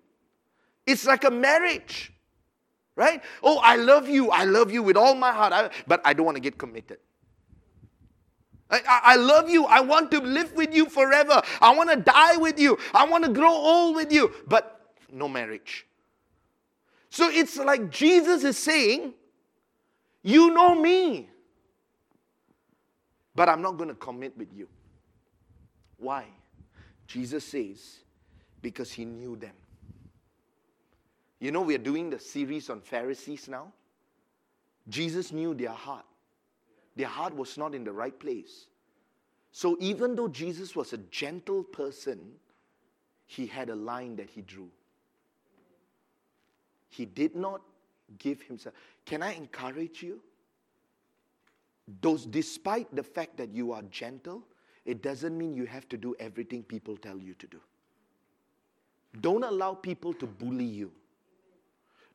It's 0.86 1.06
like 1.06 1.24
a 1.24 1.30
marriage, 1.30 2.12
right? 2.96 3.22
Oh, 3.42 3.58
I 3.62 3.76
love 3.76 4.08
you. 4.08 4.30
I 4.30 4.44
love 4.44 4.72
you 4.72 4.82
with 4.82 4.96
all 4.96 5.14
my 5.14 5.32
heart, 5.32 5.52
I, 5.52 5.70
but 5.86 6.00
I 6.04 6.12
don't 6.12 6.26
want 6.26 6.36
to 6.36 6.40
get 6.42 6.58
committed. 6.58 6.98
I, 8.68 8.80
I, 8.86 9.16
love 9.16 9.48
you. 9.48 9.64
I 9.66 9.80
want 9.80 10.10
to 10.10 10.20
live 10.20 10.52
with 10.54 10.74
you 10.74 10.86
forever. 10.86 11.40
I 11.60 11.72
want 11.72 11.90
to 11.90 11.96
die 11.96 12.36
with 12.36 12.58
you. 12.58 12.76
I 12.92 13.06
want 13.06 13.24
to 13.24 13.30
grow 13.30 13.52
old 13.52 13.94
with 13.94 14.12
you. 14.12 14.32
But 14.48 14.75
no 15.12 15.28
marriage. 15.28 15.86
So 17.10 17.28
it's 17.30 17.56
like 17.56 17.90
Jesus 17.90 18.44
is 18.44 18.58
saying, 18.58 19.14
You 20.22 20.52
know 20.52 20.74
me, 20.74 21.28
but 23.34 23.48
I'm 23.48 23.62
not 23.62 23.76
going 23.76 23.88
to 23.88 23.94
commit 23.94 24.36
with 24.36 24.52
you. 24.52 24.68
Why? 25.98 26.24
Jesus 27.06 27.44
says, 27.44 28.00
Because 28.60 28.92
he 28.92 29.04
knew 29.04 29.36
them. 29.36 29.54
You 31.38 31.52
know, 31.52 31.60
we 31.60 31.74
are 31.74 31.78
doing 31.78 32.10
the 32.10 32.18
series 32.18 32.70
on 32.70 32.80
Pharisees 32.80 33.48
now. 33.48 33.72
Jesus 34.88 35.32
knew 35.32 35.54
their 35.54 35.70
heart. 35.70 36.04
Their 36.96 37.08
heart 37.08 37.34
was 37.34 37.58
not 37.58 37.74
in 37.74 37.84
the 37.84 37.92
right 37.92 38.18
place. 38.18 38.66
So 39.52 39.76
even 39.80 40.14
though 40.14 40.28
Jesus 40.28 40.74
was 40.74 40.92
a 40.92 40.98
gentle 40.98 41.62
person, 41.62 42.20
he 43.26 43.46
had 43.46 43.68
a 43.68 43.74
line 43.74 44.16
that 44.16 44.30
he 44.30 44.42
drew. 44.42 44.70
He 46.96 47.04
did 47.04 47.36
not 47.36 47.60
give 48.18 48.40
himself. 48.40 48.74
Can 49.04 49.22
I 49.22 49.34
encourage 49.34 50.02
you? 50.02 50.18
Those, 52.00 52.24
despite 52.24 52.92
the 52.94 53.02
fact 53.02 53.36
that 53.36 53.50
you 53.50 53.72
are 53.72 53.82
gentle, 53.90 54.42
it 54.86 55.02
doesn't 55.02 55.36
mean 55.36 55.54
you 55.54 55.66
have 55.66 55.86
to 55.90 55.98
do 55.98 56.16
everything 56.18 56.62
people 56.62 56.96
tell 56.96 57.18
you 57.18 57.34
to 57.34 57.46
do. 57.48 57.60
Don't 59.20 59.44
allow 59.44 59.74
people 59.74 60.14
to 60.14 60.26
bully 60.26 60.64
you. 60.64 60.90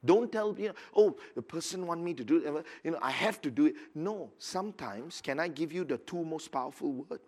Don't 0.03 0.31
tell 0.31 0.53
me, 0.53 0.69
oh, 0.95 1.15
the 1.35 1.43
person 1.43 1.85
want 1.85 2.01
me 2.01 2.15
to 2.15 2.23
do 2.23 2.37
it. 2.37 2.65
You 2.83 2.91
know, 2.91 2.99
I 3.03 3.11
have 3.11 3.39
to 3.41 3.51
do 3.51 3.67
it. 3.67 3.75
No. 3.93 4.31
Sometimes, 4.39 5.21
can 5.21 5.39
I 5.39 5.47
give 5.47 5.71
you 5.71 5.83
the 5.83 5.99
two 5.99 6.25
most 6.25 6.51
powerful 6.51 6.91
word? 6.91 7.19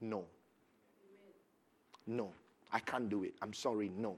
No. 0.00 0.24
No. 2.06 2.32
I 2.72 2.78
can't 2.78 3.08
do 3.08 3.24
it. 3.24 3.34
I'm 3.42 3.52
sorry. 3.52 3.90
No. 3.96 4.16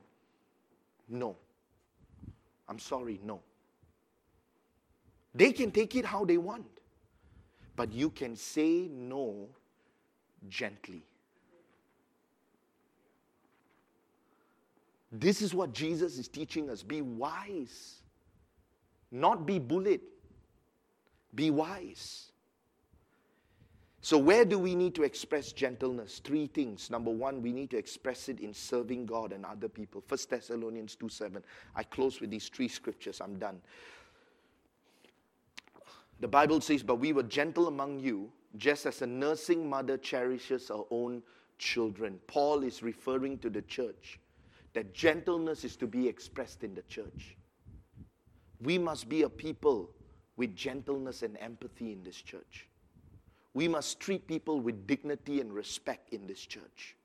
No. 1.08 1.36
I'm 2.68 2.78
sorry, 2.78 3.20
no. 3.22 3.40
They 5.34 5.52
can 5.52 5.70
take 5.70 5.96
it 5.96 6.04
how 6.04 6.24
they 6.24 6.38
want, 6.38 6.66
but 7.76 7.92
you 7.92 8.10
can 8.10 8.36
say 8.36 8.88
no 8.90 9.48
gently. 10.48 11.04
This 15.10 15.42
is 15.42 15.54
what 15.54 15.72
Jesus 15.72 16.18
is 16.18 16.26
teaching 16.28 16.70
us 16.70 16.82
be 16.82 17.00
wise, 17.00 18.02
not 19.10 19.46
be 19.46 19.58
bullied. 19.58 20.00
Be 21.34 21.50
wise. 21.50 22.30
So, 24.04 24.18
where 24.18 24.44
do 24.44 24.58
we 24.58 24.74
need 24.74 24.94
to 24.96 25.02
express 25.02 25.50
gentleness? 25.50 26.20
Three 26.22 26.46
things. 26.46 26.90
Number 26.90 27.10
one, 27.10 27.40
we 27.40 27.52
need 27.52 27.70
to 27.70 27.78
express 27.78 28.28
it 28.28 28.38
in 28.38 28.52
serving 28.52 29.06
God 29.06 29.32
and 29.32 29.46
other 29.46 29.66
people. 29.66 30.04
1 30.06 30.18
Thessalonians 30.28 30.94
2 30.94 31.08
7. 31.08 31.42
I 31.74 31.84
close 31.84 32.20
with 32.20 32.28
these 32.28 32.50
three 32.50 32.68
scriptures. 32.68 33.22
I'm 33.22 33.38
done. 33.38 33.62
The 36.20 36.28
Bible 36.28 36.60
says, 36.60 36.82
But 36.82 36.96
we 36.96 37.14
were 37.14 37.22
gentle 37.22 37.66
among 37.66 37.98
you, 37.98 38.30
just 38.58 38.84
as 38.84 39.00
a 39.00 39.06
nursing 39.06 39.70
mother 39.70 39.96
cherishes 39.96 40.68
her 40.68 40.82
own 40.90 41.22
children. 41.56 42.20
Paul 42.26 42.62
is 42.62 42.82
referring 42.82 43.38
to 43.38 43.48
the 43.48 43.62
church, 43.62 44.20
that 44.74 44.92
gentleness 44.92 45.64
is 45.64 45.76
to 45.76 45.86
be 45.86 46.06
expressed 46.06 46.62
in 46.62 46.74
the 46.74 46.82
church. 46.82 47.38
We 48.60 48.76
must 48.76 49.08
be 49.08 49.22
a 49.22 49.30
people 49.30 49.88
with 50.36 50.54
gentleness 50.54 51.22
and 51.22 51.38
empathy 51.40 51.90
in 51.90 52.02
this 52.02 52.20
church. 52.20 52.68
We 53.54 53.68
must 53.68 54.00
treat 54.00 54.26
people 54.26 54.60
with 54.60 54.86
dignity 54.86 55.40
and 55.40 55.52
respect 55.52 56.12
in 56.12 56.26
this 56.26 56.40
church. 56.40 56.96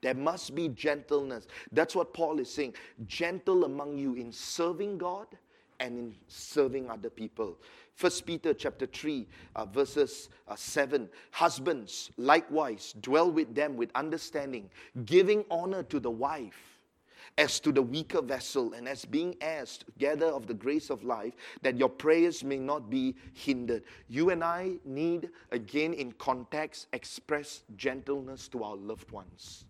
There 0.00 0.14
must 0.14 0.54
be 0.54 0.68
gentleness. 0.68 1.48
That's 1.72 1.96
what 1.96 2.14
Paul 2.14 2.38
is 2.38 2.52
saying. 2.52 2.74
Gentle 3.06 3.64
among 3.64 3.98
you 3.98 4.14
in 4.14 4.30
serving 4.30 4.98
God 4.98 5.26
and 5.80 5.98
in 5.98 6.14
serving 6.28 6.88
other 6.88 7.10
people. 7.10 7.58
First 7.94 8.24
Peter 8.26 8.54
chapter 8.54 8.86
3, 8.86 9.26
uh, 9.56 9.64
verses 9.64 10.28
uh, 10.46 10.54
7. 10.54 11.08
Husbands, 11.32 12.10
likewise, 12.16 12.94
dwell 13.00 13.30
with 13.30 13.56
them 13.56 13.76
with 13.76 13.90
understanding, 13.96 14.70
giving 15.04 15.44
honor 15.50 15.82
to 15.84 15.98
the 15.98 16.10
wife 16.10 16.77
as 17.36 17.60
to 17.60 17.72
the 17.72 17.82
weaker 17.82 18.22
vessel, 18.22 18.72
and 18.72 18.88
as 18.88 19.04
being 19.04 19.36
heirs 19.40 19.78
together 19.78 20.26
of 20.26 20.46
the 20.46 20.54
grace 20.54 20.90
of 20.90 21.04
life, 21.04 21.34
that 21.62 21.76
your 21.76 21.88
prayers 21.88 22.42
may 22.42 22.58
not 22.58 22.88
be 22.88 23.14
hindered. 23.34 23.82
You 24.08 24.30
and 24.30 24.42
I 24.42 24.76
need, 24.84 25.30
again 25.52 25.92
in 25.92 26.12
context, 26.12 26.86
express 26.92 27.62
gentleness 27.76 28.48
to 28.48 28.64
our 28.64 28.76
loved 28.76 29.10
ones. 29.10 29.64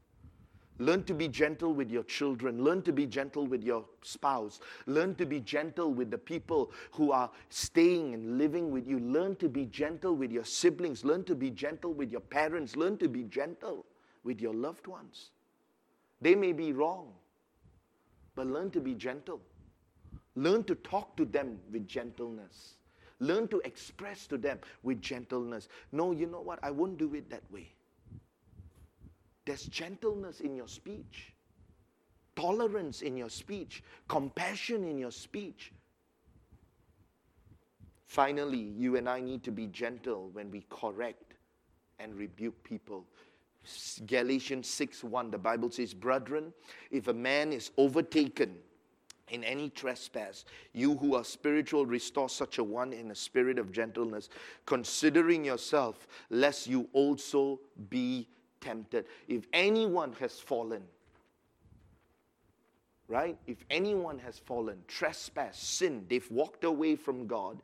Learn 0.80 1.02
to 1.04 1.14
be 1.14 1.26
gentle 1.26 1.74
with 1.74 1.90
your 1.90 2.04
children. 2.04 2.62
Learn 2.62 2.82
to 2.82 2.92
be 2.92 3.04
gentle 3.04 3.46
with 3.46 3.64
your 3.64 3.84
spouse. 4.02 4.60
Learn 4.86 5.16
to 5.16 5.26
be 5.26 5.40
gentle 5.40 5.92
with 5.92 6.08
the 6.10 6.18
people 6.18 6.70
who 6.92 7.10
are 7.10 7.30
staying 7.48 8.14
and 8.14 8.38
living 8.38 8.70
with 8.70 8.86
you. 8.86 9.00
Learn 9.00 9.34
to 9.36 9.48
be 9.48 9.66
gentle 9.66 10.14
with 10.14 10.30
your 10.30 10.44
siblings. 10.44 11.04
Learn 11.04 11.24
to 11.24 11.34
be 11.34 11.50
gentle 11.50 11.92
with 11.92 12.12
your 12.12 12.20
parents. 12.20 12.76
Learn 12.76 12.96
to 12.98 13.08
be 13.08 13.24
gentle 13.24 13.86
with 14.22 14.40
your 14.40 14.54
loved 14.54 14.86
ones. 14.86 15.30
They 16.20 16.36
may 16.36 16.52
be 16.52 16.72
wrong, 16.72 17.12
but 18.38 18.46
learn 18.46 18.70
to 18.70 18.80
be 18.80 18.94
gentle. 18.94 19.40
Learn 20.36 20.62
to 20.62 20.76
talk 20.76 21.16
to 21.16 21.24
them 21.24 21.58
with 21.72 21.88
gentleness. 21.88 22.74
Learn 23.18 23.48
to 23.48 23.60
express 23.64 24.28
to 24.28 24.38
them 24.38 24.60
with 24.84 25.02
gentleness. 25.02 25.68
No, 25.90 26.12
you 26.12 26.26
know 26.26 26.40
what? 26.40 26.60
I 26.62 26.70
won't 26.70 26.98
do 26.98 27.12
it 27.16 27.28
that 27.30 27.42
way. 27.50 27.66
There's 29.44 29.64
gentleness 29.64 30.38
in 30.38 30.54
your 30.54 30.68
speech, 30.68 31.34
tolerance 32.36 33.02
in 33.02 33.16
your 33.16 33.28
speech, 33.28 33.82
compassion 34.06 34.84
in 34.84 34.98
your 34.98 35.10
speech. 35.10 35.72
Finally, 38.06 38.72
you 38.76 38.94
and 38.94 39.08
I 39.08 39.18
need 39.18 39.42
to 39.42 39.50
be 39.50 39.66
gentle 39.66 40.30
when 40.32 40.48
we 40.52 40.64
correct 40.70 41.34
and 41.98 42.14
rebuke 42.14 42.62
people. 42.62 43.04
Galatians 44.06 44.68
6 44.68 45.04
1, 45.04 45.30
the 45.30 45.38
Bible 45.38 45.70
says, 45.70 45.94
Brethren, 45.94 46.52
if 46.90 47.08
a 47.08 47.12
man 47.12 47.52
is 47.52 47.70
overtaken 47.76 48.56
in 49.30 49.44
any 49.44 49.70
trespass, 49.70 50.44
you 50.72 50.96
who 50.96 51.14
are 51.14 51.24
spiritual, 51.24 51.84
restore 51.84 52.28
such 52.28 52.58
a 52.58 52.64
one 52.64 52.92
in 52.92 53.10
a 53.10 53.14
spirit 53.14 53.58
of 53.58 53.72
gentleness, 53.72 54.28
considering 54.66 55.44
yourself, 55.44 56.06
lest 56.30 56.66
you 56.66 56.88
also 56.92 57.60
be 57.90 58.28
tempted. 58.60 59.04
If 59.26 59.46
anyone 59.52 60.14
has 60.20 60.40
fallen, 60.40 60.82
right? 63.08 63.36
If 63.46 63.64
anyone 63.70 64.18
has 64.20 64.38
fallen, 64.38 64.78
trespass, 64.86 65.58
sin, 65.58 66.04
they've 66.08 66.30
walked 66.30 66.64
away 66.64 66.96
from 66.96 67.26
God. 67.26 67.58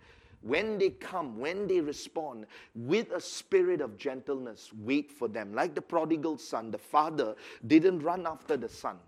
When 0.45 0.77
they 0.77 0.91
come, 0.91 1.39
when 1.41 1.67
they 1.67 1.81
respond 1.81 2.45
with 2.75 3.13
a 3.13 3.21
spirit 3.21 3.81
of 3.81 3.97
gentleness, 3.97 4.71
wait 4.77 5.11
for 5.11 5.27
them. 5.27 5.55
Like 5.55 5.75
the 5.75 5.81
prodigal 5.81 6.37
son, 6.37 6.71
the 6.71 6.77
father 6.77 7.35
didn't 7.67 8.01
run 8.01 8.27
after 8.27 8.59
the 8.59 8.69
son. 8.69 8.99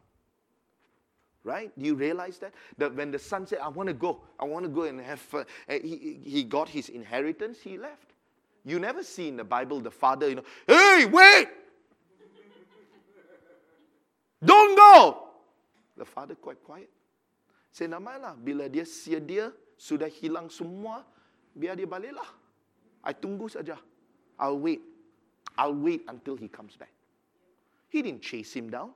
Right? 1.44 1.70
Do 1.78 1.84
you 1.84 1.94
realize 1.94 2.38
that? 2.38 2.54
That 2.78 2.94
when 2.94 3.10
the 3.10 3.18
son 3.18 3.46
said, 3.46 3.58
I 3.58 3.68
want 3.68 3.88
to 3.88 3.92
go, 3.92 4.22
I 4.40 4.46
want 4.46 4.64
to 4.64 4.70
go 4.70 4.84
and 4.84 4.98
have 4.98 5.20
fun, 5.20 5.44
eh, 5.68 5.78
he, 5.82 6.18
he 6.24 6.42
got 6.42 6.70
his 6.70 6.88
inheritance, 6.88 7.60
he 7.60 7.76
left. 7.76 8.14
You 8.64 8.78
never 8.78 9.02
see 9.02 9.28
in 9.28 9.36
the 9.36 9.44
Bible 9.44 9.80
the 9.80 9.90
father, 9.90 10.30
you 10.30 10.36
know, 10.36 10.44
hey, 10.66 11.04
wait! 11.04 11.48
Don't 14.42 14.74
go. 14.74 15.28
The 15.98 16.04
father 16.06 16.34
quite 16.34 16.64
quiet. 16.64 16.90
Say 17.72 17.86
namalah. 17.86 18.36
Bila 18.40 18.72
dia 18.72 18.86
sia 18.86 19.20
dia 19.20 19.52
sudah 19.76 20.08
hilang 20.08 20.48
semua, 20.48 21.04
biar 21.56 21.76
dia 21.76 21.86
baliklah. 21.86 22.28
I 23.04 23.12
tunggu 23.12 23.48
saja. 23.48 23.78
I'll 24.38 24.58
wait. 24.58 24.80
I'll 25.56 25.74
wait 25.74 26.04
until 26.08 26.36
he 26.36 26.48
comes 26.48 26.76
back. 26.76 26.92
He 27.88 28.02
didn't 28.02 28.22
chase 28.22 28.52
him 28.52 28.68
down. 28.68 28.90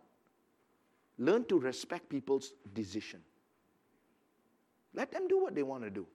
Learn 1.18 1.44
to 1.46 1.58
respect 1.58 2.08
people's 2.08 2.52
decision. 2.74 3.20
Let 4.94 5.12
them 5.12 5.28
do 5.28 5.40
what 5.40 5.54
they 5.54 5.62
want 5.62 5.84
to 5.84 5.90
do. 5.90 6.06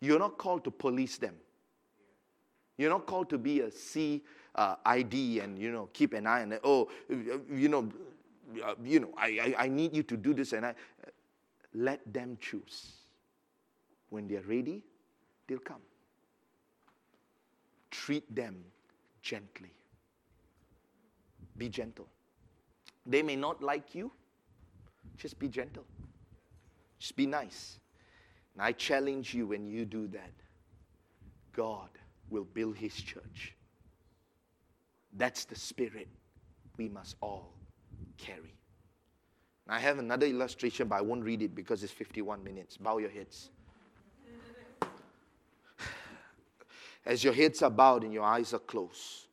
You're 0.00 0.18
not 0.18 0.38
called 0.38 0.64
to 0.64 0.70
police 0.70 1.16
them. 1.18 1.34
You're 2.76 2.90
not 2.90 3.06
called 3.06 3.30
to 3.30 3.38
be 3.38 3.60
a 3.60 3.70
C 3.70 4.22
uh, 4.54 4.76
ID 4.84 5.40
and 5.40 5.58
you 5.58 5.70
know 5.70 5.88
keep 5.92 6.12
an 6.14 6.26
eye 6.26 6.42
on 6.42 6.52
it. 6.52 6.60
Oh, 6.64 6.88
you 7.08 7.68
know, 7.68 7.88
uh, 8.64 8.74
you 8.82 9.00
know, 9.00 9.10
I, 9.16 9.54
I, 9.58 9.64
I 9.64 9.68
need 9.68 9.94
you 9.94 10.02
to 10.02 10.16
do 10.16 10.34
this, 10.34 10.52
and 10.52 10.66
I 10.66 10.74
let 11.74 12.00
them 12.12 12.36
choose. 12.40 12.92
When 14.10 14.28
they're 14.28 14.42
ready, 14.42 14.82
they'll 15.46 15.58
come. 15.58 15.82
Treat 17.90 18.34
them 18.34 18.64
gently. 19.22 19.72
Be 21.56 21.68
gentle. 21.68 22.08
They 23.06 23.22
may 23.22 23.36
not 23.36 23.62
like 23.62 23.94
you. 23.94 24.10
Just 25.16 25.38
be 25.38 25.48
gentle. 25.48 25.84
Just 26.98 27.16
be 27.16 27.26
nice. 27.26 27.78
And 28.54 28.62
I 28.62 28.72
challenge 28.72 29.34
you 29.34 29.46
when 29.46 29.66
you 29.66 29.84
do 29.84 30.06
that, 30.08 30.32
God 31.52 31.88
will 32.30 32.44
build 32.44 32.76
his 32.76 32.94
church. 32.94 33.54
That's 35.14 35.44
the 35.44 35.56
spirit 35.56 36.08
we 36.76 36.88
must 36.88 37.16
all 37.20 37.52
carry. 38.16 38.54
I 39.68 39.78
have 39.78 39.98
another 39.98 40.26
illustration, 40.26 40.88
but 40.88 40.96
I 40.96 41.00
won't 41.00 41.24
read 41.24 41.42
it 41.42 41.54
because 41.54 41.82
it's 41.82 41.92
51 41.92 42.42
minutes. 42.42 42.76
Bow 42.76 42.98
your 42.98 43.10
heads. 43.10 43.50
As 47.04 47.24
your 47.24 47.32
heads 47.32 47.62
are 47.62 47.70
bowed 47.70 48.04
and 48.04 48.12
your 48.12 48.24
eyes 48.24 48.54
are 48.54 48.60
closed. 48.60 49.26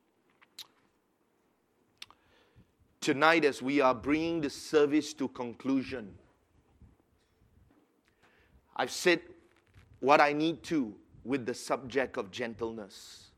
Tonight, 3.01 3.45
as 3.45 3.61
we 3.61 3.79
are 3.79 3.95
bringing 3.95 4.41
the 4.41 4.49
service 4.49 5.13
to 5.13 5.27
conclusion, 5.29 6.13
I've 8.75 8.91
said 8.91 9.21
what 9.99 10.19
I 10.19 10.33
need 10.33 10.63
to 10.63 10.93
with 11.23 11.45
the 11.45 11.53
subject 11.53 12.17
of 12.17 12.31
gentleness. 12.31 13.28